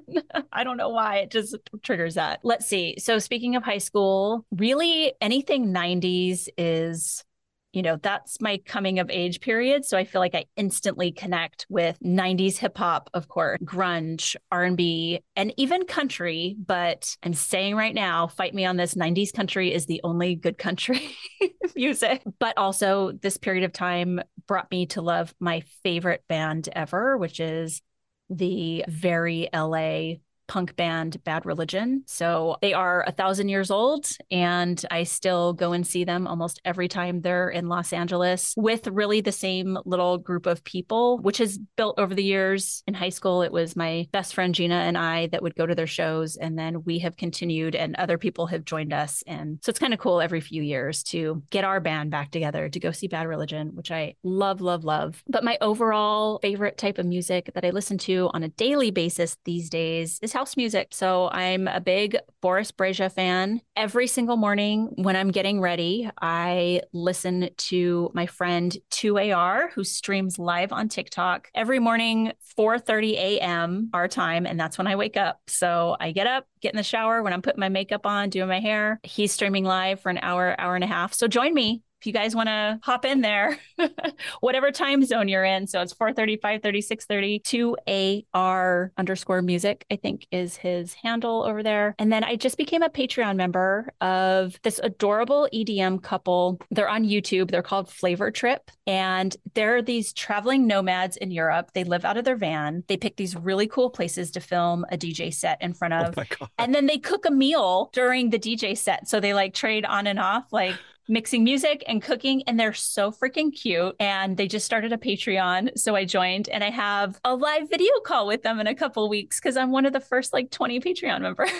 I 0.52 0.64
don't 0.64 0.76
know 0.76 0.88
why 0.88 1.18
it 1.18 1.30
just 1.30 1.56
triggers 1.82 2.14
that. 2.14 2.40
Let's 2.42 2.66
see. 2.66 2.96
So, 2.98 3.18
speaking 3.18 3.56
of 3.56 3.62
high 3.62 3.78
school, 3.78 4.44
really 4.50 5.12
anything 5.20 5.72
90s 5.72 6.48
is 6.56 7.24
you 7.72 7.82
know 7.82 7.96
that's 7.96 8.40
my 8.40 8.58
coming 8.64 8.98
of 8.98 9.10
age 9.10 9.40
period 9.40 9.84
so 9.84 9.98
i 9.98 10.04
feel 10.04 10.20
like 10.20 10.34
i 10.34 10.44
instantly 10.56 11.12
connect 11.12 11.66
with 11.68 11.98
90s 12.00 12.56
hip 12.56 12.78
hop 12.78 13.10
of 13.12 13.28
course 13.28 13.58
grunge 13.62 14.36
r&b 14.50 15.20
and 15.36 15.52
even 15.56 15.84
country 15.84 16.56
but 16.66 17.14
i'm 17.22 17.34
saying 17.34 17.76
right 17.76 17.94
now 17.94 18.26
fight 18.26 18.54
me 18.54 18.64
on 18.64 18.76
this 18.76 18.94
90s 18.94 19.32
country 19.32 19.72
is 19.72 19.86
the 19.86 20.00
only 20.02 20.34
good 20.34 20.56
country 20.56 21.14
music 21.76 22.22
but 22.38 22.56
also 22.56 23.12
this 23.12 23.36
period 23.36 23.64
of 23.64 23.72
time 23.72 24.20
brought 24.46 24.70
me 24.70 24.86
to 24.86 25.02
love 25.02 25.34
my 25.38 25.62
favorite 25.82 26.24
band 26.28 26.68
ever 26.72 27.18
which 27.18 27.38
is 27.38 27.82
the 28.30 28.84
very 28.88 29.48
LA 29.52 30.14
punk 30.48 30.74
band 30.76 31.22
Bad 31.24 31.46
Religion. 31.46 32.02
So 32.06 32.56
they 32.60 32.72
are 32.72 33.04
a 33.06 33.12
thousand 33.12 33.48
years 33.48 33.70
old, 33.70 34.08
and 34.30 34.82
I 34.90 35.04
still 35.04 35.52
go 35.52 35.72
and 35.72 35.86
see 35.86 36.04
them 36.04 36.26
almost 36.26 36.60
every 36.64 36.88
time 36.88 37.20
they're 37.20 37.48
in 37.50 37.68
Los 37.68 37.92
Angeles 37.92 38.54
with 38.56 38.88
really 38.88 39.20
the 39.20 39.32
same 39.32 39.78
little 39.84 40.18
group 40.18 40.46
of 40.46 40.64
people, 40.64 41.18
which 41.18 41.38
has 41.38 41.58
built 41.76 41.98
over 41.98 42.14
the 42.14 42.24
years. 42.24 42.82
In 42.86 42.94
high 42.94 43.08
school, 43.10 43.42
it 43.42 43.52
was 43.52 43.76
my 43.76 44.06
best 44.10 44.34
friend 44.34 44.54
Gina 44.54 44.74
and 44.74 44.98
I 44.98 45.28
that 45.28 45.42
would 45.42 45.54
go 45.54 45.66
to 45.66 45.74
their 45.74 45.86
shows, 45.86 46.36
and 46.36 46.58
then 46.58 46.82
we 46.84 46.98
have 47.00 47.16
continued, 47.16 47.74
and 47.74 47.94
other 47.96 48.18
people 48.18 48.46
have 48.46 48.64
joined 48.64 48.92
us. 48.92 49.22
And 49.26 49.58
so 49.62 49.70
it's 49.70 49.78
kind 49.78 49.92
of 49.92 50.00
cool 50.00 50.20
every 50.20 50.40
few 50.40 50.62
years 50.62 51.02
to 51.04 51.42
get 51.50 51.64
our 51.64 51.80
band 51.80 52.10
back 52.10 52.30
together 52.30 52.68
to 52.68 52.80
go 52.80 52.90
see 52.90 53.06
Bad 53.06 53.28
Religion, 53.28 53.72
which 53.74 53.90
I 53.90 54.14
love, 54.22 54.60
love, 54.60 54.84
love. 54.84 55.22
But 55.28 55.44
my 55.44 55.58
overall 55.60 56.38
favorite 56.40 56.78
type 56.78 56.98
of 56.98 57.06
music 57.06 57.50
that 57.54 57.64
I 57.64 57.70
listen 57.70 57.98
to 57.98 58.30
on 58.32 58.42
a 58.42 58.48
daily 58.48 58.90
basis 58.90 59.36
these 59.44 59.68
days 59.68 60.18
is 60.22 60.32
house 60.38 60.56
music. 60.56 60.86
So 60.92 61.28
I'm 61.32 61.66
a 61.66 61.80
big 61.80 62.16
Boris 62.40 62.70
Brejcha 62.70 63.12
fan. 63.12 63.60
Every 63.74 64.06
single 64.06 64.36
morning 64.36 64.92
when 64.94 65.16
I'm 65.16 65.32
getting 65.32 65.60
ready, 65.60 66.08
I 66.22 66.82
listen 66.92 67.50
to 67.56 68.12
my 68.14 68.26
friend 68.26 68.76
2AR 68.92 69.72
who 69.72 69.82
streams 69.82 70.38
live 70.38 70.72
on 70.72 70.88
TikTok 70.88 71.48
every 71.56 71.80
morning 71.80 72.30
4:30 72.56 73.14
a.m. 73.14 73.90
our 73.92 74.06
time 74.06 74.46
and 74.46 74.60
that's 74.60 74.78
when 74.78 74.86
I 74.86 74.94
wake 74.94 75.16
up. 75.16 75.40
So 75.48 75.96
I 75.98 76.12
get 76.12 76.28
up, 76.28 76.46
get 76.60 76.72
in 76.72 76.76
the 76.76 76.84
shower 76.84 77.20
when 77.24 77.32
I'm 77.32 77.42
putting 77.42 77.58
my 77.58 77.68
makeup 77.68 78.06
on, 78.06 78.30
doing 78.30 78.46
my 78.46 78.60
hair. 78.60 79.00
He's 79.02 79.32
streaming 79.32 79.64
live 79.64 79.98
for 79.98 80.08
an 80.08 80.18
hour, 80.22 80.54
hour 80.56 80.76
and 80.76 80.84
a 80.84 80.86
half. 80.86 81.14
So 81.14 81.26
join 81.26 81.52
me 81.52 81.82
if 82.00 82.06
you 82.06 82.12
guys 82.12 82.34
want 82.34 82.48
to 82.48 82.78
hop 82.82 83.04
in 83.04 83.20
there, 83.20 83.58
whatever 84.40 84.70
time 84.70 85.04
zone 85.04 85.28
you're 85.28 85.44
in. 85.44 85.66
So 85.66 85.80
it's 85.80 85.94
4:30, 85.94 86.40
5:30, 86.40 87.42
6:30, 87.42 88.32
2AR 88.34 88.90
underscore 88.96 89.42
music, 89.42 89.84
I 89.90 89.96
think 89.96 90.26
is 90.30 90.56
his 90.56 90.94
handle 90.94 91.42
over 91.42 91.62
there. 91.62 91.94
And 91.98 92.12
then 92.12 92.22
I 92.22 92.36
just 92.36 92.56
became 92.56 92.82
a 92.82 92.88
Patreon 92.88 93.36
member 93.36 93.92
of 94.00 94.58
this 94.62 94.80
adorable 94.82 95.48
EDM 95.52 96.02
couple. 96.02 96.60
They're 96.70 96.88
on 96.88 97.04
YouTube. 97.04 97.50
They're 97.50 97.62
called 97.62 97.90
Flavour 97.90 98.30
Trip. 98.30 98.70
And 98.86 99.36
they're 99.54 99.82
these 99.82 100.12
traveling 100.12 100.66
nomads 100.66 101.16
in 101.16 101.30
Europe. 101.30 101.70
They 101.74 101.84
live 101.84 102.04
out 102.04 102.16
of 102.16 102.24
their 102.24 102.36
van. 102.36 102.84
They 102.86 102.96
pick 102.96 103.16
these 103.16 103.34
really 103.34 103.66
cool 103.66 103.90
places 103.90 104.30
to 104.32 104.40
film 104.40 104.84
a 104.90 104.96
DJ 104.96 105.34
set 105.34 105.60
in 105.60 105.74
front 105.74 105.94
oh 105.94 105.98
of. 105.98 106.18
Oh 106.40 106.46
and 106.58 106.74
then 106.74 106.86
they 106.86 106.98
cook 106.98 107.26
a 107.26 107.30
meal 107.30 107.90
during 107.92 108.30
the 108.30 108.38
DJ 108.38 108.76
set. 108.76 109.08
So 109.08 109.18
they 109.18 109.34
like 109.34 109.52
trade 109.54 109.84
on 109.84 110.06
and 110.06 110.18
off. 110.18 110.44
Like 110.52 110.76
mixing 111.08 111.42
music 111.44 111.82
and 111.86 112.02
cooking 112.02 112.42
and 112.46 112.58
they're 112.58 112.74
so 112.74 113.10
freaking 113.10 113.54
cute 113.54 113.94
and 113.98 114.36
they 114.36 114.46
just 114.46 114.66
started 114.66 114.92
a 114.92 114.98
patreon 114.98 115.70
so 115.76 115.96
i 115.96 116.04
joined 116.04 116.48
and 116.50 116.62
i 116.62 116.70
have 116.70 117.18
a 117.24 117.34
live 117.34 117.68
video 117.70 117.92
call 118.04 118.26
with 118.26 118.42
them 118.42 118.60
in 118.60 118.66
a 118.66 118.74
couple 118.74 119.08
weeks 119.08 119.40
because 119.40 119.56
i'm 119.56 119.70
one 119.72 119.86
of 119.86 119.92
the 119.92 120.00
first 120.00 120.32
like 120.32 120.50
20 120.50 120.80
patreon 120.80 121.22
members 121.22 121.50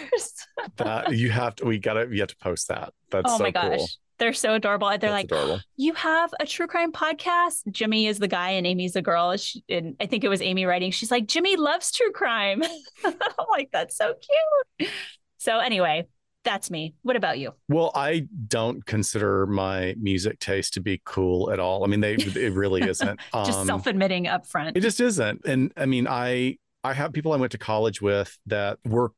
that 0.77 1.15
you 1.17 1.31
have 1.31 1.55
to 1.57 1.65
we 1.65 1.79
gotta 1.79 2.07
you 2.11 2.21
have 2.21 2.29
to 2.29 2.37
post 2.37 2.69
that 2.69 2.93
that's 3.11 3.33
oh 3.33 3.39
so 3.39 3.43
my 3.43 3.51
gosh 3.51 3.79
cool. 3.79 3.89
They're 4.19 4.33
so 4.33 4.55
adorable. 4.55 4.89
They're 4.89 4.99
That's 4.99 5.13
like, 5.13 5.25
adorable. 5.27 5.61
you 5.77 5.95
have 5.95 6.35
a 6.41 6.47
true 6.47 6.67
crime 6.67 6.91
podcast. 6.91 7.71
Jimmy 7.71 8.09
is 8.09 8.19
the 8.19 8.27
guy 8.27 8.51
and 8.51 8.67
Amy's 8.67 8.95
the 8.95 9.03
girl. 9.03 9.37
She, 9.37 9.63
and 9.69 9.95
I 10.01 10.07
think 10.07 10.25
it 10.25 10.29
was 10.29 10.43
Amy 10.43 10.67
writing. 10.67 10.91
She's 10.91 11.13
like, 11.13 11.29
Jimmy 11.29 11.55
loves 11.55 11.93
true 11.93 12.11
crime. 12.11 12.63
I'm 13.05 13.15
like, 13.51 13.71
that's 13.73 13.97
so 13.97 14.15
cute. 14.79 14.91
So 15.39 15.59
anyway, 15.59 16.09
that's 16.49 16.71
me. 16.71 16.95
What 17.03 17.15
about 17.15 17.39
you? 17.39 17.53
Well, 17.69 17.93
I 17.95 18.27
don't 18.47 18.85
consider 18.87 19.47
my 19.47 19.95
music 20.01 20.39
taste 20.39 20.73
to 20.75 20.81
be 20.81 21.03
cool 21.05 21.51
at 21.51 21.61
all. 21.61 21.85
I 21.85 21.89
mean, 21.89 22.01
they 22.01 22.15
it 22.15 22.55
really 22.55 22.83
isn't. 22.89 23.21
just 23.35 23.59
um, 23.59 23.67
self-admitting 23.67 24.29
up 24.29 24.47
front. 24.47 24.75
It 24.75 24.81
just 24.81 24.99
isn't. 24.99 25.45
And 25.45 25.73
I 25.77 25.85
mean, 25.85 26.09
I 26.09 26.57
I 26.85 26.93
have 26.95 27.13
people 27.13 27.33
I 27.33 27.37
went 27.37 27.53
to 27.53 27.59
college 27.59 28.01
with 28.01 28.37
that 28.47 28.79
were 28.85 29.13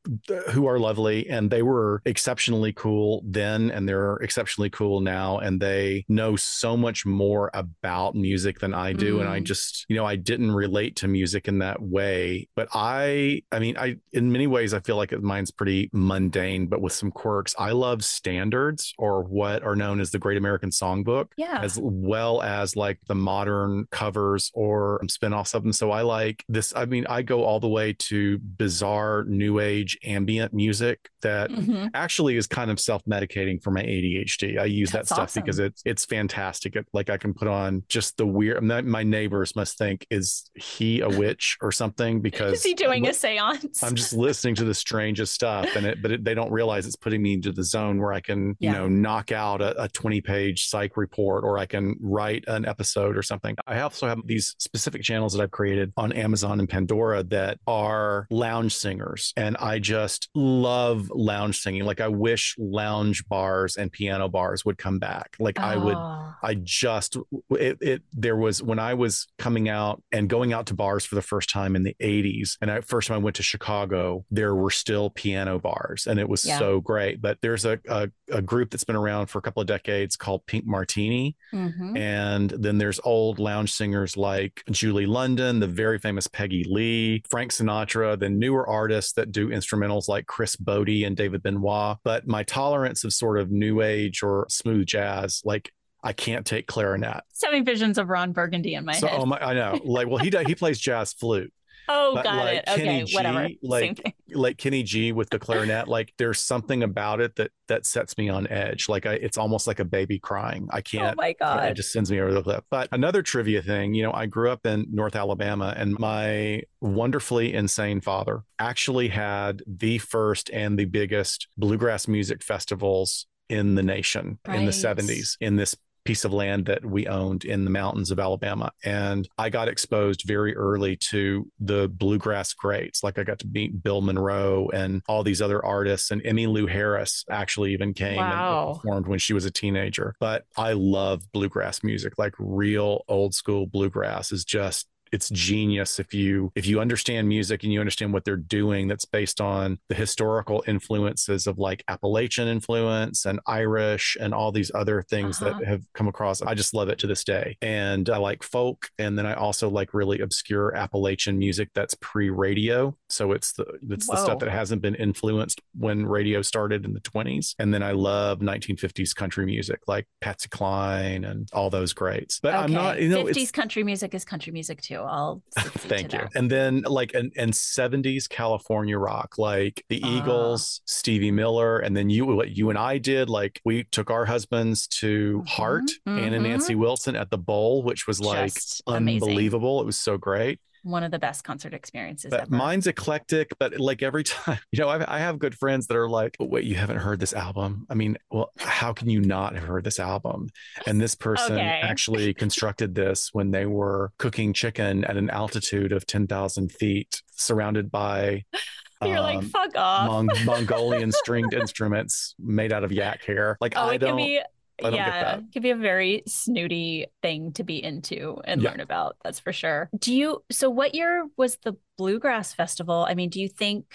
who 0.48 0.66
are 0.66 0.78
lovely 0.78 1.28
and 1.28 1.50
they 1.50 1.62
were 1.62 2.00
exceptionally 2.04 2.72
cool 2.72 3.22
then 3.26 3.70
and 3.70 3.88
they're 3.88 4.16
exceptionally 4.16 4.70
cool 4.70 5.00
now 5.00 5.38
and 5.38 5.60
they 5.60 6.04
know 6.08 6.36
so 6.36 6.76
much 6.76 7.04
more 7.04 7.50
about 7.52 8.14
music 8.14 8.60
than 8.60 8.72
I 8.72 8.92
do 8.92 9.18
mm. 9.18 9.20
and 9.20 9.28
I 9.28 9.40
mm. 9.40 9.44
just 9.44 9.84
you 9.88 9.96
know 9.96 10.06
I 10.06 10.16
didn't 10.16 10.52
relate 10.52 10.96
to 10.96 11.08
music 11.08 11.48
in 11.48 11.58
that 11.58 11.82
way 11.82 12.48
but 12.56 12.68
I 12.72 13.42
I 13.52 13.58
mean 13.58 13.76
I 13.76 13.96
in 14.12 14.32
many 14.32 14.46
ways 14.46 14.72
I 14.72 14.80
feel 14.80 14.96
like 14.96 15.12
mine's 15.20 15.50
pretty 15.50 15.90
mundane 15.92 16.66
but 16.66 16.80
with 16.80 16.92
some 16.92 17.10
quirks 17.10 17.54
I 17.58 17.72
love 17.72 18.04
standards 18.04 18.94
or 18.98 19.22
what 19.22 19.62
are 19.62 19.76
known 19.76 20.00
as 20.00 20.10
the 20.10 20.18
Great 20.18 20.38
American 20.38 20.70
Songbook 20.70 21.28
yeah 21.36 21.60
as 21.62 21.78
well 21.80 22.40
as 22.42 22.74
like 22.74 22.98
the 23.06 23.14
modern 23.14 23.86
covers 23.90 24.50
or 24.54 25.00
spin-offs 25.08 25.54
of 25.54 25.62
them 25.62 25.72
so 25.72 25.90
I 25.90 26.02
like 26.02 26.44
this 26.48 26.72
I 26.74 26.86
mean 26.86 27.06
I 27.06 27.22
go 27.22 27.44
all 27.44 27.59
the 27.60 27.68
way 27.68 27.92
to 27.92 28.38
bizarre 28.38 29.24
new 29.24 29.60
age 29.60 29.98
ambient 30.04 30.52
music 30.52 31.10
that 31.22 31.50
mm-hmm. 31.50 31.88
actually 31.94 32.36
is 32.36 32.46
kind 32.46 32.70
of 32.70 32.80
self-medicating 32.80 33.62
for 33.62 33.70
my 33.70 33.82
ADHD. 33.82 34.58
I 34.58 34.64
use 34.64 34.90
That's 34.90 35.08
that 35.08 35.14
stuff 35.14 35.24
awesome. 35.24 35.42
because 35.42 35.58
it's 35.58 35.82
it's 35.84 36.04
fantastic. 36.04 36.76
It, 36.76 36.86
like 36.92 37.10
I 37.10 37.16
can 37.16 37.34
put 37.34 37.48
on 37.48 37.82
just 37.88 38.16
the 38.16 38.26
weird. 38.26 38.62
My 38.62 39.02
neighbors 39.02 39.54
must 39.56 39.78
think 39.78 40.06
is 40.10 40.50
he 40.54 41.00
a 41.00 41.08
witch 41.08 41.58
or 41.60 41.72
something 41.72 42.20
because 42.22 42.54
is 42.54 42.62
he 42.62 42.74
doing 42.74 43.06
I'm, 43.06 43.10
a 43.10 43.14
séance? 43.14 43.84
I'm 43.84 43.94
just 43.94 44.12
listening 44.12 44.54
to 44.56 44.64
the 44.64 44.74
strangest 44.74 45.34
stuff, 45.34 45.76
and 45.76 45.86
it 45.86 46.02
but 46.02 46.12
it, 46.12 46.24
they 46.24 46.34
don't 46.34 46.50
realize 46.50 46.86
it's 46.86 46.96
putting 46.96 47.22
me 47.22 47.34
into 47.34 47.52
the 47.52 47.64
zone 47.64 48.00
where 48.00 48.12
I 48.12 48.20
can 48.20 48.56
yeah. 48.58 48.72
you 48.72 48.78
know 48.78 48.88
knock 48.88 49.32
out 49.32 49.60
a, 49.60 49.84
a 49.84 49.88
20 49.88 50.20
page 50.20 50.68
psych 50.68 50.96
report 50.96 51.44
or 51.44 51.58
I 51.58 51.66
can 51.66 51.96
write 52.00 52.44
an 52.46 52.66
episode 52.66 53.16
or 53.16 53.22
something. 53.22 53.56
I 53.66 53.80
also 53.80 54.06
have 54.06 54.26
these 54.26 54.54
specific 54.58 55.02
channels 55.02 55.34
that 55.34 55.42
I've 55.42 55.50
created 55.50 55.92
on 55.96 56.12
Amazon 56.12 56.60
and 56.60 56.68
Pandora 56.68 57.22
that 57.24 57.39
that 57.40 57.58
are 57.66 58.26
lounge 58.30 58.74
singers. 58.74 59.32
And 59.34 59.56
I 59.56 59.78
just 59.78 60.28
love 60.34 61.10
lounge 61.10 61.60
singing. 61.60 61.84
Like 61.84 62.00
I 62.00 62.08
wish 62.08 62.54
lounge 62.58 63.26
bars 63.28 63.76
and 63.76 63.90
piano 63.90 64.28
bars 64.28 64.64
would 64.64 64.76
come 64.76 64.98
back. 64.98 65.36
Like 65.38 65.58
oh. 65.58 65.64
I 65.64 65.76
would, 65.76 65.96
ah. 65.96 66.36
I 66.42 66.54
just, 66.54 67.16
it, 67.50 67.78
it, 67.80 68.02
there 68.12 68.36
was 68.36 68.62
when 68.62 68.78
I 68.78 68.94
was 68.94 69.26
coming 69.38 69.70
out 69.70 70.02
and 70.12 70.28
going 70.28 70.52
out 70.52 70.66
to 70.66 70.74
bars 70.74 71.06
for 71.06 71.14
the 71.14 71.22
first 71.22 71.48
time 71.48 71.76
in 71.76 71.82
the 71.82 71.96
80s. 72.00 72.58
And 72.60 72.70
I, 72.70 72.80
first 72.82 73.08
time 73.08 73.16
I 73.16 73.18
went 73.18 73.36
to 73.36 73.42
Chicago, 73.42 74.26
there 74.30 74.54
were 74.54 74.70
still 74.70 75.08
piano 75.08 75.58
bars 75.58 76.06
and 76.06 76.20
it 76.20 76.28
was 76.28 76.44
yeah. 76.44 76.58
so 76.58 76.80
great. 76.80 77.22
But 77.22 77.38
there's 77.40 77.64
a, 77.64 77.80
a, 77.88 78.10
a, 78.30 78.42
group 78.42 78.70
that's 78.70 78.84
been 78.84 78.96
around 78.96 79.26
for 79.26 79.38
a 79.38 79.42
couple 79.42 79.60
of 79.60 79.66
decades 79.66 80.16
called 80.16 80.44
Pink 80.46 80.66
Martini. 80.66 81.36
Mm-hmm. 81.52 81.96
And 81.96 82.50
then 82.50 82.78
there's 82.78 83.00
old 83.04 83.38
lounge 83.38 83.72
singers 83.72 84.16
like 84.16 84.62
Julie 84.70 85.06
London, 85.06 85.60
the 85.60 85.66
very 85.66 85.98
famous 85.98 86.26
Peggy 86.26 86.64
Lee, 86.68 87.22
Frank 87.28 87.52
Sinatra, 87.52 88.18
then 88.18 88.38
newer 88.38 88.68
artists 88.68 89.12
that 89.12 89.32
do 89.32 89.48
instrumentals 89.48 90.08
like 90.08 90.26
Chris 90.26 90.56
Botti 90.56 91.06
and 91.06 91.16
David 91.16 91.42
Benoit. 91.42 91.98
But 92.04 92.26
my 92.26 92.42
tolerance 92.42 93.04
of 93.04 93.12
sort 93.12 93.38
of 93.38 93.50
new 93.50 93.80
age 93.80 94.22
or 94.22 94.46
smooth 94.48 94.86
jazz, 94.86 95.42
like 95.44 95.72
I 96.02 96.12
can't 96.12 96.46
take 96.46 96.66
clarinet. 96.66 97.22
having 97.42 97.64
visions 97.64 97.98
of 97.98 98.08
Ron 98.08 98.32
Burgundy 98.32 98.74
in 98.74 98.84
my 98.84 98.94
so, 98.94 99.06
head. 99.06 99.20
Oh 99.20 99.26
my, 99.26 99.38
I 99.38 99.54
know. 99.54 99.78
Like, 99.84 100.08
well, 100.08 100.18
he 100.18 100.30
does. 100.30 100.46
he 100.46 100.54
plays 100.56 100.78
jazz 100.78 101.12
flute. 101.12 101.52
Oh, 101.92 102.14
but 102.14 102.24
got 102.24 102.36
like 102.36 102.58
it. 102.58 102.66
Kenny 102.66 102.82
okay, 102.82 103.04
G, 103.04 103.16
whatever. 103.16 103.48
Like 103.62 104.14
like 104.32 104.58
Kenny 104.58 104.84
G 104.84 105.10
with 105.10 105.28
the 105.30 105.40
clarinet, 105.40 105.88
like 105.88 106.14
there's 106.18 106.38
something 106.38 106.84
about 106.84 107.20
it 107.20 107.34
that 107.34 107.50
that 107.66 107.84
sets 107.84 108.16
me 108.16 108.28
on 108.28 108.46
edge. 108.46 108.88
Like 108.88 109.06
I, 109.06 109.14
it's 109.14 109.36
almost 109.36 109.66
like 109.66 109.80
a 109.80 109.84
baby 109.84 110.20
crying. 110.20 110.68
I 110.70 110.78
oh 110.78 110.82
can't. 110.82 111.18
Oh 111.18 111.22
my 111.22 111.32
god! 111.32 111.70
It 111.70 111.74
just 111.74 111.92
sends 111.92 112.08
me 112.08 112.20
over 112.20 112.32
the 112.32 112.42
cliff. 112.42 112.62
But 112.70 112.88
another 112.92 113.22
trivia 113.22 113.60
thing, 113.60 113.94
you 113.94 114.04
know, 114.04 114.12
I 114.12 114.26
grew 114.26 114.50
up 114.50 114.64
in 114.66 114.86
North 114.92 115.16
Alabama, 115.16 115.74
and 115.76 115.98
my 115.98 116.62
wonderfully 116.80 117.52
insane 117.52 118.00
father 118.00 118.44
actually 118.60 119.08
had 119.08 119.62
the 119.66 119.98
first 119.98 120.48
and 120.50 120.78
the 120.78 120.84
biggest 120.84 121.48
bluegrass 121.58 122.06
music 122.06 122.44
festivals 122.44 123.26
in 123.48 123.74
the 123.74 123.82
nation 123.82 124.38
in 124.48 124.64
the 124.64 124.70
70s 124.70 125.36
in 125.40 125.56
this 125.56 125.76
piece 126.04 126.24
of 126.24 126.32
land 126.32 126.66
that 126.66 126.84
we 126.84 127.06
owned 127.06 127.44
in 127.44 127.64
the 127.64 127.70
mountains 127.70 128.10
of 128.10 128.18
Alabama. 128.18 128.72
And 128.84 129.28
I 129.36 129.50
got 129.50 129.68
exposed 129.68 130.22
very 130.26 130.56
early 130.56 130.96
to 130.96 131.50
the 131.60 131.88
bluegrass 131.88 132.54
greats. 132.54 133.02
Like 133.04 133.18
I 133.18 133.22
got 133.22 133.38
to 133.40 133.46
meet 133.48 133.82
Bill 133.82 134.00
Monroe 134.00 134.70
and 134.72 135.02
all 135.08 135.22
these 135.22 135.42
other 135.42 135.64
artists. 135.64 136.10
And 136.10 136.22
Emmylou 136.22 136.68
Harris 136.70 137.24
actually 137.30 137.72
even 137.72 137.92
came 137.92 138.16
Wow. 138.16 138.70
and 138.70 138.76
performed 138.80 139.06
when 139.08 139.18
she 139.18 139.34
was 139.34 139.44
a 139.44 139.50
teenager. 139.50 140.14
But 140.20 140.44
I 140.56 140.72
love 140.72 141.30
bluegrass 141.32 141.84
music, 141.84 142.14
like 142.18 142.34
real 142.38 143.04
old 143.08 143.34
school 143.34 143.66
bluegrass 143.66 144.32
is 144.32 144.44
just 144.44 144.86
it's 145.12 145.28
genius 145.30 145.98
if 145.98 146.14
you 146.14 146.52
if 146.54 146.66
you 146.66 146.80
understand 146.80 147.28
music 147.28 147.62
and 147.64 147.72
you 147.72 147.80
understand 147.80 148.12
what 148.12 148.24
they're 148.24 148.36
doing 148.36 148.88
that's 148.88 149.04
based 149.04 149.40
on 149.40 149.78
the 149.88 149.94
historical 149.94 150.62
influences 150.66 151.46
of 151.46 151.58
like 151.58 151.82
appalachian 151.88 152.48
influence 152.48 153.24
and 153.26 153.40
irish 153.46 154.16
and 154.20 154.32
all 154.34 154.52
these 154.52 154.70
other 154.74 155.02
things 155.02 155.40
Uh-huh. 155.42 155.58
that 155.58 155.66
have 155.66 155.82
come 155.94 156.08
across. 156.08 156.42
I 156.42 156.54
just 156.54 156.74
love 156.74 156.88
it 156.88 156.98
to 157.00 157.06
this 157.06 157.24
day. 157.24 157.56
And 157.62 158.08
i 158.10 158.16
like 158.16 158.42
folk 158.42 158.88
and 158.98 159.18
then 159.18 159.26
i 159.26 159.34
also 159.34 159.68
like 159.68 159.94
really 159.94 160.20
obscure 160.20 160.74
appalachian 160.76 161.38
music 161.38 161.70
that's 161.74 161.94
pre-radio. 162.00 162.96
So 163.08 163.32
it's 163.32 163.52
the 163.52 163.64
it's 163.90 164.06
the 164.06 164.16
stuff 164.16 164.38
that 164.40 164.50
hasn't 164.50 164.82
been 164.82 164.94
influenced 164.94 165.60
when 165.78 166.06
radio 166.06 166.42
started 166.42 166.84
in 166.84 166.92
the 166.94 167.00
20s 167.00 167.54
and 167.58 167.72
then 167.74 167.82
i 167.82 167.92
love 167.92 168.40
1950s 168.40 169.14
country 169.14 169.44
music 169.46 169.80
like 169.86 170.06
patsy 170.20 170.48
cline 170.48 171.24
and 171.24 171.48
all 171.52 171.70
those 171.70 171.92
greats. 171.92 172.40
But 172.40 172.54
i'm 172.54 172.72
not 172.72 173.00
you 173.00 173.08
know 173.08 173.24
50s 173.24 173.36
it's 173.36 173.50
country 173.50 173.82
music 173.82 174.14
is 174.14 174.24
country 174.24 174.52
music 174.52 174.80
too. 174.82 174.99
I'll 175.04 175.42
Thank 175.58 176.12
you. 176.12 176.20
And 176.34 176.50
then 176.50 176.82
like 176.82 177.14
and, 177.14 177.32
and 177.36 177.52
70s 177.52 178.28
California 178.28 178.98
rock, 178.98 179.38
like 179.38 179.84
the 179.88 180.00
Ah. 180.04 180.18
Eagles, 180.18 180.80
Stevie 180.86 181.30
Miller, 181.30 181.78
and 181.78 181.96
then 181.96 182.10
you 182.10 182.26
what 182.26 182.56
you 182.56 182.70
and 182.70 182.78
I 182.78 182.98
did, 182.98 183.28
like 183.30 183.60
we 183.64 183.84
took 183.84 184.10
our 184.10 184.24
husbands 184.24 184.86
to 185.00 185.42
Mhm, 185.44 185.48
Heart, 185.48 185.90
Ann 186.06 186.32
and. 186.34 186.44
Nancy 186.44 186.74
Wilson 186.74 187.16
at 187.16 187.30
the 187.30 187.38
bowl, 187.38 187.82
which 187.82 188.06
was 188.06 188.20
like 188.20 188.54
Just 188.54 188.82
amazing. 188.86 189.28
unbelievable. 189.28 189.80
It 189.80 189.86
was 189.86 189.98
so 189.98 190.16
great. 190.18 190.60
One 190.82 191.02
of 191.02 191.10
the 191.10 191.18
best 191.18 191.44
concert 191.44 191.74
experiences 191.74 192.30
But 192.30 192.42
ever. 192.42 192.54
mine's 192.56 192.86
eclectic, 192.86 193.50
but 193.58 193.78
like 193.78 194.02
every 194.02 194.24
time, 194.24 194.58
you 194.72 194.80
know, 194.80 194.88
I, 194.88 195.16
I 195.16 195.18
have 195.18 195.38
good 195.38 195.54
friends 195.54 195.86
that 195.88 195.96
are 195.96 196.08
like, 196.08 196.36
"Oh, 196.40 196.46
wait, 196.46 196.64
you 196.64 196.74
haven't 196.76 196.96
heard 196.98 197.20
this 197.20 197.32
album? 197.32 197.86
I 197.90 197.94
mean, 197.94 198.16
well, 198.30 198.52
how 198.58 198.92
can 198.92 199.10
you 199.10 199.20
not 199.20 199.54
have 199.54 199.64
heard 199.64 199.84
this 199.84 199.98
album? 200.00 200.48
And 200.86 201.00
this 201.00 201.14
person 201.28 201.52
Okay. 201.56 201.80
actually 201.82 202.32
constructed 202.34 202.94
this 202.94 203.30
when 203.32 203.50
they 203.50 203.66
were 203.66 204.12
cooking 204.18 204.52
chicken 204.52 205.04
at 205.04 205.16
an 205.16 205.30
altitude 205.30 205.92
of 205.92 206.06
10,000 206.06 206.72
feet, 206.72 207.22
surrounded 207.30 207.90
by 207.90 208.44
You're 209.02 209.20
like, 209.20 209.38
um, 209.38 209.48
fuck 209.48 209.74
off. 209.76 210.10
Mong- 210.10 210.44
Mongolian 210.44 211.10
stringed 211.10 211.54
instruments 211.54 212.34
made 212.38 212.70
out 212.70 212.84
of 212.84 212.92
yak 212.92 213.24
hair. 213.24 213.56
Like, 213.58 213.72
oh, 213.74 213.80
I 213.88 213.94
it 213.94 213.98
don't. 213.98 214.10
can 214.10 214.16
be 214.18 214.22
I 214.22 214.26
don't 214.26 214.42
get 214.42 214.50
yeah, 214.82 215.36
it 215.36 215.44
can 215.52 215.62
be 215.62 215.70
a 215.70 215.76
very 215.76 216.22
snooty 216.26 217.06
thing 217.22 217.52
to 217.52 217.64
be 217.64 217.82
into 217.82 218.40
and 218.44 218.62
Yeah. 218.62 218.70
learn 218.70 218.80
about. 218.80 219.16
That's 219.22 219.40
for 219.40 219.52
sure. 219.52 219.90
Do 219.98 220.14
you 220.14 220.42
so 220.50 220.70
what 220.70 220.94
year 220.94 221.28
was 221.36 221.58
the 221.64 221.76
Bluegrass 221.96 222.52
Festival? 222.52 223.06
I 223.08 223.14
mean, 223.14 223.30
do 223.30 223.40
you 223.40 223.48
think 223.48 223.86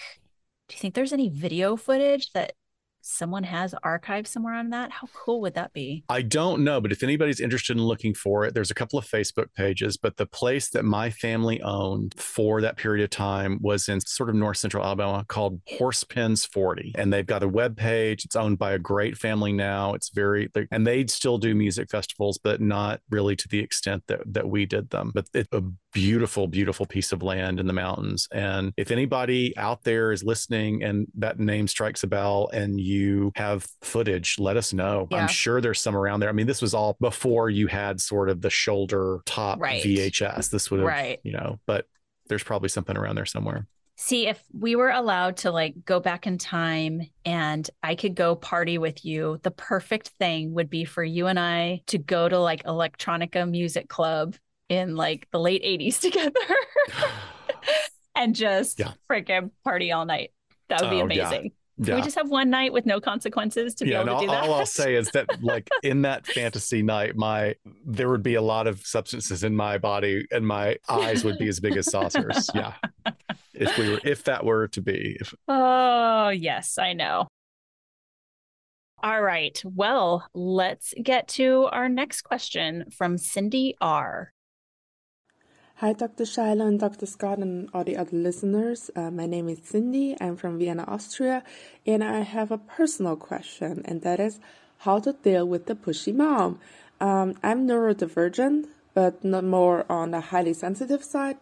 do 0.68 0.74
you 0.74 0.78
think 0.80 0.94
there's 0.94 1.12
any 1.12 1.28
video 1.28 1.76
footage 1.76 2.32
that 2.32 2.52
someone 3.06 3.44
has 3.44 3.74
archived 3.84 4.26
somewhere 4.26 4.54
on 4.54 4.70
that? 4.70 4.90
How 4.90 5.08
cool 5.12 5.40
would 5.42 5.54
that 5.54 5.72
be? 5.72 6.04
I 6.08 6.22
don't 6.22 6.64
know, 6.64 6.80
but 6.80 6.92
if 6.92 7.02
anybody's 7.02 7.40
interested 7.40 7.76
in 7.76 7.82
looking 7.82 8.14
for 8.14 8.44
it, 8.44 8.54
there's 8.54 8.70
a 8.70 8.74
couple 8.74 8.98
of 8.98 9.06
Facebook 9.06 9.54
pages. 9.54 9.96
But 9.96 10.16
the 10.16 10.26
place 10.26 10.70
that 10.70 10.84
my 10.84 11.10
family 11.10 11.62
owned 11.62 12.14
for 12.16 12.60
that 12.60 12.76
period 12.76 13.04
of 13.04 13.10
time 13.10 13.58
was 13.62 13.88
in 13.88 14.00
sort 14.00 14.28
of 14.28 14.34
north 14.34 14.56
central 14.58 14.84
Alabama 14.84 15.24
called 15.28 15.60
Horse 15.68 16.04
Pens 16.04 16.44
40. 16.44 16.92
And 16.96 17.12
they've 17.12 17.26
got 17.26 17.42
a 17.42 17.48
web 17.48 17.76
page. 17.76 18.24
It's 18.24 18.36
owned 18.36 18.58
by 18.58 18.72
a 18.72 18.78
great 18.78 19.16
family 19.16 19.52
now. 19.52 19.94
It's 19.94 20.10
very, 20.10 20.50
and 20.70 20.86
they 20.86 21.06
still 21.06 21.38
do 21.38 21.54
music 21.54 21.90
festivals, 21.90 22.38
but 22.38 22.60
not 22.60 23.00
really 23.10 23.36
to 23.36 23.48
the 23.48 23.60
extent 23.60 24.04
that, 24.08 24.20
that 24.26 24.48
we 24.48 24.66
did 24.66 24.90
them. 24.90 25.12
But 25.14 25.28
it's 25.32 25.48
a 25.52 25.62
beautiful, 25.96 26.46
beautiful 26.46 26.84
piece 26.84 27.10
of 27.10 27.22
land 27.22 27.58
in 27.58 27.66
the 27.66 27.72
mountains. 27.72 28.28
And 28.30 28.74
if 28.76 28.90
anybody 28.90 29.56
out 29.56 29.82
there 29.82 30.12
is 30.12 30.22
listening 30.22 30.82
and 30.82 31.06
that 31.14 31.38
name 31.40 31.66
strikes 31.66 32.02
a 32.04 32.06
bell 32.06 32.50
and 32.52 32.78
you 32.78 33.32
have 33.34 33.66
footage, 33.80 34.36
let 34.38 34.58
us 34.58 34.74
know. 34.74 35.08
Yeah. 35.10 35.22
I'm 35.22 35.28
sure 35.28 35.62
there's 35.62 35.80
some 35.80 35.96
around 35.96 36.20
there. 36.20 36.28
I 36.28 36.32
mean, 36.32 36.46
this 36.46 36.60
was 36.60 36.74
all 36.74 36.98
before 37.00 37.48
you 37.48 37.66
had 37.66 37.98
sort 38.00 38.28
of 38.28 38.42
the 38.42 38.50
shoulder 38.50 39.20
top 39.24 39.58
Right. 39.58 39.82
VHS. 39.82 40.50
This 40.50 40.70
would 40.70 40.80
have, 40.80 40.86
Right. 40.86 41.18
you 41.22 41.32
know, 41.32 41.58
but 41.66 41.86
there's 42.28 42.44
probably 42.44 42.68
something 42.68 42.96
around 42.96 43.14
there 43.14 43.24
somewhere. 43.24 43.66
See, 43.98 44.26
if 44.26 44.42
we 44.52 44.76
were 44.76 44.90
allowed 44.90 45.38
to 45.38 45.50
like 45.50 45.74
go 45.86 45.98
back 46.00 46.26
in 46.26 46.36
time 46.36 47.00
and 47.24 47.66
I 47.82 47.94
could 47.94 48.14
go 48.14 48.36
party 48.36 48.76
with 48.76 49.06
you, 49.06 49.40
the 49.42 49.50
perfect 49.50 50.08
thing 50.18 50.52
would 50.52 50.68
be 50.68 50.84
for 50.84 51.02
you 51.02 51.26
and 51.28 51.40
I 51.40 51.80
to 51.86 51.96
go 51.96 52.28
to 52.28 52.38
like 52.38 52.62
Electronica 52.64 53.50
Music 53.50 53.88
Club 53.88 54.34
in 54.68 54.96
like 54.96 55.28
the 55.32 55.38
late 55.38 55.62
80s 55.62 56.00
together 56.00 56.40
and 58.16 58.34
just 58.34 58.78
Yeah. 58.78 58.92
freaking 59.10 59.50
party 59.64 59.92
all 59.92 60.04
night. 60.06 60.30
That 60.68 60.80
would 60.82 60.90
be 60.90 60.96
Oh, 60.96 60.98
yeah. 61.08 61.28
amazing. 61.28 61.52
Can 61.78 61.88
Yeah. 61.88 61.94
we 61.96 62.02
just 62.02 62.16
have 62.16 62.30
one 62.30 62.48
night 62.50 62.72
with 62.72 62.86
no 62.86 63.00
consequences 63.00 63.74
to 63.76 63.84
be 63.84 63.90
yeah, 63.90 63.98
able 64.00 64.06
to 64.06 64.12
all, 64.14 64.20
do 64.22 64.26
that? 64.28 64.42
all 64.44 64.54
I'll 64.54 64.66
say 64.66 64.94
is 64.94 65.10
that, 65.10 65.26
like 65.42 65.68
in 65.82 66.02
that 66.02 66.26
fantasy 66.26 66.82
night, 66.82 67.16
my 67.16 67.54
there 67.84 68.08
would 68.08 68.22
be 68.22 68.34
a 68.34 68.42
lot 68.42 68.66
of 68.66 68.80
substances 68.86 69.44
in 69.44 69.54
my 69.54 69.76
body, 69.78 70.26
and 70.30 70.46
my 70.46 70.76
eyes 70.88 71.22
would 71.22 71.36
be 71.38 71.48
as 71.48 71.60
big 71.60 71.76
as 71.76 71.90
saucers. 71.90 72.48
Yeah, 72.54 72.72
if 73.52 73.76
we 73.78 73.90
were, 73.90 74.00
if 74.04 74.24
that 74.24 74.44
were 74.44 74.68
to 74.68 74.80
be, 74.80 75.18
if 75.20 75.34
Oh, 75.48 76.30
yes, 76.30 76.78
I 76.78 76.94
know. 76.94 77.28
All 79.02 79.20
right. 79.20 79.60
Well, 79.64 80.26
let's 80.34 80.94
get 81.02 81.28
to 81.28 81.68
our 81.70 81.88
next 81.90 82.22
question 82.22 82.86
from 82.90 83.18
Cindy 83.18 83.76
R. 83.82 84.32
Hi, 85.80 85.92
Dr. 85.92 86.24
Shiloh 86.24 86.68
and 86.68 86.80
Dr. 86.80 87.04
Scott 87.04 87.36
and 87.36 87.68
all 87.74 87.84
the 87.84 87.98
other 87.98 88.16
listeners. 88.16 88.90
Uh, 88.96 89.10
my 89.10 89.26
name 89.26 89.46
is 89.50 89.58
Cindy. 89.62 90.16
I'm 90.18 90.34
from 90.34 90.58
Vienna, 90.58 90.84
Austria, 90.88 91.44
and 91.86 92.02
I 92.02 92.20
have 92.20 92.50
a 92.50 92.56
personal 92.56 93.14
question, 93.14 93.82
and 93.84 94.00
that 94.00 94.18
is 94.18 94.40
how 94.78 95.00
to 95.00 95.12
deal 95.12 95.46
with 95.46 95.66
the 95.66 95.74
pushy 95.74 96.14
mom. 96.14 96.60
Um, 96.98 97.34
I'm 97.42 97.68
neurodivergent, 97.68 98.68
but 98.94 99.22
not 99.22 99.44
more 99.44 99.84
on 99.90 100.12
the 100.12 100.20
highly 100.22 100.54
sensitive 100.54 101.04
side 101.04 101.36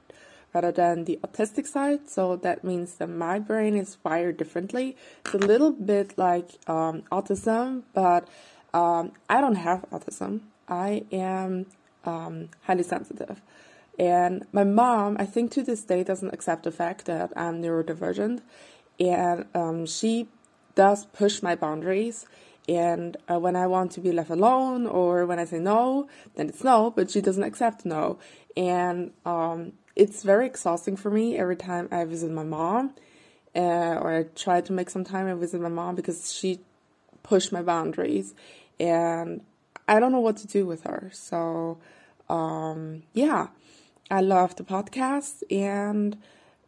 rather 0.52 0.72
than 0.72 1.04
the 1.04 1.20
autistic 1.22 1.68
side. 1.68 2.10
So 2.10 2.34
that 2.34 2.64
means 2.64 2.96
that 2.96 3.10
my 3.10 3.38
brain 3.38 3.76
is 3.76 3.98
wired 4.02 4.36
differently. 4.36 4.96
It's 5.26 5.34
a 5.34 5.38
little 5.38 5.70
bit 5.70 6.18
like 6.18 6.58
um, 6.66 7.04
autism, 7.12 7.84
but 7.92 8.26
um, 8.72 9.12
I 9.30 9.40
don't 9.40 9.62
have 9.62 9.88
autism. 9.92 10.40
I 10.66 11.04
am 11.12 11.66
um, 12.04 12.48
highly 12.62 12.82
sensitive. 12.82 13.40
And 13.98 14.46
my 14.52 14.64
mom, 14.64 15.16
I 15.20 15.26
think 15.26 15.50
to 15.52 15.62
this 15.62 15.82
day, 15.82 16.02
doesn't 16.02 16.34
accept 16.34 16.64
the 16.64 16.72
fact 16.72 17.04
that 17.06 17.32
I'm 17.36 17.62
neurodivergent. 17.62 18.40
And 18.98 19.46
um, 19.54 19.86
she 19.86 20.28
does 20.74 21.06
push 21.06 21.42
my 21.42 21.54
boundaries. 21.54 22.26
And 22.68 23.16
uh, 23.30 23.38
when 23.38 23.56
I 23.56 23.66
want 23.66 23.92
to 23.92 24.00
be 24.00 24.10
left 24.10 24.30
alone 24.30 24.86
or 24.86 25.26
when 25.26 25.38
I 25.38 25.44
say 25.44 25.58
no, 25.58 26.08
then 26.34 26.48
it's 26.48 26.64
no, 26.64 26.90
but 26.90 27.10
she 27.10 27.20
doesn't 27.20 27.42
accept 27.42 27.84
no. 27.84 28.18
And 28.56 29.12
um, 29.26 29.72
it's 29.94 30.22
very 30.22 30.46
exhausting 30.46 30.96
for 30.96 31.10
me 31.10 31.36
every 31.36 31.56
time 31.56 31.88
I 31.92 32.04
visit 32.04 32.30
my 32.30 32.42
mom 32.42 32.94
uh, 33.54 33.98
or 34.00 34.12
I 34.12 34.22
try 34.34 34.60
to 34.60 34.72
make 34.72 34.90
some 34.90 35.04
time 35.04 35.26
and 35.26 35.38
visit 35.38 35.60
my 35.60 35.68
mom 35.68 35.94
because 35.94 36.32
she 36.32 36.60
pushed 37.22 37.52
my 37.52 37.62
boundaries. 37.62 38.34
And 38.80 39.42
I 39.86 40.00
don't 40.00 40.12
know 40.12 40.20
what 40.20 40.38
to 40.38 40.46
do 40.46 40.66
with 40.66 40.84
her. 40.84 41.10
So, 41.12 41.78
um, 42.28 43.02
yeah. 43.12 43.48
I 44.10 44.20
love 44.20 44.56
the 44.56 44.64
podcast 44.64 45.42
and 45.50 46.16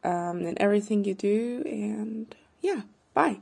um, 0.05 0.47
and 0.47 0.57
everything 0.59 1.05
you 1.05 1.15
do. 1.15 1.63
And 1.67 2.35
yeah, 2.61 2.83
bye. 3.15 3.39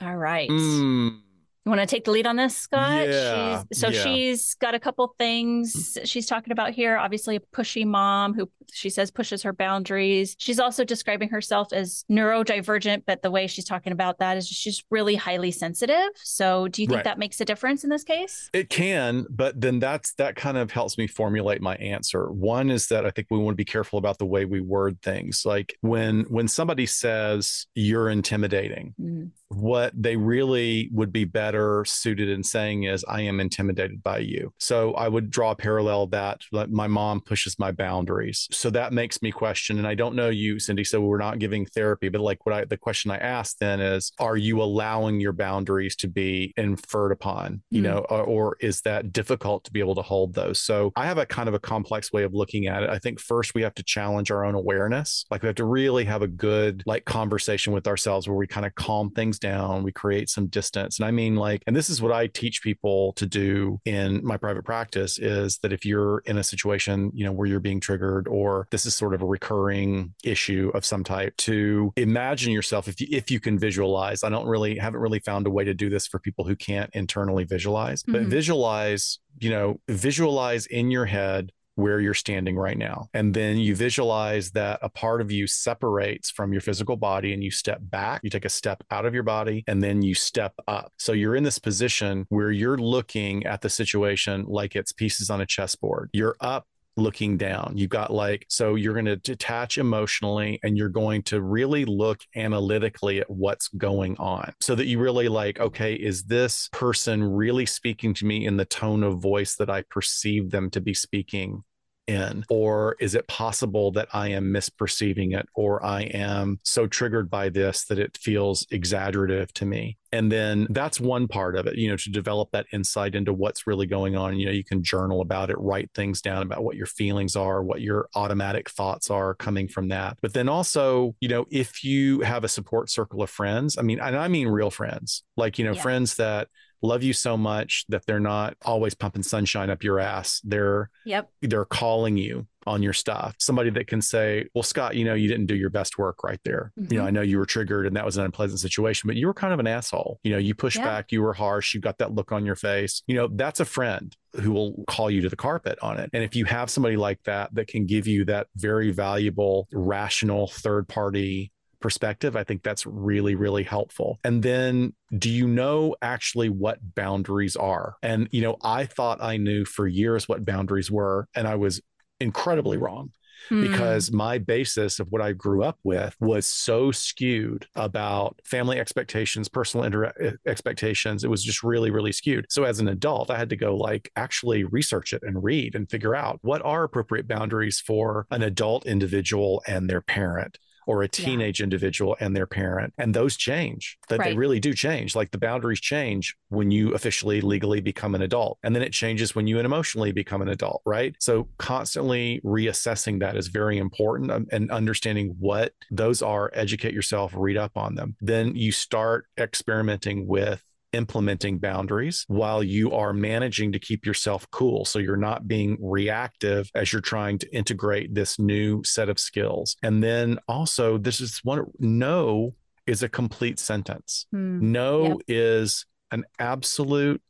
All 0.00 0.16
right. 0.16 0.50
Mm, 0.50 1.21
You 1.64 1.70
want 1.70 1.80
to 1.80 1.86
take 1.86 2.04
the 2.04 2.10
lead 2.10 2.26
on 2.26 2.34
this, 2.34 2.56
Scott? 2.56 3.08
Yeah, 3.08 3.62
She's, 3.70 3.78
so 3.80 3.88
yeah. 3.88 4.02
she's 4.02 4.54
got 4.54 4.74
a 4.74 4.80
couple 4.80 5.14
things 5.16 5.96
she's 6.04 6.26
talking 6.26 6.50
about 6.50 6.72
here. 6.72 6.96
Obviously, 6.96 7.36
a 7.36 7.40
pushy 7.40 7.86
mom 7.86 8.34
who 8.34 8.50
she 8.72 8.90
says 8.90 9.12
pushes 9.12 9.44
her 9.44 9.52
boundaries. 9.52 10.34
She's 10.40 10.58
also 10.58 10.82
describing 10.84 11.28
herself 11.28 11.72
as 11.72 12.04
neurodivergent, 12.10 13.04
but 13.06 13.22
the 13.22 13.30
way 13.30 13.46
she's 13.46 13.64
talking 13.64 13.92
about 13.92 14.18
that 14.18 14.36
is 14.36 14.48
she's 14.48 14.82
really 14.90 15.14
highly 15.14 15.52
sensitive. 15.52 16.08
So, 16.16 16.66
do 16.66 16.82
you 16.82 16.88
think 16.88 16.96
Right. 16.96 17.04
that 17.04 17.18
makes 17.20 17.40
a 17.40 17.44
difference 17.44 17.84
in 17.84 17.90
this 17.90 18.02
case? 18.02 18.50
It 18.52 18.68
can, 18.68 19.24
but 19.30 19.60
then 19.60 19.78
that's 19.78 20.14
that 20.14 20.34
kind 20.34 20.56
of 20.56 20.72
helps 20.72 20.98
me 20.98 21.06
formulate 21.06 21.62
my 21.62 21.76
answer. 21.76 22.30
One 22.32 22.70
is 22.70 22.88
that 22.88 23.06
I 23.06 23.10
think 23.10 23.28
we 23.30 23.38
want 23.38 23.54
to 23.54 23.56
be 23.56 23.64
careful 23.64 24.00
about 24.00 24.18
the 24.18 24.26
way 24.26 24.44
we 24.46 24.60
word 24.60 25.00
things. 25.02 25.42
Like 25.46 25.76
when 25.80 26.22
when 26.24 26.48
somebody 26.48 26.86
says 26.86 27.66
you're 27.76 28.08
intimidating, 28.08 28.94
Mm, 29.00 29.30
what 29.56 29.92
they 29.94 30.16
really 30.16 30.90
would 30.92 31.12
be 31.12 31.24
better 31.24 31.84
suited 31.84 32.28
in 32.28 32.42
saying 32.42 32.84
is, 32.84 33.04
I 33.08 33.22
am 33.22 33.40
intimidated 33.40 34.02
by 34.02 34.18
you. 34.18 34.52
So 34.58 34.94
I 34.94 35.08
would 35.08 35.30
draw 35.30 35.52
a 35.52 35.56
parallel 35.56 36.06
that 36.08 36.40
my 36.52 36.86
mom 36.86 37.20
pushes 37.20 37.58
my 37.58 37.72
boundaries. 37.72 38.48
So 38.50 38.70
that 38.70 38.92
makes 38.92 39.22
me 39.22 39.32
question. 39.32 39.78
And 39.78 39.86
I 39.86 39.94
don't 39.94 40.14
know 40.14 40.28
you, 40.28 40.58
Cindy. 40.58 40.84
So 40.84 41.00
we're 41.00 41.18
not 41.18 41.38
giving 41.38 41.66
therapy, 41.66 42.08
but 42.08 42.20
like 42.20 42.44
what 42.46 42.54
I, 42.54 42.64
the 42.64 42.76
question 42.76 43.10
I 43.10 43.18
asked 43.18 43.60
then 43.60 43.80
is, 43.80 44.12
are 44.18 44.36
you 44.36 44.62
allowing 44.62 45.20
your 45.20 45.32
boundaries 45.32 45.96
to 45.96 46.08
be 46.08 46.52
inferred 46.56 47.12
upon, 47.12 47.62
you 47.70 47.80
mm. 47.80 47.84
know, 47.84 47.98
or, 48.08 48.22
or 48.22 48.56
is 48.60 48.80
that 48.82 49.12
difficult 49.12 49.64
to 49.64 49.72
be 49.72 49.80
able 49.80 49.94
to 49.94 50.02
hold 50.02 50.34
those? 50.34 50.60
So 50.60 50.92
I 50.96 51.06
have 51.06 51.18
a 51.18 51.26
kind 51.26 51.48
of 51.48 51.54
a 51.54 51.58
complex 51.58 52.12
way 52.12 52.22
of 52.22 52.34
looking 52.34 52.66
at 52.66 52.82
it. 52.82 52.90
I 52.90 52.98
think 52.98 53.20
first 53.20 53.54
we 53.54 53.62
have 53.62 53.74
to 53.74 53.82
challenge 53.82 54.30
our 54.30 54.44
own 54.44 54.54
awareness. 54.54 55.24
Like 55.30 55.42
we 55.42 55.46
have 55.46 55.56
to 55.56 55.64
really 55.64 56.04
have 56.04 56.22
a 56.22 56.28
good 56.28 56.82
like 56.86 57.04
conversation 57.04 57.72
with 57.72 57.86
ourselves 57.86 58.28
where 58.28 58.36
we 58.36 58.46
kind 58.46 58.66
of 58.66 58.74
calm 58.74 59.10
things 59.10 59.38
down, 59.42 59.82
we 59.82 59.92
create 59.92 60.30
some 60.30 60.46
distance. 60.46 60.98
And 60.98 61.06
I 61.06 61.10
mean 61.10 61.36
like 61.36 61.62
and 61.66 61.76
this 61.76 61.90
is 61.90 62.00
what 62.00 62.12
I 62.12 62.28
teach 62.28 62.62
people 62.62 63.12
to 63.14 63.26
do 63.26 63.80
in 63.84 64.24
my 64.24 64.38
private 64.38 64.64
practice 64.64 65.18
is 65.18 65.58
that 65.58 65.72
if 65.72 65.84
you're 65.84 66.20
in 66.20 66.38
a 66.38 66.44
situation, 66.44 67.10
you 67.12 67.24
know, 67.24 67.32
where 67.32 67.46
you're 67.46 67.60
being 67.60 67.80
triggered 67.80 68.26
or 68.28 68.66
this 68.70 68.86
is 68.86 68.94
sort 68.94 69.12
of 69.14 69.20
a 69.20 69.26
recurring 69.26 70.14
issue 70.24 70.70
of 70.74 70.84
some 70.84 71.04
type 71.04 71.36
to 71.36 71.92
imagine 71.96 72.52
yourself 72.52 72.88
if 72.88 73.00
you, 73.00 73.08
if 73.10 73.30
you 73.30 73.40
can 73.40 73.58
visualize. 73.58 74.24
I 74.24 74.30
don't 74.30 74.46
really 74.46 74.78
haven't 74.78 75.00
really 75.00 75.20
found 75.20 75.46
a 75.46 75.50
way 75.50 75.64
to 75.64 75.74
do 75.74 75.90
this 75.90 76.06
for 76.06 76.18
people 76.18 76.44
who 76.44 76.56
can't 76.56 76.90
internally 76.94 77.44
visualize, 77.44 78.02
but 78.02 78.22
mm-hmm. 78.22 78.30
visualize, 78.30 79.18
you 79.40 79.50
know, 79.50 79.80
visualize 79.88 80.66
in 80.66 80.90
your 80.90 81.06
head 81.06 81.52
where 81.74 82.00
you're 82.00 82.14
standing 82.14 82.56
right 82.56 82.76
now. 82.76 83.08
And 83.14 83.34
then 83.34 83.58
you 83.58 83.74
visualize 83.74 84.50
that 84.52 84.78
a 84.82 84.88
part 84.88 85.20
of 85.20 85.30
you 85.30 85.46
separates 85.46 86.30
from 86.30 86.52
your 86.52 86.60
physical 86.60 86.96
body 86.96 87.32
and 87.32 87.42
you 87.42 87.50
step 87.50 87.78
back, 87.80 88.20
you 88.22 88.30
take 88.30 88.44
a 88.44 88.50
step 88.50 88.84
out 88.90 89.06
of 89.06 89.14
your 89.14 89.22
body, 89.22 89.64
and 89.66 89.82
then 89.82 90.02
you 90.02 90.14
step 90.14 90.54
up. 90.68 90.92
So 90.98 91.12
you're 91.12 91.36
in 91.36 91.44
this 91.44 91.58
position 91.58 92.26
where 92.28 92.50
you're 92.50 92.78
looking 92.78 93.46
at 93.46 93.60
the 93.60 93.70
situation 93.70 94.44
like 94.46 94.76
it's 94.76 94.92
pieces 94.92 95.30
on 95.30 95.40
a 95.40 95.46
chessboard. 95.46 96.10
You're 96.12 96.36
up 96.40 96.66
looking 96.96 97.36
down. 97.36 97.72
You've 97.76 97.90
got 97.90 98.12
like, 98.12 98.46
so 98.48 98.74
you're 98.74 98.94
going 98.94 99.06
to 99.06 99.16
detach 99.16 99.78
emotionally 99.78 100.60
and 100.62 100.76
you're 100.76 100.88
going 100.88 101.22
to 101.24 101.40
really 101.40 101.84
look 101.84 102.20
analytically 102.36 103.20
at 103.20 103.30
what's 103.30 103.68
going 103.68 104.16
on 104.18 104.52
so 104.60 104.74
that 104.74 104.86
you 104.86 104.98
really 104.98 105.28
like, 105.28 105.60
okay, 105.60 105.94
is 105.94 106.24
this 106.24 106.68
person 106.72 107.22
really 107.22 107.66
speaking 107.66 108.14
to 108.14 108.26
me 108.26 108.46
in 108.46 108.56
the 108.56 108.64
tone 108.64 109.02
of 109.02 109.18
voice 109.18 109.56
that 109.56 109.70
I 109.70 109.82
perceive 109.82 110.50
them 110.50 110.70
to 110.70 110.80
be 110.80 110.94
speaking? 110.94 111.64
In? 112.06 112.44
Or 112.48 112.96
is 113.00 113.14
it 113.14 113.28
possible 113.28 113.92
that 113.92 114.08
I 114.12 114.28
am 114.28 114.52
misperceiving 114.52 115.38
it 115.38 115.48
or 115.54 115.84
I 115.84 116.02
am 116.02 116.60
so 116.62 116.86
triggered 116.86 117.30
by 117.30 117.48
this 117.48 117.84
that 117.86 117.98
it 117.98 118.16
feels 118.16 118.66
exaggerative 118.70 119.52
to 119.54 119.66
me? 119.66 119.98
And 120.14 120.30
then 120.30 120.66
that's 120.68 121.00
one 121.00 121.26
part 121.26 121.56
of 121.56 121.66
it, 121.66 121.76
you 121.76 121.88
know, 121.88 121.96
to 121.96 122.10
develop 122.10 122.50
that 122.52 122.66
insight 122.72 123.14
into 123.14 123.32
what's 123.32 123.66
really 123.66 123.86
going 123.86 124.14
on. 124.14 124.38
You 124.38 124.46
know, 124.46 124.52
you 124.52 124.64
can 124.64 124.82
journal 124.82 125.22
about 125.22 125.48
it, 125.48 125.56
write 125.58 125.90
things 125.94 126.20
down 126.20 126.42
about 126.42 126.62
what 126.62 126.76
your 126.76 126.86
feelings 126.86 127.34
are, 127.34 127.62
what 127.62 127.80
your 127.80 128.08
automatic 128.14 128.68
thoughts 128.68 129.10
are 129.10 129.34
coming 129.34 129.68
from 129.68 129.88
that. 129.88 130.18
But 130.20 130.34
then 130.34 130.50
also, 130.50 131.16
you 131.20 131.28
know, 131.28 131.46
if 131.50 131.82
you 131.82 132.20
have 132.20 132.44
a 132.44 132.48
support 132.48 132.90
circle 132.90 133.22
of 133.22 133.30
friends, 133.30 133.78
I 133.78 133.82
mean, 133.82 134.00
and 134.00 134.14
I 134.14 134.28
mean 134.28 134.48
real 134.48 134.70
friends, 134.70 135.22
like, 135.36 135.58
you 135.58 135.64
know, 135.64 135.72
yeah. 135.72 135.82
friends 135.82 136.16
that 136.16 136.48
love 136.82 137.02
you 137.02 137.12
so 137.12 137.36
much 137.36 137.84
that 137.88 138.06
they're 138.06 138.20
not 138.20 138.56
always 138.62 138.94
pumping 138.94 139.22
sunshine 139.22 139.70
up 139.70 139.82
your 139.82 139.98
ass. 139.98 140.40
They're 140.44 140.90
yep. 141.04 141.30
they're 141.40 141.64
calling 141.64 142.16
you 142.16 142.46
on 142.66 142.82
your 142.82 142.92
stuff. 142.92 143.34
Somebody 143.38 143.70
that 143.70 143.86
can 143.86 144.02
say, 144.02 144.46
"Well, 144.54 144.62
Scott, 144.62 144.94
you 144.96 145.04
know, 145.04 145.14
you 145.14 145.28
didn't 145.28 145.46
do 145.46 145.56
your 145.56 145.70
best 145.70 145.98
work 145.98 146.22
right 146.22 146.40
there. 146.44 146.72
Mm-hmm. 146.78 146.92
You 146.92 146.98
know, 146.98 147.04
mm-hmm. 147.04 147.08
I 147.08 147.10
know 147.10 147.22
you 147.22 147.38
were 147.38 147.46
triggered 147.46 147.86
and 147.86 147.96
that 147.96 148.04
was 148.04 148.16
an 148.16 148.24
unpleasant 148.24 148.60
situation, 148.60 149.06
but 149.08 149.16
you 149.16 149.26
were 149.26 149.34
kind 149.34 149.52
of 149.52 149.60
an 149.60 149.66
asshole. 149.66 150.20
You 150.22 150.32
know, 150.32 150.38
you 150.38 150.54
pushed 150.54 150.78
yeah. 150.78 150.84
back, 150.84 151.12
you 151.12 151.22
were 151.22 151.34
harsh, 151.34 151.74
you 151.74 151.80
got 151.80 151.98
that 151.98 152.14
look 152.14 152.32
on 152.32 152.44
your 152.44 152.56
face. 152.56 153.02
You 153.06 153.16
know, 153.16 153.28
that's 153.28 153.60
a 153.60 153.64
friend 153.64 154.14
who 154.40 154.52
will 154.52 154.84
call 154.86 155.10
you 155.10 155.20
to 155.22 155.28
the 155.28 155.36
carpet 155.36 155.78
on 155.82 155.98
it. 155.98 156.10
And 156.12 156.22
if 156.22 156.34
you 156.34 156.44
have 156.46 156.70
somebody 156.70 156.96
like 156.96 157.22
that 157.24 157.54
that 157.54 157.68
can 157.68 157.86
give 157.86 158.06
you 158.06 158.24
that 158.26 158.46
very 158.56 158.90
valuable, 158.90 159.68
rational 159.72 160.46
third 160.46 160.88
party 160.88 161.52
perspective, 161.82 162.36
I 162.36 162.44
think 162.44 162.62
that's 162.62 162.86
really, 162.86 163.34
really 163.34 163.64
helpful. 163.64 164.18
And 164.24 164.42
then 164.42 164.94
do 165.18 165.28
you 165.28 165.46
know 165.46 165.94
actually 166.00 166.48
what 166.48 166.78
boundaries 166.94 167.56
are? 167.56 167.96
And, 168.02 168.28
you 168.32 168.40
know, 168.40 168.56
I 168.62 168.86
thought 168.86 169.22
I 169.22 169.36
knew 169.36 169.64
for 169.64 169.86
years 169.86 170.28
what 170.28 170.44
boundaries 170.44 170.90
were, 170.90 171.28
and 171.34 171.46
I 171.46 171.56
was 171.56 171.82
incredibly 172.20 172.78
wrong. 172.78 173.10
Hmm. 173.48 173.60
Because 173.60 174.12
my 174.12 174.38
basis 174.38 175.00
of 175.00 175.08
what 175.10 175.20
I 175.20 175.32
grew 175.32 175.64
up 175.64 175.76
with 175.82 176.14
was 176.20 176.46
so 176.46 176.92
skewed 176.92 177.66
about 177.74 178.40
family 178.44 178.78
expectations, 178.78 179.48
personal 179.48 179.84
inter- 179.84 180.36
expectations. 180.46 181.24
It 181.24 181.30
was 181.30 181.42
just 181.42 181.64
really, 181.64 181.90
really 181.90 182.12
skewed. 182.12 182.46
So 182.50 182.62
as 182.62 182.78
an 182.78 182.86
adult, 182.86 183.30
I 183.30 183.38
had 183.38 183.50
to 183.50 183.56
go 183.56 183.76
like 183.76 184.12
actually 184.14 184.62
research 184.62 185.12
it 185.12 185.22
and 185.24 185.42
read 185.42 185.74
and 185.74 185.90
figure 185.90 186.14
out 186.14 186.38
what 186.42 186.62
are 186.64 186.84
appropriate 186.84 187.26
boundaries 187.26 187.80
for 187.80 188.28
an 188.30 188.42
adult 188.42 188.86
individual 188.86 189.60
and 189.66 189.90
their 189.90 190.02
parent 190.02 190.58
or 190.86 191.02
a 191.02 191.08
teenage 191.08 191.60
yeah. 191.60 191.64
individual 191.64 192.16
and 192.20 192.36
their 192.36 192.46
parent. 192.46 192.92
And 192.98 193.14
those 193.14 193.36
change, 193.36 193.98
that 194.08 194.18
right. 194.18 194.30
they 194.30 194.36
really 194.36 194.60
do 194.60 194.74
change. 194.74 195.14
Like 195.14 195.30
the 195.30 195.38
boundaries 195.38 195.80
change 195.80 196.36
when 196.48 196.70
you 196.70 196.94
officially 196.94 197.40
legally 197.40 197.80
become 197.80 198.14
an 198.14 198.22
adult. 198.22 198.58
And 198.62 198.74
then 198.74 198.82
it 198.82 198.92
changes 198.92 199.34
when 199.34 199.46
you 199.46 199.58
emotionally 199.58 200.12
become 200.12 200.42
an 200.42 200.48
adult, 200.48 200.82
right? 200.84 201.14
So 201.18 201.48
constantly 201.58 202.40
reassessing 202.44 203.20
that 203.20 203.36
is 203.36 203.48
very 203.48 203.78
important 203.78 204.30
um, 204.30 204.46
and 204.50 204.70
understanding 204.70 205.36
what 205.38 205.72
those 205.90 206.22
are, 206.22 206.50
educate 206.54 206.94
yourself, 206.94 207.32
read 207.36 207.56
up 207.56 207.76
on 207.76 207.94
them. 207.94 208.16
Then 208.20 208.54
you 208.56 208.72
start 208.72 209.26
experimenting 209.38 210.26
with 210.26 210.62
implementing 210.92 211.58
boundaries 211.58 212.24
while 212.28 212.62
you 212.62 212.92
are 212.92 213.12
managing 213.12 213.72
to 213.72 213.78
keep 213.78 214.04
yourself 214.04 214.46
cool. 214.50 214.84
So 214.84 214.98
you're 214.98 215.16
not 215.16 215.48
being 215.48 215.78
reactive 215.80 216.70
as 216.74 216.92
you're 216.92 217.02
trying 217.02 217.38
to 217.38 217.54
integrate 217.54 218.14
this 218.14 218.38
new 218.38 218.82
set 218.84 219.08
of 219.08 219.18
skills. 219.18 219.76
And 219.82 220.02
then 220.02 220.38
also, 220.48 220.98
this 220.98 221.20
is 221.20 221.40
one 221.42 221.64
no 221.78 222.54
is 222.86 223.02
a 223.02 223.08
complete 223.08 223.58
sentence. 223.58 224.26
Mm, 224.34 224.60
no 224.60 225.02
yep. 225.04 225.16
is 225.28 225.86
an 226.10 226.24
absolute 226.38 227.22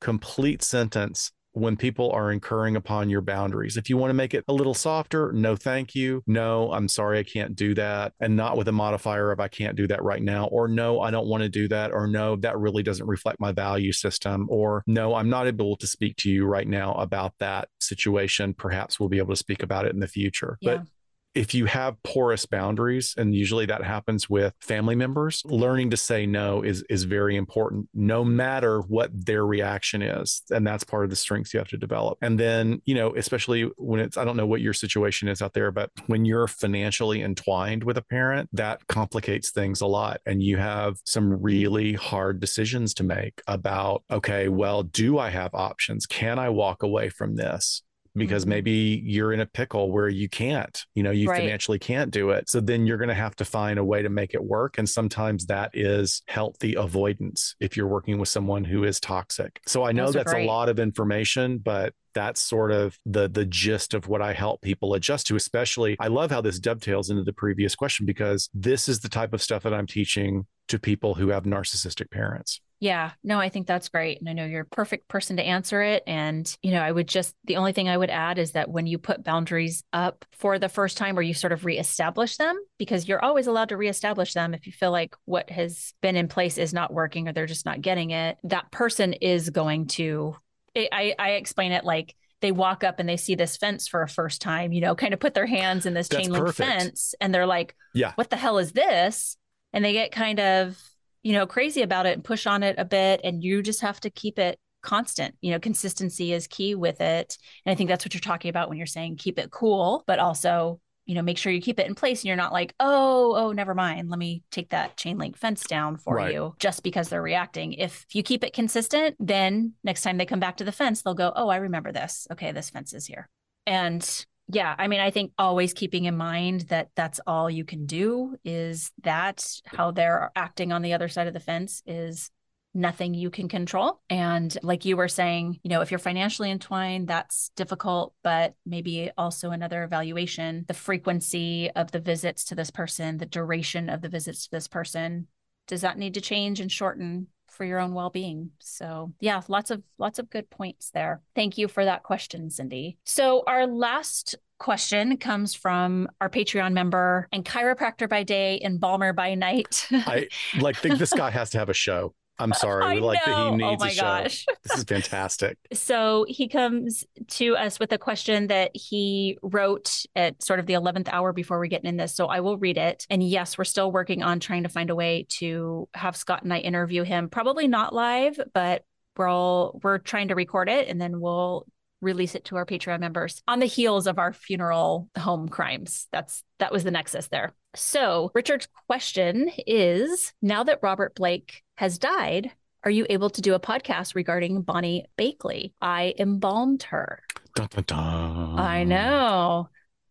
complete 0.00 0.62
sentence 0.62 1.32
when 1.54 1.76
people 1.76 2.10
are 2.10 2.30
incurring 2.30 2.76
upon 2.76 3.08
your 3.08 3.20
boundaries. 3.20 3.76
If 3.76 3.88
you 3.88 3.96
want 3.96 4.10
to 4.10 4.14
make 4.14 4.34
it 4.34 4.44
a 4.48 4.52
little 4.52 4.74
softer, 4.74 5.32
no, 5.32 5.56
thank 5.56 5.94
you. 5.94 6.22
No, 6.26 6.72
I'm 6.72 6.88
sorry, 6.88 7.18
I 7.18 7.22
can't 7.22 7.54
do 7.54 7.74
that. 7.74 8.12
And 8.20 8.36
not 8.36 8.56
with 8.56 8.68
a 8.68 8.72
modifier 8.72 9.30
of 9.30 9.40
I 9.40 9.48
can't 9.48 9.76
do 9.76 9.86
that 9.86 10.02
right 10.02 10.22
now, 10.22 10.46
or 10.46 10.68
no, 10.68 11.00
I 11.00 11.10
don't 11.10 11.28
want 11.28 11.42
to 11.42 11.48
do 11.48 11.68
that, 11.68 11.92
or 11.92 12.06
no, 12.06 12.36
that 12.36 12.58
really 12.58 12.82
doesn't 12.82 13.06
reflect 13.06 13.40
my 13.40 13.52
value 13.52 13.92
system, 13.92 14.46
or 14.50 14.82
no, 14.86 15.14
I'm 15.14 15.30
not 15.30 15.46
able 15.46 15.76
to 15.76 15.86
speak 15.86 16.16
to 16.18 16.30
you 16.30 16.44
right 16.44 16.66
now 16.66 16.92
about 16.94 17.34
that 17.38 17.68
situation. 17.80 18.54
Perhaps 18.54 18.98
we'll 18.98 19.08
be 19.08 19.18
able 19.18 19.32
to 19.32 19.36
speak 19.36 19.62
about 19.62 19.86
it 19.86 19.94
in 19.94 20.00
the 20.00 20.08
future. 20.08 20.58
Yeah. 20.60 20.76
But 20.78 20.86
if 21.34 21.54
you 21.54 21.66
have 21.66 22.00
porous 22.02 22.46
boundaries 22.46 23.14
and 23.16 23.34
usually 23.34 23.66
that 23.66 23.82
happens 23.82 24.30
with 24.30 24.54
family 24.60 24.94
members 24.94 25.42
learning 25.44 25.90
to 25.90 25.96
say 25.96 26.26
no 26.26 26.62
is 26.62 26.84
is 26.88 27.04
very 27.04 27.36
important 27.36 27.88
no 27.92 28.24
matter 28.24 28.80
what 28.80 29.10
their 29.12 29.44
reaction 29.44 30.02
is. 30.02 30.42
And 30.50 30.66
that's 30.66 30.84
part 30.84 31.04
of 31.04 31.10
the 31.10 31.16
strengths 31.16 31.52
you 31.52 31.58
have 31.58 31.68
to 31.68 31.76
develop. 31.76 32.18
And 32.22 32.38
then 32.38 32.80
you 32.84 32.94
know 32.94 33.14
especially 33.16 33.62
when 33.76 34.00
it's 34.00 34.16
i 34.16 34.24
don't 34.24 34.36
know 34.36 34.46
what 34.46 34.60
your 34.60 34.72
situation 34.72 35.28
is 35.28 35.42
out 35.42 35.54
there 35.54 35.70
but 35.70 35.90
when 36.06 36.24
you're 36.24 36.46
financially 36.46 37.22
entwined 37.22 37.84
with 37.84 37.96
a 37.96 38.02
parent 38.02 38.48
that 38.52 38.86
complicates 38.86 39.50
things 39.50 39.80
a 39.80 39.86
lot. 39.86 40.20
And 40.26 40.42
you 40.42 40.56
have 40.56 40.96
some 41.04 41.42
really 41.42 41.94
hard 41.94 42.40
decisions 42.40 42.94
to 42.94 43.04
make 43.04 43.42
about 43.46 44.02
okay 44.10 44.48
well 44.48 44.82
do 44.82 45.18
i 45.18 45.30
have 45.30 45.54
options? 45.54 46.06
Can 46.06 46.38
i 46.38 46.48
walk 46.48 46.82
away 46.82 47.08
from 47.08 47.36
this 47.36 47.82
because 48.16 48.44
mm-hmm. 48.44 48.50
maybe 48.50 49.02
you're 49.04 49.32
in 49.32 49.40
a 49.40 49.46
pickle 49.46 49.90
where 49.90 50.08
you 50.08 50.28
can't, 50.28 50.84
you 50.94 51.02
know, 51.02 51.10
you 51.10 51.28
right. 51.28 51.40
financially 51.40 51.78
can't 51.78 52.10
do 52.10 52.30
it. 52.30 52.48
So 52.48 52.60
then 52.60 52.86
you're 52.86 52.98
going 52.98 53.08
to 53.08 53.14
have 53.14 53.36
to 53.36 53.44
find 53.44 53.78
a 53.78 53.84
way 53.84 54.02
to 54.02 54.08
make 54.08 54.34
it 54.34 54.42
work. 54.42 54.78
And 54.78 54.88
sometimes 54.88 55.46
that 55.46 55.70
is 55.74 56.22
healthy 56.26 56.74
avoidance 56.74 57.56
if 57.60 57.76
you're 57.76 57.88
working 57.88 58.18
with 58.18 58.28
someone 58.28 58.64
who 58.64 58.84
is 58.84 59.00
toxic. 59.00 59.60
So 59.66 59.84
I 59.84 59.92
know 59.92 60.06
Those 60.06 60.14
that's 60.14 60.32
a 60.32 60.46
lot 60.46 60.68
of 60.68 60.78
information, 60.78 61.58
but 61.58 61.94
that's 62.14 62.40
sort 62.40 62.70
of 62.70 62.96
the 63.04 63.28
the 63.28 63.44
gist 63.44 63.92
of 63.92 64.06
what 64.06 64.22
I 64.22 64.32
help 64.32 64.62
people 64.62 64.94
adjust 64.94 65.26
to. 65.26 65.36
Especially, 65.36 65.96
I 65.98 66.06
love 66.06 66.30
how 66.30 66.40
this 66.40 66.60
dovetails 66.60 67.10
into 67.10 67.24
the 67.24 67.32
previous 67.32 67.74
question 67.74 68.06
because 68.06 68.48
this 68.54 68.88
is 68.88 69.00
the 69.00 69.08
type 69.08 69.32
of 69.32 69.42
stuff 69.42 69.64
that 69.64 69.74
I'm 69.74 69.86
teaching 69.86 70.46
to 70.68 70.78
people 70.78 71.14
who 71.14 71.28
have 71.28 71.42
narcissistic 71.42 72.10
parents. 72.10 72.60
Yeah, 72.80 73.12
no, 73.22 73.38
I 73.38 73.48
think 73.48 73.66
that's 73.66 73.88
great. 73.88 74.20
And 74.20 74.28
I 74.28 74.34
know 74.34 74.44
you're 74.44 74.62
a 74.62 74.66
perfect 74.66 75.08
person 75.08 75.36
to 75.36 75.42
answer 75.42 75.80
it. 75.80 76.02
And, 76.06 76.54
you 76.62 76.72
know, 76.72 76.82
I 76.82 76.92
would 76.92 77.08
just, 77.08 77.34
the 77.44 77.56
only 77.56 77.72
thing 77.72 77.88
I 77.88 77.96
would 77.96 78.10
add 78.10 78.38
is 78.38 78.52
that 78.52 78.68
when 78.68 78.86
you 78.86 78.98
put 78.98 79.24
boundaries 79.24 79.84
up 79.92 80.24
for 80.32 80.58
the 80.58 80.68
first 80.68 80.96
time 80.98 81.18
or 81.18 81.22
you 81.22 81.32
sort 81.32 81.52
of 81.52 81.64
reestablish 81.64 82.36
them, 82.36 82.58
because 82.78 83.08
you're 83.08 83.24
always 83.24 83.46
allowed 83.46 83.70
to 83.70 83.76
reestablish 83.76 84.34
them 84.34 84.52
if 84.52 84.66
you 84.66 84.72
feel 84.72 84.90
like 84.90 85.16
what 85.24 85.48
has 85.50 85.94
been 86.02 86.16
in 86.16 86.28
place 86.28 86.58
is 86.58 86.74
not 86.74 86.92
working 86.92 87.26
or 87.26 87.32
they're 87.32 87.46
just 87.46 87.64
not 87.64 87.80
getting 87.80 88.10
it, 88.10 88.36
that 88.44 88.70
person 88.70 89.14
is 89.14 89.48
going 89.50 89.86
to, 89.86 90.36
I, 90.76 91.14
I 91.18 91.30
explain 91.30 91.72
it 91.72 91.84
like, 91.84 92.14
they 92.40 92.52
walk 92.52 92.84
up 92.84 93.00
and 93.00 93.08
they 93.08 93.16
see 93.16 93.36
this 93.36 93.56
fence 93.56 93.88
for 93.88 94.02
a 94.02 94.08
first 94.08 94.42
time, 94.42 94.72
you 94.72 94.82
know, 94.82 94.94
kind 94.94 95.14
of 95.14 95.20
put 95.20 95.32
their 95.32 95.46
hands 95.46 95.86
in 95.86 95.94
this 95.94 96.08
That's 96.08 96.24
chain 96.24 96.30
link 96.30 96.44
perfect. 96.44 96.68
fence 96.68 97.14
and 97.18 97.34
they're 97.34 97.46
like, 97.46 97.74
yeah. 97.94 98.12
what 98.16 98.28
the 98.28 98.36
hell 98.36 98.58
is 98.58 98.72
this? 98.72 99.38
And 99.72 99.82
they 99.82 99.94
get 99.94 100.12
kind 100.12 100.38
of 100.38 100.78
you 101.24 101.32
know, 101.32 101.46
crazy 101.46 101.82
about 101.82 102.06
it 102.06 102.12
and 102.12 102.22
push 102.22 102.46
on 102.46 102.62
it 102.62 102.76
a 102.78 102.84
bit. 102.84 103.20
And 103.24 103.42
you 103.42 103.62
just 103.62 103.80
have 103.80 103.98
to 104.00 104.10
keep 104.10 104.38
it 104.38 104.60
constant. 104.82 105.34
You 105.40 105.50
know, 105.50 105.58
consistency 105.58 106.32
is 106.32 106.46
key 106.46 106.76
with 106.76 107.00
it. 107.00 107.36
And 107.64 107.72
I 107.72 107.74
think 107.74 107.88
that's 107.88 108.04
what 108.04 108.14
you're 108.14 108.20
talking 108.20 108.50
about 108.50 108.68
when 108.68 108.78
you're 108.78 108.86
saying 108.86 109.16
keep 109.16 109.38
it 109.38 109.50
cool, 109.50 110.04
but 110.06 110.18
also, 110.18 110.80
you 111.06 111.14
know, 111.14 111.22
make 111.22 111.38
sure 111.38 111.50
you 111.50 111.62
keep 111.62 111.80
it 111.80 111.86
in 111.86 111.94
place 111.94 112.20
and 112.20 112.26
you're 112.26 112.36
not 112.36 112.52
like, 112.52 112.74
oh, 112.78 113.34
oh, 113.36 113.52
never 113.52 113.74
mind. 113.74 114.10
Let 114.10 114.18
me 114.18 114.42
take 114.50 114.70
that 114.70 114.98
chain 114.98 115.16
link 115.16 115.36
fence 115.38 115.64
down 115.64 115.96
for 115.96 116.16
Right. 116.16 116.34
you 116.34 116.54
just 116.58 116.82
because 116.82 117.08
they're 117.08 117.22
reacting. 117.22 117.72
If 117.72 118.06
you 118.12 118.22
keep 118.22 118.44
it 118.44 118.52
consistent, 118.52 119.16
then 119.18 119.72
next 119.82 120.02
time 120.02 120.18
they 120.18 120.26
come 120.26 120.40
back 120.40 120.58
to 120.58 120.64
the 120.64 120.72
fence, 120.72 121.02
they'll 121.02 121.14
go, 121.14 121.32
oh, 121.34 121.48
I 121.48 121.56
remember 121.56 121.90
this. 121.90 122.26
Okay, 122.30 122.52
this 122.52 122.68
fence 122.70 122.92
is 122.92 123.06
here. 123.06 123.28
And 123.66 124.26
yeah, 124.48 124.74
I 124.76 124.88
mean, 124.88 125.00
I 125.00 125.10
think 125.10 125.32
always 125.38 125.72
keeping 125.72 126.04
in 126.04 126.16
mind 126.16 126.62
that 126.68 126.90
that's 126.94 127.20
all 127.26 127.48
you 127.48 127.64
can 127.64 127.86
do 127.86 128.36
is 128.44 128.92
that 129.02 129.46
how 129.64 129.90
they're 129.90 130.30
acting 130.36 130.70
on 130.70 130.82
the 130.82 130.92
other 130.92 131.08
side 131.08 131.26
of 131.26 131.34
the 131.34 131.40
fence 131.40 131.82
is 131.86 132.30
nothing 132.74 133.14
you 133.14 133.30
can 133.30 133.48
control. 133.48 134.00
And 134.10 134.56
like 134.62 134.84
you 134.84 134.96
were 134.96 135.08
saying, 135.08 135.60
you 135.62 135.70
know, 135.70 135.80
if 135.80 135.90
you're 135.90 135.98
financially 135.98 136.50
entwined, 136.50 137.08
that's 137.08 137.50
difficult, 137.56 138.14
but 138.22 138.54
maybe 138.66 139.10
also 139.16 139.50
another 139.50 139.84
evaluation, 139.84 140.64
the 140.66 140.74
frequency 140.74 141.70
of 141.70 141.92
the 141.92 142.00
visits 142.00 142.44
to 142.46 142.54
this 142.54 142.70
person, 142.70 143.18
the 143.18 143.26
duration 143.26 143.88
of 143.88 144.02
the 144.02 144.08
visits 144.08 144.44
to 144.44 144.50
this 144.50 144.68
person, 144.68 145.28
does 145.68 145.82
that 145.82 145.98
need 145.98 146.14
to 146.14 146.20
change 146.20 146.60
and 146.60 146.70
shorten 146.70 147.28
for 147.54 147.64
your 147.64 147.78
own 147.78 147.94
well-being? 147.94 148.50
So, 148.58 149.12
yeah, 149.20 149.40
lots 149.48 149.70
of 149.70 149.82
lots 149.98 150.18
of 150.18 150.30
good 150.30 150.50
points 150.50 150.90
there. 150.90 151.20
Thank 151.34 151.58
you 151.58 151.68
for 151.68 151.84
that 151.84 152.02
question, 152.02 152.50
Cindy. 152.50 152.98
So, 153.04 153.42
our 153.46 153.66
last 153.66 154.34
question 154.58 155.16
comes 155.16 155.54
from 155.54 156.08
our 156.20 156.28
Patreon 156.28 156.72
member 156.72 157.28
and 157.32 157.44
chiropractor 157.44 158.08
by 158.08 158.22
day, 158.22 158.58
an 158.60 158.72
embalmer 158.72 159.12
by 159.12 159.34
night. 159.34 159.86
I 159.90 160.28
like 160.58 160.76
think 160.76 160.98
this 160.98 161.12
guy 161.12 161.30
has 161.32 161.50
to 161.50 161.58
have 161.58 161.68
a 161.68 161.74
show. 161.74 162.14
I'm 162.38 162.52
sorry. 162.54 162.84
I 162.84 162.94
like 163.00 163.20
that 163.24 163.30
know. 163.30 163.56
he 163.56 163.62
Oh 163.64 163.70
needs 163.70 163.80
my 163.80 163.88
a 163.88 163.92
show. 163.92 164.02
gosh. 164.02 164.44
This 164.64 164.78
is 164.78 164.84
fantastic. 164.84 165.58
so 165.72 166.24
he 166.28 166.48
comes 166.48 167.04
to 167.28 167.56
us 167.56 167.78
with 167.78 167.92
a 167.92 167.98
question 167.98 168.46
that 168.48 168.70
he 168.74 169.38
wrote 169.42 170.04
at 170.16 170.42
sort 170.42 170.58
of 170.58 170.66
the 170.66 170.72
11th 170.74 171.08
hour 171.12 171.32
before 171.32 171.58
we 171.60 171.68
get 171.68 171.84
in 171.84 171.96
this. 171.96 172.14
So 172.14 172.26
I 172.26 172.40
will 172.40 172.56
read 172.58 172.78
it. 172.78 173.06
And 173.10 173.22
yes, 173.22 173.58
we're 173.58 173.64
still 173.64 173.92
working 173.92 174.22
on 174.22 174.40
trying 174.40 174.62
to 174.64 174.68
find 174.68 174.90
a 174.90 174.94
way 174.94 175.26
to 175.38 175.88
have 175.94 176.16
Scott 176.16 176.42
and 176.42 176.52
I 176.52 176.58
interview 176.58 177.02
him. 177.02 177.28
Probably 177.28 177.68
not 177.68 177.94
live, 177.94 178.40
but 178.54 178.82
we're 179.16 179.28
all, 179.28 179.78
we're 179.84 179.98
trying 179.98 180.28
to 180.28 180.34
record 180.34 180.68
it 180.68 180.88
and 180.88 181.00
then 181.00 181.20
we'll 181.20 181.66
release 182.00 182.34
it 182.34 182.44
to 182.46 182.56
our 182.56 182.66
Patreon 182.66 183.00
members 183.00 183.42
on 183.46 183.60
the 183.60 183.66
heels 183.66 184.06
of 184.06 184.18
our 184.18 184.32
funeral 184.32 185.08
home 185.16 185.48
crimes. 185.48 186.06
That's 186.12 186.42
that 186.58 186.72
was 186.72 186.84
the 186.84 186.90
nexus 186.90 187.28
there. 187.28 187.54
So 187.76 188.30
Richard's 188.34 188.68
question 188.86 189.50
is 189.66 190.32
now 190.40 190.64
that 190.64 190.80
Robert 190.82 191.14
Blake 191.14 191.62
has 191.76 191.98
died, 191.98 192.52
are 192.84 192.90
you 192.90 193.06
able 193.08 193.30
to 193.30 193.40
do 193.40 193.54
a 193.54 193.60
podcast 193.60 194.14
regarding 194.14 194.62
Bonny 194.62 195.06
Bakley? 195.18 195.72
I 195.80 196.14
embalmed 196.18 196.84
her. 196.84 197.20
Dun, 197.54 197.68
dun, 197.70 197.84
dun. 197.86 198.58
I 198.58 198.84
know. 198.84 199.68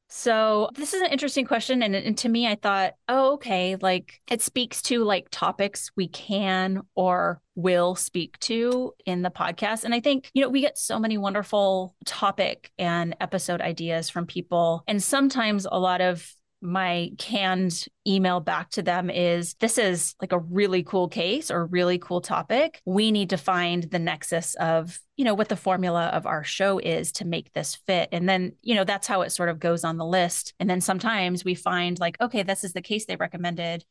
So 0.09 0.69
this 0.75 0.93
is 0.93 1.01
an 1.01 1.11
interesting 1.11 1.45
question. 1.45 1.81
And, 1.81 1.95
and 1.95 2.17
to 2.19 2.29
me, 2.29 2.47
I 2.47 2.53
thought, 2.53 2.93
oh, 3.09 3.33
okay, 3.33 3.77
like 3.77 4.21
it 4.29 4.43
speaks 4.43 4.81
to 4.83 5.03
like 5.03 5.27
topics 5.31 5.91
we 5.95 6.07
can 6.07 6.83
or 6.93 7.41
will 7.55 7.95
speak 7.95 8.37
to 8.41 8.93
in 9.07 9.23
the 9.23 9.31
podcast. 9.31 9.85
And 9.85 9.93
I 9.93 10.01
think, 10.01 10.29
you 10.33 10.43
know, 10.43 10.49
we 10.49 10.61
get 10.61 10.77
so 10.77 10.99
many 10.99 11.17
wonderful 11.17 11.95
topic 12.05 12.71
and 12.77 13.15
episode 13.21 13.59
ideas 13.59 14.09
from 14.09 14.27
people. 14.27 14.83
And 14.87 15.01
sometimes 15.01 15.65
a 15.65 15.79
lot 15.79 15.99
of 15.99 16.31
my 16.63 17.11
canned 17.17 17.85
email 18.07 18.39
back 18.39 18.69
to 18.71 18.81
them 18.81 19.09
is 19.09 19.53
this 19.55 19.77
is 19.77 20.15
like 20.21 20.31
a 20.31 20.39
really 20.39 20.81
cool 20.81 21.09
case 21.09 21.51
or 21.51 21.65
really 21.65 21.97
cool 21.97 22.21
topic. 22.21 22.81
We 22.85 23.11
need 23.11 23.31
to 23.31 23.37
find 23.37 23.83
the 23.83 23.99
nexus 23.99 24.55
of, 24.55 24.97
you 25.17 25.25
know, 25.25 25.33
what 25.33 25.49
the 25.49 25.55
formula 25.55 26.07
of 26.07 26.25
our 26.25 26.43
show 26.43 26.79
is 26.79 27.11
to 27.13 27.25
make 27.25 27.51
this 27.53 27.75
fit. 27.85 28.09
And 28.11 28.27
then, 28.27 28.53
you 28.61 28.75
know, 28.75 28.85
that's 28.85 29.07
how 29.07 29.21
it 29.21 29.31
sort 29.31 29.49
of 29.49 29.59
goes 29.59 29.83
on 29.83 29.97
the 29.97 30.05
list. 30.05 30.53
And 30.59 30.69
then 30.69 30.81
sometimes 30.81 31.43
we 31.43 31.53
find 31.53 31.99
like, 31.99 32.19
okay, 32.21 32.43
this 32.43 32.63
is 32.63 32.73
the 32.73 32.81
case 32.81 33.05
they 33.05 33.17
recommended. 33.17 33.83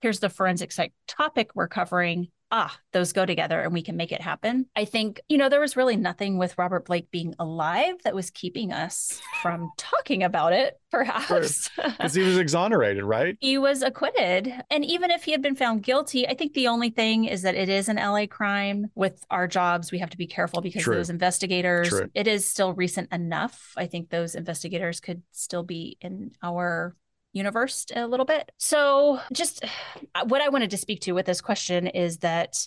Here's 0.00 0.20
the 0.20 0.30
forensic 0.30 0.72
psych 0.72 0.92
topic 1.08 1.50
we're 1.54 1.68
covering. 1.68 2.28
Ah, 2.50 2.76
those 2.92 3.12
go 3.12 3.24
together 3.24 3.60
and 3.60 3.72
we 3.72 3.82
can 3.82 3.96
make 3.96 4.12
it 4.12 4.20
happen. 4.20 4.66
I 4.74 4.84
think, 4.84 5.20
you 5.28 5.38
know, 5.38 5.48
there 5.48 5.60
was 5.60 5.76
really 5.76 5.96
nothing 5.96 6.36
with 6.36 6.58
Robert 6.58 6.86
Blake 6.86 7.10
being 7.10 7.34
alive 7.38 7.94
that 8.04 8.14
was 8.14 8.30
keeping 8.30 8.72
us 8.72 9.20
from 9.42 9.70
talking 9.76 10.22
about 10.22 10.52
it, 10.52 10.74
perhaps. 10.90 11.70
Because 11.76 12.14
he 12.14 12.22
was 12.22 12.38
exonerated, 12.38 13.04
right? 13.04 13.36
He 13.40 13.58
was 13.58 13.82
acquitted. 13.82 14.52
And 14.70 14.84
even 14.84 15.10
if 15.10 15.24
he 15.24 15.32
had 15.32 15.42
been 15.42 15.54
found 15.54 15.82
guilty, 15.82 16.26
I 16.26 16.34
think 16.34 16.54
the 16.54 16.68
only 16.68 16.90
thing 16.90 17.26
is 17.26 17.42
that 17.42 17.54
it 17.54 17.68
is 17.68 17.88
an 17.88 17.96
LA 17.96 18.26
crime. 18.26 18.86
With 18.94 19.24
our 19.30 19.46
jobs, 19.46 19.92
we 19.92 19.98
have 19.98 20.10
to 20.10 20.16
be 20.16 20.26
careful 20.26 20.60
because 20.60 20.82
True. 20.82 20.96
those 20.96 21.10
investigators, 21.10 21.88
True. 21.88 22.10
it 22.14 22.26
is 22.26 22.48
still 22.48 22.74
recent 22.74 23.12
enough. 23.12 23.72
I 23.76 23.86
think 23.86 24.10
those 24.10 24.34
investigators 24.34 25.00
could 25.00 25.22
still 25.30 25.62
be 25.62 25.96
in 26.00 26.32
our 26.42 26.96
universe 27.32 27.86
a 27.94 28.06
little 28.06 28.26
bit. 28.26 28.50
So, 28.58 29.20
just 29.32 29.64
uh, 30.14 30.24
what 30.26 30.42
I 30.42 30.48
wanted 30.48 30.70
to 30.70 30.76
speak 30.76 31.00
to 31.02 31.12
with 31.12 31.26
this 31.26 31.40
question 31.40 31.86
is 31.86 32.18
that 32.18 32.66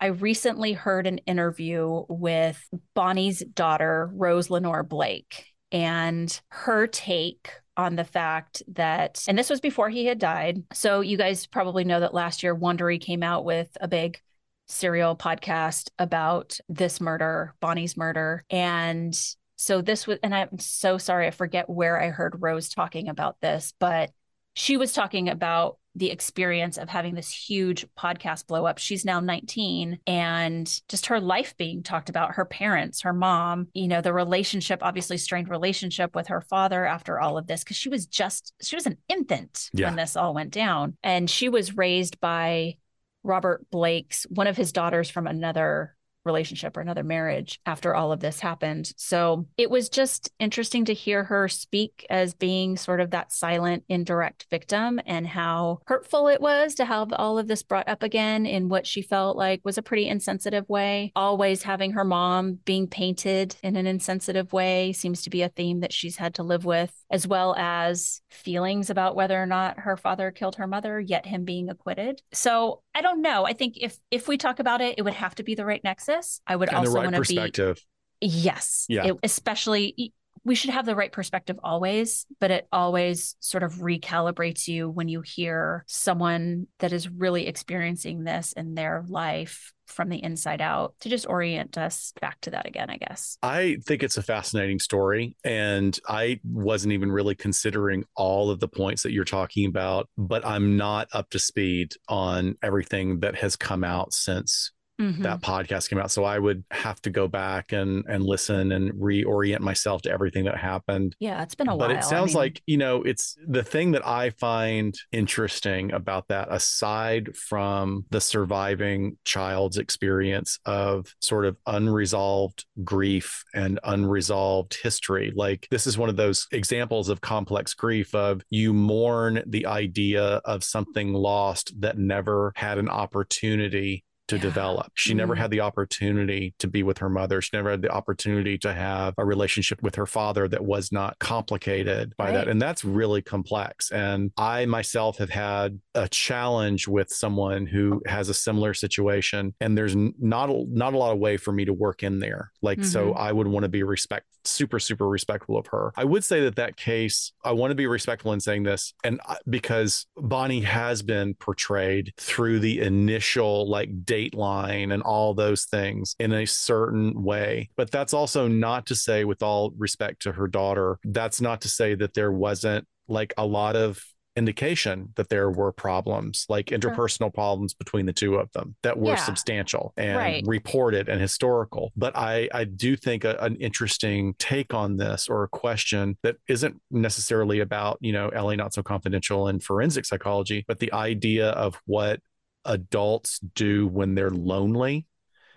I 0.00 0.06
recently 0.06 0.72
heard 0.72 1.06
an 1.06 1.18
interview 1.18 2.04
with 2.08 2.60
Bonny's 2.94 3.40
daughter, 3.54 4.10
Rose 4.14 4.50
Lenore 4.50 4.82
Blake, 4.82 5.46
and 5.70 6.40
her 6.48 6.86
take 6.86 7.50
on 7.76 7.96
the 7.96 8.04
fact 8.04 8.62
that, 8.68 9.24
and 9.28 9.38
this 9.38 9.48
was 9.48 9.60
before 9.60 9.88
he 9.88 10.04
had 10.04 10.18
died. 10.18 10.62
So, 10.72 11.00
you 11.00 11.16
guys 11.16 11.46
probably 11.46 11.84
know 11.84 12.00
that 12.00 12.14
last 12.14 12.42
year, 12.42 12.54
Wondery 12.54 13.00
came 13.00 13.22
out 13.22 13.44
with 13.44 13.68
a 13.80 13.88
big 13.88 14.20
serial 14.68 15.16
podcast 15.16 15.90
about 15.98 16.58
this 16.68 17.00
murder, 17.00 17.54
Bonny's 17.60 17.96
murder. 17.96 18.44
And 18.50 19.14
so 19.62 19.80
this 19.80 20.08
was, 20.08 20.18
and 20.24 20.34
I'm 20.34 20.58
so 20.58 20.98
sorry, 20.98 21.28
I 21.28 21.30
forget 21.30 21.70
where 21.70 22.02
I 22.02 22.10
heard 22.10 22.42
Rose 22.42 22.68
talking 22.68 23.08
about 23.08 23.40
this, 23.40 23.72
but 23.78 24.10
she 24.54 24.76
was 24.76 24.92
talking 24.92 25.28
about 25.28 25.78
the 25.94 26.10
experience 26.10 26.78
of 26.78 26.88
having 26.88 27.14
this 27.14 27.30
huge 27.30 27.86
podcast 27.96 28.48
blow 28.48 28.66
up. 28.66 28.78
She's 28.78 29.04
now 29.04 29.20
19 29.20 30.00
and 30.04 30.80
just 30.88 31.06
her 31.06 31.20
life 31.20 31.56
being 31.56 31.84
talked 31.84 32.08
about, 32.08 32.34
her 32.34 32.44
parents, 32.44 33.02
her 33.02 33.12
mom, 33.12 33.68
you 33.72 33.86
know, 33.86 34.00
the 34.00 34.12
relationship, 34.12 34.80
obviously 34.82 35.16
strained 35.16 35.48
relationship 35.48 36.16
with 36.16 36.26
her 36.26 36.40
father 36.40 36.84
after 36.84 37.20
all 37.20 37.38
of 37.38 37.46
this, 37.46 37.62
because 37.62 37.76
she 37.76 37.88
was 37.88 38.06
just, 38.06 38.52
she 38.60 38.74
was 38.74 38.86
an 38.86 38.98
infant 39.08 39.70
Yeah. 39.72 39.86
when 39.86 39.96
this 39.96 40.16
all 40.16 40.34
went 40.34 40.50
down. 40.50 40.96
And 41.04 41.30
she 41.30 41.48
was 41.48 41.76
raised 41.76 42.18
by 42.18 42.78
Robert 43.22 43.70
Blake's, 43.70 44.26
one 44.28 44.48
of 44.48 44.56
his 44.56 44.72
daughters 44.72 45.08
from 45.08 45.28
another 45.28 45.94
relationship 46.24 46.76
or 46.76 46.80
another 46.80 47.02
marriage 47.02 47.60
after 47.66 47.94
all 47.94 48.12
of 48.12 48.20
this 48.20 48.40
happened. 48.40 48.92
So 48.96 49.46
it 49.56 49.70
was 49.70 49.88
just 49.88 50.30
interesting 50.38 50.84
to 50.86 50.94
hear 50.94 51.24
her 51.24 51.48
speak 51.48 52.06
as 52.10 52.34
being 52.34 52.76
sort 52.76 53.00
of 53.00 53.10
that 53.10 53.32
silent, 53.32 53.84
indirect 53.88 54.46
victim 54.50 55.00
and 55.06 55.26
how 55.26 55.80
hurtful 55.86 56.28
it 56.28 56.40
was 56.40 56.74
to 56.76 56.84
have 56.84 57.12
all 57.12 57.38
of 57.38 57.48
this 57.48 57.62
brought 57.62 57.88
up 57.88 58.02
again 58.02 58.46
in 58.46 58.68
what 58.68 58.86
she 58.86 59.02
felt 59.02 59.36
like 59.36 59.60
was 59.64 59.78
a 59.78 59.82
pretty 59.82 60.08
insensitive 60.08 60.68
way. 60.68 61.12
Always 61.16 61.62
having 61.62 61.92
her 61.92 62.04
mom 62.04 62.58
being 62.64 62.86
painted 62.86 63.56
in 63.62 63.76
an 63.76 63.86
insensitive 63.86 64.52
way 64.52 64.92
seems 64.92 65.22
to 65.22 65.30
be 65.30 65.42
a 65.42 65.48
theme 65.48 65.80
that 65.80 65.92
she's 65.92 66.16
had 66.16 66.34
to 66.34 66.42
live 66.42 66.64
with, 66.64 66.92
as 67.10 67.26
well 67.26 67.54
as 67.56 68.20
feelings 68.30 68.90
about 68.90 69.16
whether 69.16 69.40
or 69.40 69.46
not 69.46 69.80
her 69.80 69.96
father 69.96 70.30
killed 70.30 70.56
her 70.56 70.66
mother, 70.66 71.00
yet 71.00 71.26
him 71.26 71.44
being 71.44 71.68
acquitted. 71.68 72.22
So 72.32 72.82
I 72.94 73.00
don't 73.00 73.22
know. 73.22 73.44
I 73.46 73.52
think 73.52 73.76
if 73.80 73.96
if 74.10 74.28
we 74.28 74.36
talk 74.36 74.58
about 74.58 74.80
it, 74.80 74.96
it 74.98 75.02
would 75.02 75.14
have 75.14 75.34
to 75.36 75.42
be 75.42 75.54
the 75.54 75.64
right 75.64 75.82
nexus. 75.82 76.40
I 76.46 76.56
would 76.56 76.68
And 76.68 76.78
also 76.78 76.94
right 76.94 77.04
want 77.04 77.16
to 77.16 77.20
be 77.22 77.36
perspective. 77.36 77.84
Yes. 78.20 78.86
Yeah. 78.88 79.06
It- 79.06 79.18
especially, 79.22 80.12
we 80.44 80.54
should 80.54 80.70
have 80.70 80.86
the 80.86 80.96
right 80.96 81.12
perspective 81.12 81.58
always, 81.62 82.26
but 82.40 82.50
it 82.50 82.66
always 82.72 83.36
sort 83.40 83.62
of 83.62 83.74
recalibrates 83.74 84.66
you 84.66 84.90
when 84.90 85.08
you 85.08 85.20
hear 85.20 85.84
someone 85.86 86.66
that 86.80 86.92
is 86.92 87.08
really 87.08 87.46
experiencing 87.46 88.24
this 88.24 88.52
in 88.52 88.74
their 88.74 89.04
life 89.06 89.72
from 89.86 90.08
the 90.08 90.22
inside 90.22 90.60
out 90.60 90.94
to 91.00 91.08
just 91.08 91.28
orient 91.28 91.76
us 91.76 92.12
back 92.20 92.40
to 92.40 92.50
that 92.50 92.66
again, 92.66 92.88
I 92.90 92.96
guess. 92.96 93.36
I 93.42 93.76
think 93.84 94.02
it's 94.02 94.16
a 94.16 94.22
fascinating 94.22 94.78
story. 94.78 95.36
And 95.44 95.98
I 96.08 96.40
wasn't 96.44 96.94
even 96.94 97.12
really 97.12 97.34
considering 97.34 98.04
all 98.16 98.50
of 98.50 98.58
the 98.58 98.68
points 98.68 99.02
that 99.02 99.12
you're 99.12 99.24
talking 99.24 99.66
about, 99.66 100.08
but 100.16 100.46
I'm 100.46 100.76
not 100.76 101.08
up 101.12 101.30
to 101.30 101.38
speed 101.38 101.92
on 102.08 102.56
everything 102.62 103.20
that 103.20 103.36
has 103.36 103.54
come 103.54 103.84
out 103.84 104.12
since 104.12 104.72
Mhm. 105.02 105.22
that 105.22 105.40
podcast 105.40 105.90
came 105.90 105.98
out. 105.98 106.10
So 106.10 106.24
I 106.24 106.38
would 106.38 106.64
have 106.70 107.00
to 107.02 107.10
go 107.10 107.26
back 107.28 107.72
and 107.72 108.04
and 108.08 108.22
listen 108.24 108.72
and 108.72 108.92
reorient 108.92 109.60
myself 109.60 110.02
to 110.02 110.10
everything 110.10 110.44
that 110.44 110.56
happened. 110.56 111.16
Yeah, 111.18 111.42
it's 111.42 111.54
been 111.54 111.68
a 111.68 111.74
while. 111.76 111.88
But 111.88 111.96
it 111.96 112.04
sounds 112.04 112.30
mean, 112.30 112.36
like, 112.36 112.62
you 112.66 112.76
know, 112.76 113.02
it's 113.02 113.36
the 113.46 113.62
thing 113.62 113.92
that 113.92 114.06
I 114.06 114.30
find 114.30 114.94
interesting 115.10 115.92
about 115.92 116.28
that, 116.28 116.48
aside 116.50 117.36
from 117.36 118.06
the 118.10 118.20
surviving 118.20 119.16
child's 119.24 119.78
experience 119.78 120.58
of 120.66 121.14
sort 121.20 121.46
of 121.46 121.56
unresolved 121.66 122.64
grief 122.84 123.44
and 123.54 123.80
unresolved 123.84 124.76
history. 124.82 125.32
Like, 125.34 125.66
this 125.70 125.86
is 125.86 125.98
one 125.98 126.08
of 126.08 126.16
those 126.16 126.46
examples 126.52 127.08
of 127.08 127.20
complex 127.20 127.74
grief 127.74 128.14
of 128.14 128.42
you 128.50 128.72
mourn 128.72 129.42
the 129.46 129.66
idea 129.66 130.40
of 130.44 130.62
something 130.64 131.12
lost 131.12 131.72
that 131.80 131.98
never 131.98 132.52
had 132.56 132.78
an 132.78 132.88
opportunity 132.88 134.04
to 134.32 134.36
Yeah. 134.36 134.42
develop. 134.42 134.92
She 134.94 135.14
never 135.14 135.34
Mm. 135.34 135.38
had 135.38 135.50
the 135.50 135.60
opportunity 135.60 136.54
to 136.58 136.66
be 136.66 136.82
with 136.82 136.98
her 136.98 137.08
mother. 137.08 137.40
She 137.40 137.50
never 137.52 137.70
had 137.70 137.82
the 137.82 137.90
opportunity 137.90 138.56
to 138.58 138.72
have 138.72 139.14
a 139.18 139.24
relationship 139.24 139.82
with 139.82 139.94
her 139.96 140.06
father 140.06 140.48
that 140.48 140.64
was 140.64 140.90
not 140.90 141.18
complicated 141.18 142.14
by 142.16 142.26
Right. 142.26 142.32
that. 142.34 142.48
And 142.48 142.60
that's 142.60 142.84
really 142.84 143.20
complex. 143.22 143.90
And 143.92 144.30
I 144.36 144.64
myself 144.66 145.18
have 145.18 145.30
had 145.30 145.80
a 145.94 146.08
challenge 146.08 146.88
with 146.88 147.10
someone 147.10 147.66
who 147.66 148.00
has 148.06 148.28
a 148.28 148.34
similar 148.34 148.72
situation 148.74 149.54
and 149.60 149.76
there's 149.76 149.94
not 149.96 150.48
a, 150.48 150.64
not 150.68 150.94
a 150.94 150.96
lot 150.98 151.12
of 151.12 151.18
way 151.18 151.36
for 151.36 151.52
me 151.52 151.64
to 151.66 151.72
work 151.72 152.02
in 152.02 152.18
there. 152.20 152.50
Like 152.62 152.84
so 152.84 153.12
Mhm. 153.12 153.18
I 153.18 153.32
would 153.32 153.46
want 153.48 153.64
to 153.64 153.68
be 153.68 153.82
respect 153.82 154.26
super 154.44 154.80
super 154.80 155.08
respectful 155.08 155.56
of 155.56 155.68
her. 155.68 155.92
I 155.96 156.04
would 156.04 156.24
say 156.24 156.40
that 156.40 156.56
that 156.56 156.76
case 156.76 157.32
I 157.44 157.52
want 157.52 157.70
to 157.70 157.76
be 157.76 157.86
respectful 157.86 158.32
in 158.32 158.40
saying 158.40 158.64
this 158.64 158.92
and 159.04 159.20
because 159.48 160.06
Bonny 160.16 160.62
has 160.62 161.00
been 161.02 161.34
portrayed 161.34 162.12
through 162.16 162.58
the 162.58 162.80
initial 162.80 163.70
like 163.70 164.04
dateline 164.30 164.92
and 164.92 165.02
all 165.02 165.34
those 165.34 165.64
things 165.64 166.14
in 166.18 166.32
a 166.32 166.46
certain 166.46 167.22
way. 167.22 167.70
But 167.76 167.90
that's 167.90 168.14
also 168.14 168.48
not 168.48 168.86
to 168.86 168.94
say 168.94 169.24
with 169.24 169.42
all 169.42 169.72
respect 169.76 170.22
to 170.22 170.32
her 170.32 170.46
daughter, 170.48 170.98
that's 171.04 171.40
not 171.40 171.60
to 171.62 171.68
say 171.68 171.94
that 171.96 172.14
there 172.14 172.32
wasn't 172.32 172.86
like 173.08 173.34
a 173.36 173.46
lot 173.46 173.76
of 173.76 174.02
indication 174.34 175.10
that 175.16 175.28
there 175.28 175.50
were 175.50 175.70
problems 175.72 176.46
like 176.48 176.66
interpersonal 176.66 177.32
problems 177.34 177.74
between 177.74 178.06
the 178.06 178.14
two 178.14 178.36
of 178.36 178.50
them 178.52 178.74
that 178.82 178.98
were 178.98 179.10
Yeah. 179.10 179.16
substantial 179.16 179.92
and 179.98 180.16
Right. 180.16 180.44
reported 180.46 181.10
and 181.10 181.20
historical 181.20 181.92
but 181.98 182.16
i 182.16 182.48
i 182.54 182.64
do 182.64 182.96
think 182.96 183.24
a, 183.24 183.36
an 183.44 183.56
interesting 183.56 184.32
take 184.38 184.72
on 184.72 184.96
this 184.96 185.28
or 185.28 185.42
a 185.42 185.48
question 185.48 186.16
that 186.22 186.36
isn't 186.48 186.80
necessarily 186.90 187.60
about 187.60 187.98
you 188.00 188.10
know 188.12 188.30
la 188.34 188.54
not 188.54 188.72
so 188.72 188.82
confidential 188.82 189.48
and 189.48 189.62
forensic 189.62 190.06
psychology 190.06 190.64
but 190.66 190.78
the 190.78 190.90
idea 190.94 191.50
of 191.50 191.78
what 191.84 192.18
adults 192.64 193.38
do 193.54 193.86
when 193.86 194.14
they're 194.14 194.30
lonely 194.30 195.06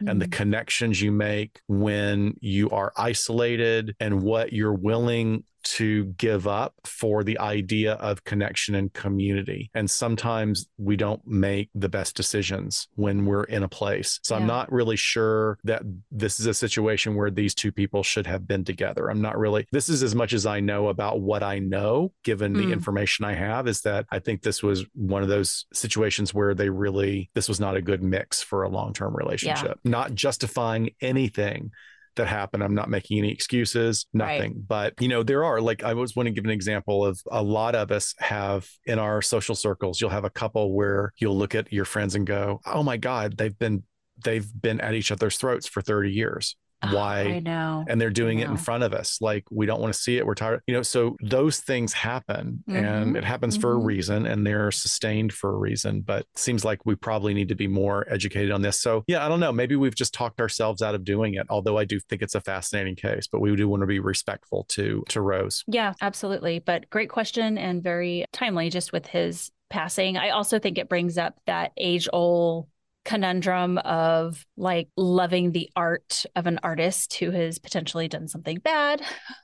and 0.06 0.22
the 0.22 0.28
Mhm. 0.28 0.32
connections 0.32 1.02
you 1.02 1.12
make 1.12 1.62
when 1.68 2.36
you 2.42 2.70
are 2.70 2.92
isolated 2.98 3.96
and 4.00 4.22
what 4.22 4.52
you're 4.52 4.74
willing 4.74 5.44
to 5.66 6.06
give 6.18 6.48
up 6.48 6.74
for 6.86 7.24
the 7.24 7.38
idea 7.40 7.94
of 7.94 8.24
connection 8.24 8.76
and 8.76 8.94
community. 8.94 9.70
And 9.74 9.90
sometimes 9.90 10.68
we 10.78 10.96
don't 10.96 11.26
make 11.26 11.70
the 11.76 11.90
best 11.90 12.16
decisions 12.16 12.88
when 12.96 13.26
we're 13.26 13.44
in 13.46 13.64
a 13.64 13.68
place. 13.68 14.20
So 14.24 14.36
I'm 14.36 14.48
not 14.48 14.72
really 14.72 14.96
sure 14.96 15.58
that 15.64 15.82
this 16.12 16.40
is 16.40 16.46
a 16.46 16.54
situation 16.54 17.16
where 17.16 17.32
these 17.32 17.56
two 17.56 17.72
people 17.72 18.04
should 18.04 18.28
have 18.28 18.48
been 18.48 18.64
together. 18.64 19.10
I'm 19.10 19.22
not 19.22 19.38
really, 19.38 19.68
this 19.72 19.90
is 19.90 20.04
as 20.04 20.16
much 20.16 20.34
as 20.34 20.46
I 20.46 20.60
know 20.60 20.90
about 20.90 21.20
what 21.22 21.44
I 21.44 21.60
know, 21.60 22.14
given 22.24 22.54
the 22.54 22.68
Mm. 22.68 22.74
information 22.74 23.26
I 23.26 23.34
have, 23.34 23.68
is 23.68 23.82
that 23.82 24.06
I 24.12 24.20
think 24.20 24.42
this 24.42 24.62
was 24.62 24.86
one 24.94 25.24
of 25.24 25.30
those 25.30 25.66
situations 25.74 26.34
where 26.34 26.54
they 26.54 26.70
really, 26.70 27.30
this 27.34 27.50
was 27.50 27.60
not 27.60 27.76
a 27.76 27.82
good 27.82 28.04
mix 28.04 28.42
for 28.42 28.64
a 28.64 28.70
long 28.70 28.94
term 28.94 29.16
relationship, 29.16 29.80
not 29.84 30.14
justifying 30.14 30.92
anything 31.02 31.72
that 32.16 32.28
happened. 32.28 32.64
I'm 32.64 32.76
not 32.76 32.90
making 32.90 33.18
any 33.18 33.32
excuses, 33.32 34.06
Right. 34.14 34.38
nothing. 34.38 34.64
But, 34.68 34.94
you 35.00 35.08
know, 35.08 35.24
there 35.24 35.44
are, 35.44 35.62
like, 35.62 35.84
I 35.84 35.94
was 35.94 36.16
want 36.16 36.28
to 36.28 36.32
give 36.32 36.46
an 36.46 36.52
example 36.52 37.06
of 37.06 37.22
a 37.32 37.42
lot 37.42 37.76
of 37.76 37.92
us 37.92 38.14
have 38.20 38.68
in 38.86 39.00
our 39.00 39.22
social 39.22 39.56
circles, 39.56 40.00
you'll 40.00 40.10
have 40.10 40.26
a 40.26 40.30
couple 40.30 40.74
where 40.74 41.14
you'll 41.18 41.38
look 41.38 41.56
at 41.56 41.72
your 41.72 41.86
friends 41.86 42.16
and 42.16 42.26
go, 42.26 42.62
oh 42.66 42.84
my 42.84 42.98
God, 42.98 43.38
they've 43.38 43.58
been, 43.58 43.84
they've 44.24 44.48
been 44.62 44.80
at 44.82 44.94
each 44.94 45.12
other's 45.12 45.38
throats 45.38 45.68
for 45.68 45.82
30 45.82 46.12
years. 46.12 46.56
Oh, 46.92 46.96
Why? 46.96 47.22
I 47.22 47.40
know. 47.40 47.86
and 47.88 48.00
they're 48.00 48.10
doing 48.10 48.40
it 48.40 48.50
in 48.50 48.58
front 48.58 48.84
of 48.84 48.94
us 48.94 49.20
like 49.22 49.44
we 49.52 49.66
don't 49.66 49.80
want 49.82 49.94
to 49.94 50.00
see 50.00 50.18
it 50.18 50.26
we're 50.26 50.34
tired 50.36 50.62
you 50.68 50.74
know 50.74 50.82
so 50.82 51.16
those 51.22 51.60
things 51.60 51.94
happen 51.94 52.64
and 52.68 53.16
Mhm. 53.16 53.18
it 53.18 53.24
happens 53.24 53.56
for 53.58 53.74
a 53.76 53.80
Mhm. 53.80 53.86
reason 53.86 54.26
and 54.26 54.46
they're 54.46 54.72
sustained 54.72 55.34
for 55.34 55.52
a 55.54 55.58
reason 55.58 56.02
but 56.02 56.22
it 56.22 56.28
seems 56.40 56.64
like 56.66 56.86
we 56.86 56.96
probably 56.96 57.34
need 57.34 57.50
to 57.50 57.56
be 57.56 57.68
more 57.68 58.06
educated 58.12 58.52
on 58.52 58.62
this 58.62 58.80
so 58.80 59.04
yeah 59.08 59.26
i 59.26 59.30
don't 59.30 59.40
know 59.40 59.52
maybe 59.52 59.76
we've 59.76 59.96
just 59.96 60.14
talked 60.14 60.40
ourselves 60.40 60.82
out 60.82 60.96
of 60.96 61.04
doing 61.04 61.34
it 61.36 61.46
although 61.50 61.78
i 61.78 61.86
do 61.86 62.00
think 62.00 62.22
it's 62.22 62.36
a 62.36 62.42
fascinating 62.42 62.96
case 62.96 63.28
but 63.32 63.40
we 63.42 63.56
do 63.56 63.68
want 63.68 63.82
to 63.82 63.88
be 63.88 64.00
respectful 64.00 64.66
to 64.70 65.04
to 65.10 65.22
rose 65.22 65.64
Yeah, 65.68 65.94
absolutely. 66.02 66.60
But 66.60 66.90
great 66.90 67.10
question 67.10 67.58
and 67.58 67.82
very 67.84 68.26
timely 68.32 68.70
just 68.70 68.92
with 68.94 69.08
his 69.08 69.52
passing. 69.70 70.16
I 70.18 70.30
also 70.30 70.60
think 70.60 70.78
it 70.78 70.88
brings 70.90 71.18
up 71.18 71.36
that 71.48 71.72
age 71.78 72.08
old 72.14 72.68
conundrum 73.06 73.78
of 73.80 74.46
like 74.58 74.90
loving 74.98 75.52
the 75.52 75.70
art 75.76 76.26
of 76.36 76.48
an 76.48 76.60
artist 76.64 77.14
who 77.16 77.32
has 77.32 77.60
potentially 77.60 78.08
done 78.08 78.28
something 78.28 78.58
bad. 78.58 79.02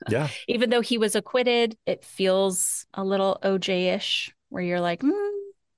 yeah 0.10 0.28
Even 0.48 0.70
though 0.70 0.82
he 0.82 0.98
was 0.98 1.16
acquitted, 1.16 1.78
it 1.86 2.04
feels 2.04 2.86
a 2.94 3.04
little 3.04 3.40
OJ 3.44 3.96
ish 3.96 4.34
where 4.50 4.64
you're 4.64 4.82
like, 4.82 5.02
hmm, 5.02 5.10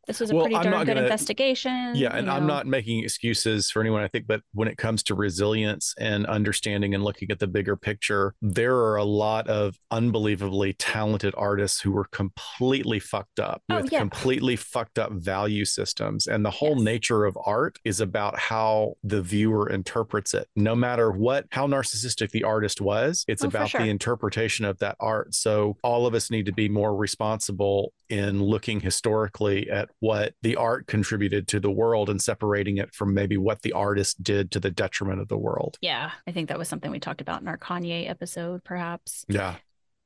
this 0.08 0.20
was 0.20 0.32
a 0.32 0.36
Well, 0.36 0.44
pretty 0.46 0.56
I'm 0.58 0.64
darn 0.64 0.80
good 0.86 0.88
gonna- 0.96 1.02
investigation. 1.04 1.96
Yeah, 1.96 2.16
and 2.16 2.28
you 2.28 2.34
I'm 2.34 2.46
not 2.46 2.68
making 2.68 3.04
excuses 3.04 3.72
for 3.72 3.82
anyone, 3.82 4.04
I 4.04 4.08
think, 4.08 4.28
but 4.28 4.42
when 4.54 4.68
it 4.68 4.78
comes 4.78 5.02
to 5.04 5.16
resilience 5.16 5.94
and 5.98 6.26
understanding 6.26 6.94
and 6.94 7.04
looking 7.04 7.32
at 7.32 7.40
the 7.40 7.48
bigger 7.48 7.76
picture, 7.78 8.36
there 8.42 8.76
are 8.76 8.98
a 8.98 9.04
lot 9.04 9.48
of 9.48 9.78
unbelievably 9.92 10.74
talented 10.74 11.34
artists 11.38 11.82
who 11.82 11.92
were 11.92 12.06
completely 12.12 13.00
fucked 13.00 13.40
up 13.40 13.62
Oh, 13.70 13.82
with 13.82 13.92
yeah. 13.92 14.00
completely 14.00 14.56
fucked 14.56 15.00
up 15.00 15.12
value 15.14 15.66
systems. 15.66 16.28
And 16.28 16.46
the 16.46 16.52
whole 16.52 16.76
Yes. 16.76 16.82
nature 16.84 17.26
of 17.26 17.38
art 17.46 17.80
is 17.86 18.00
about 18.02 18.38
how 18.38 18.96
the 19.04 19.22
viewer 19.22 19.70
interprets 19.70 20.34
it. 20.34 20.48
No 20.56 20.76
matter 20.76 21.12
what, 21.12 21.46
how 21.52 21.68
narcissistic 21.68 22.32
the 22.32 22.44
artist 22.44 22.82
was, 22.82 23.24
it's 23.28 23.44
Oh, 23.44 23.48
about 23.48 23.70
sure. 23.70 23.82
the 23.82 23.90
interpretation 23.90 24.66
of 24.66 24.80
that 24.80 24.96
art. 25.00 25.34
So 25.34 25.78
all 25.84 26.06
of 26.06 26.14
us 26.14 26.30
need 26.30 26.46
to 26.48 26.52
be 26.54 26.68
more 26.70 26.96
responsible 26.96 27.94
in 28.10 28.44
looking 28.44 28.80
historically 28.82 29.70
at 29.70 29.90
what 30.04 30.34
the 30.42 30.58
art 30.58 30.86
contributed 30.86 31.48
to 31.48 31.62
the 31.62 31.72
world 31.72 32.10
and 32.10 32.22
separating 32.22 32.76
it 32.76 32.94
from 32.94 33.14
maybe 33.14 33.38
what 33.38 33.62
the 33.62 33.72
artist 33.72 34.22
did 34.22 34.52
to 34.52 34.60
the 34.60 34.70
detriment 34.70 35.22
of 35.22 35.30
the 35.30 35.38
world. 35.38 35.78
Yeah, 35.80 36.12
I 36.28 36.34
think 36.34 36.50
that 36.50 36.58
was 36.58 36.68
something 36.68 36.92
we 36.92 37.00
talked 37.00 37.22
about 37.22 37.42
in 37.42 37.48
our 37.48 37.58
Kanye 37.58 38.10
episode, 38.10 38.66
perhaps. 38.66 39.24
Yeah. 39.30 39.56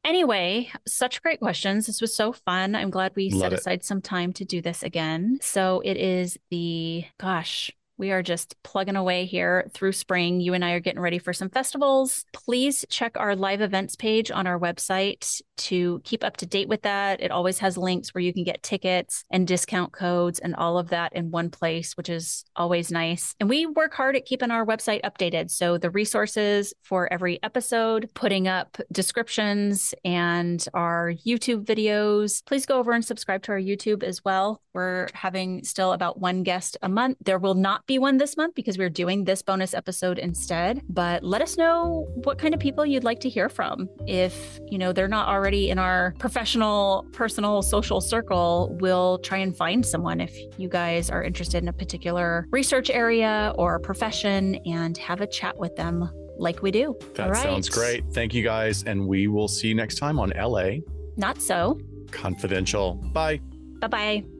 Anyway, 0.05 0.71
such 0.87 1.23
great 1.23 1.39
questions. 1.39 1.87
This 1.87 1.99
was 1.99 2.15
so 2.15 2.31
fun. 2.31 2.75
I'm 2.75 2.91
glad 2.91 3.13
we 3.15 3.31
Love 3.31 3.41
set 3.41 3.53
it. 3.53 3.59
aside 3.59 3.83
some 3.83 4.01
time 4.01 4.33
to 4.33 4.45
do 4.45 4.61
this 4.61 4.83
again. 4.83 5.39
So 5.41 5.81
it 5.83 5.97
is 5.97 6.37
the, 6.51 7.03
gosh, 7.19 7.71
we 7.97 8.11
are 8.11 8.21
just 8.21 8.55
plugging 8.63 8.95
away 8.95 9.25
here 9.25 9.69
through 9.73 9.91
spring. 9.93 10.39
You 10.39 10.53
and 10.53 10.63
I 10.63 10.71
are 10.71 10.79
getting 10.79 11.01
ready 11.01 11.19
for 11.19 11.33
some 11.33 11.49
festivals. 11.49 12.25
Please 12.33 12.85
check 12.89 13.17
our 13.17 13.35
live 13.35 13.61
events 13.61 13.95
page 13.95 14.31
on 14.31 14.47
our 14.47 14.59
website 14.59 15.41
to 15.57 16.01
keep 16.03 16.23
up 16.23 16.37
to 16.37 16.45
date 16.45 16.67
with 16.67 16.83
that. 16.83 17.21
It 17.21 17.31
always 17.31 17.59
has 17.59 17.77
links 17.77 18.13
where 18.13 18.21
you 18.21 18.33
can 18.33 18.43
get 18.43 18.61
tickets 18.61 19.23
and 19.31 19.47
discount 19.47 19.91
codes 19.91 20.39
and 20.39 20.55
all 20.55 20.77
of 20.77 20.89
that 20.89 21.13
in 21.13 21.31
one 21.31 21.49
place, 21.49 21.97
which 21.97 22.09
is 22.09 22.45
always 22.55 22.91
nice. 22.91 23.35
And 23.39 23.49
we 23.49 23.65
work 23.65 23.93
hard 23.93 24.15
at 24.15 24.25
keeping 24.25 24.51
our 24.51 24.65
website 24.65 25.01
updated. 25.01 25.49
So 25.49 25.77
the 25.77 25.89
resources 25.89 26.73
for 26.83 27.11
every 27.11 27.41
episode, 27.41 28.09
putting 28.13 28.47
up 28.47 28.77
descriptions 28.91 29.93
and 30.05 30.63
our 30.73 31.13
YouTube 31.25 31.65
videos. 31.65 32.45
Please 32.45 32.65
go 32.65 32.77
over 32.77 32.91
and 32.91 33.03
subscribe 33.03 33.41
to 33.43 33.53
our 33.53 33.59
YouTube 33.59 34.03
as 34.03 34.23
well. 34.23 34.61
We're 34.73 35.07
having 35.13 35.63
still 35.63 35.93
about 35.93 36.19
one 36.19 36.43
guest 36.43 36.77
a 36.83 36.89
month. 36.89 37.17
There 37.25 37.39
will 37.39 37.55
not 37.55 37.86
be 37.87 37.97
one 37.97 38.17
this 38.17 38.37
month 38.37 38.53
because 38.53 38.77
we're 38.77 38.89
doing 38.89 39.23
this 39.23 39.41
bonus 39.41 39.73
episode 39.73 40.19
instead. 40.19 40.81
But 40.89 41.23
let 41.23 41.41
us 41.41 41.57
know 41.57 42.07
what 42.23 42.37
kind 42.37 42.53
of 42.53 42.59
people 42.59 42.85
you'd 42.85 43.03
like 43.03 43.19
to 43.21 43.29
hear 43.29 43.49
from. 43.49 43.89
If, 44.05 44.59
you 44.67 44.77
know, 44.77 44.93
they're 44.93 45.07
not 45.07 45.27
already 45.27 45.69
in 45.69 45.79
our 45.79 46.13
professional, 46.19 47.07
personal, 47.13 47.61
social 47.61 48.01
circle, 48.01 48.77
we'll 48.79 49.19
try 49.19 49.39
and 49.39 49.55
find 49.55 49.85
someone 49.85 50.21
if 50.21 50.35
you 50.57 50.69
guys 50.69 51.09
are 51.09 51.23
interested 51.23 51.63
in 51.63 51.69
a 51.69 51.73
particular 51.73 52.47
research 52.51 52.89
area 52.89 53.53
or 53.57 53.79
profession 53.79 54.55
and 54.65 54.97
have 54.97 55.21
a 55.21 55.27
chat 55.27 55.57
with 55.57 55.75
them 55.75 56.09
like 56.37 56.61
we 56.61 56.71
do. 56.71 56.95
That 57.15 57.31
right. 57.31 57.41
sounds 57.41 57.69
great. 57.69 58.03
Thank 58.13 58.33
you 58.33 58.43
guys. 58.43 58.83
And 58.83 59.07
we 59.07 59.27
will 59.27 59.47
see 59.47 59.69
you 59.69 59.75
next 59.75 59.95
time 59.95 60.19
on 60.19 60.31
LA 60.37 60.81
Not 61.15 61.41
so. 61.41 61.79
Confidential. 62.11 62.95
Bye. 63.13 63.39
Bye 63.79 63.87
bye. 63.87 64.36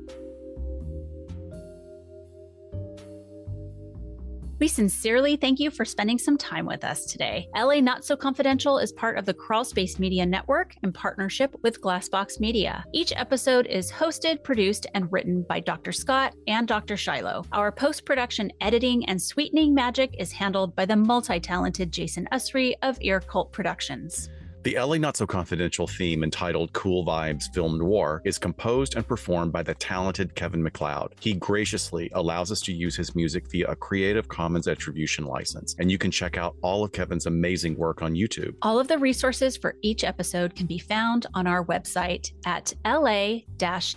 We 4.60 4.68
sincerely 4.68 5.36
thank 5.36 5.60
you 5.60 5.70
for 5.70 5.86
spending 5.86 6.18
some 6.18 6.36
time 6.36 6.66
with 6.66 6.84
us 6.84 7.06
today. 7.06 7.48
LA 7.56 7.80
Not 7.80 8.04
So 8.04 8.16
Confidential 8.16 8.80
is 8.80 8.92
part 8.92 9.16
of 9.18 9.26
the 9.26 9.34
Crawlspace 9.34 10.00
Media 10.00 10.26
Network 10.26 10.74
in 10.82 10.92
partnership 10.92 11.56
with 11.62 11.80
Glassbox 11.80 12.40
Media. 12.40 12.84
Each 12.92 13.14
episode 13.16 13.68
is 13.68 13.92
hosted, 13.92 14.44
produced, 14.44 14.88
and 14.96 15.12
written 15.12 15.44
by 15.48 15.60
Dr. 15.60 15.92
Scott 15.92 16.34
and 16.48 16.68
Dr. 16.68 16.98
Shiloh. 16.98 17.46
Our 17.52 17.72
post 17.72 18.04
production 18.04 18.52
editing 18.60 19.08
and 19.08 19.22
sweetening 19.22 19.76
magic 19.76 20.16
is 20.18 20.32
handled 20.32 20.76
by 20.76 20.86
the 20.86 20.96
multi 20.96 21.40
talented 21.40 21.92
Jason 21.92 22.28
Usry 22.32 22.74
of 22.82 22.98
Ear 23.02 23.20
Cult 23.20 23.52
Productions. 23.52 24.30
The 24.64 24.78
LA 24.78 24.98
Not 24.98 25.16
So 25.16 25.26
Confidential 25.26 25.88
theme 25.88 26.24
entitled 26.24 26.74
Cool 26.74 27.06
Vibes 27.06 27.46
Film 27.54 27.78
Noir 27.78 28.22
is 28.26 28.38
composed 28.38 28.96
and 28.96 29.08
performed 29.08 29.54
by 29.54 29.64
the 29.64 29.76
talented 29.76 30.36
Kevin 30.36 30.62
MacLeod. 30.62 31.16
He 31.22 31.36
graciously 31.36 32.10
allows 32.14 32.52
us 32.52 32.60
to 32.62 32.74
use 32.74 32.96
his 32.96 33.16
music 33.16 33.50
via 33.50 33.68
a 33.68 33.76
Creative 33.76 34.28
Commons 34.28 34.68
attribution 34.68 35.26
license, 35.26 35.76
and 35.80 35.90
you 35.90 35.98
can 35.98 36.12
check 36.12 36.38
out 36.38 36.56
all 36.62 36.84
of 36.84 36.92
Kevin's 36.92 37.28
amazing 37.28 37.78
work 37.78 38.02
on 38.02 38.14
YouTube. 38.14 38.56
All 38.62 38.80
of 38.80 38.90
the 38.90 38.98
resources 38.98 39.56
for 39.56 39.76
each 39.84 40.04
episode 40.04 40.56
can 40.56 40.66
be 40.66 40.80
found 40.80 41.28
on 41.34 41.48
our 41.48 41.64
website 41.64 42.34
at 42.46 42.74
la 42.84 43.38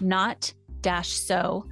not 0.01 0.53
so 1.03 1.67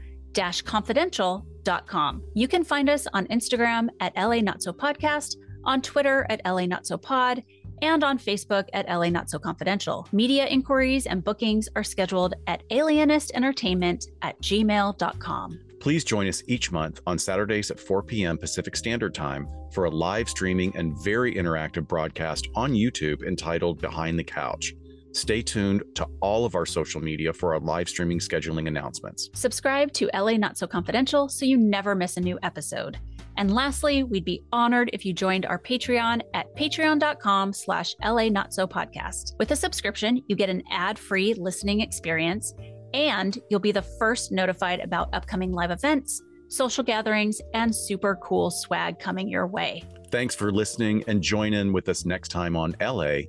confidential.com. 0.64 2.22
You 2.34 2.48
can 2.48 2.64
find 2.64 2.90
us 2.90 3.06
on 3.12 3.26
Instagram 3.26 3.88
at 4.00 4.16
LA 4.16 4.40
Not 4.40 4.62
So 4.62 4.72
Podcast, 4.72 5.36
on 5.64 5.82
Twitter 5.82 6.26
at 6.30 6.40
LA 6.44 6.66
Not 6.66 6.86
So 6.86 6.96
Pod, 6.96 7.42
and 7.82 8.04
on 8.04 8.18
Facebook 8.18 8.68
at 8.72 8.88
LA 8.88 9.08
Not 9.08 9.30
So 9.30 9.38
Confidential. 9.38 10.08
Media 10.12 10.46
inquiries 10.46 11.06
and 11.06 11.24
bookings 11.24 11.68
are 11.76 11.84
scheduled 11.84 12.34
at 12.46 12.68
alienistentertainment 12.70 14.06
at 14.22 14.40
gmail.com. 14.40 15.58
Please 15.80 16.04
join 16.04 16.26
us 16.26 16.42
each 16.48 16.72
month 16.72 17.00
on 17.06 17.18
Saturdays 17.18 17.70
at 17.70 17.78
4 17.78 18.02
p.m. 18.02 18.36
Pacific 18.36 18.74
Standard 18.74 19.14
Time 19.14 19.48
for 19.72 19.84
a 19.84 19.90
live 19.90 20.28
streaming 20.28 20.76
and 20.76 20.98
very 21.04 21.34
interactive 21.34 21.86
broadcast 21.86 22.48
on 22.54 22.72
YouTube 22.72 23.22
entitled 23.22 23.80
Behind 23.80 24.18
the 24.18 24.24
Couch. 24.24 24.74
Stay 25.12 25.40
tuned 25.42 25.82
to 25.94 26.06
all 26.20 26.44
of 26.44 26.54
our 26.54 26.66
social 26.66 27.00
media 27.00 27.32
for 27.32 27.54
our 27.54 27.60
live 27.60 27.88
streaming 27.88 28.18
scheduling 28.18 28.68
announcements. 28.68 29.30
Subscribe 29.34 29.92
to 29.94 30.10
LA 30.14 30.32
Not 30.32 30.58
So 30.58 30.66
Confidential 30.66 31.28
so 31.28 31.44
you 31.44 31.56
never 31.56 31.94
miss 31.94 32.16
a 32.16 32.20
new 32.20 32.38
episode. 32.42 32.98
And 33.38 33.54
lastly, 33.54 34.02
we'd 34.02 34.24
be 34.24 34.42
honored 34.52 34.90
if 34.92 35.06
you 35.06 35.12
joined 35.12 35.46
our 35.46 35.60
Patreon 35.60 36.22
at 36.34 36.54
patreon.com 36.56 37.52
slash 37.52 37.94
LA 38.04 38.28
Not 38.28 38.52
So 38.52 38.66
Podcast. 38.66 39.38
With 39.38 39.52
a 39.52 39.56
subscription, 39.56 40.20
you 40.26 40.34
get 40.34 40.50
an 40.50 40.62
ad-free 40.72 41.34
listening 41.34 41.80
experience, 41.80 42.52
and 42.92 43.38
you'll 43.48 43.60
be 43.60 43.70
the 43.70 43.82
first 43.82 44.32
notified 44.32 44.80
about 44.80 45.14
upcoming 45.14 45.52
live 45.52 45.70
events, 45.70 46.20
social 46.48 46.82
gatherings, 46.82 47.40
and 47.54 47.74
super 47.74 48.16
cool 48.16 48.50
swag 48.50 48.98
coming 48.98 49.28
your 49.28 49.46
way. 49.46 49.84
Thanks 50.10 50.34
for 50.34 50.50
listening 50.50 51.04
and 51.06 51.22
join 51.22 51.54
in 51.54 51.72
with 51.72 51.88
us 51.88 52.04
next 52.04 52.30
time 52.30 52.56
on 52.56 52.74
LA 52.80 53.20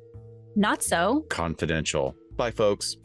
Not 0.55 0.81
So 0.81 1.27
Confidential. 1.29 2.15
Bye, 2.35 2.51
folks. 2.51 2.97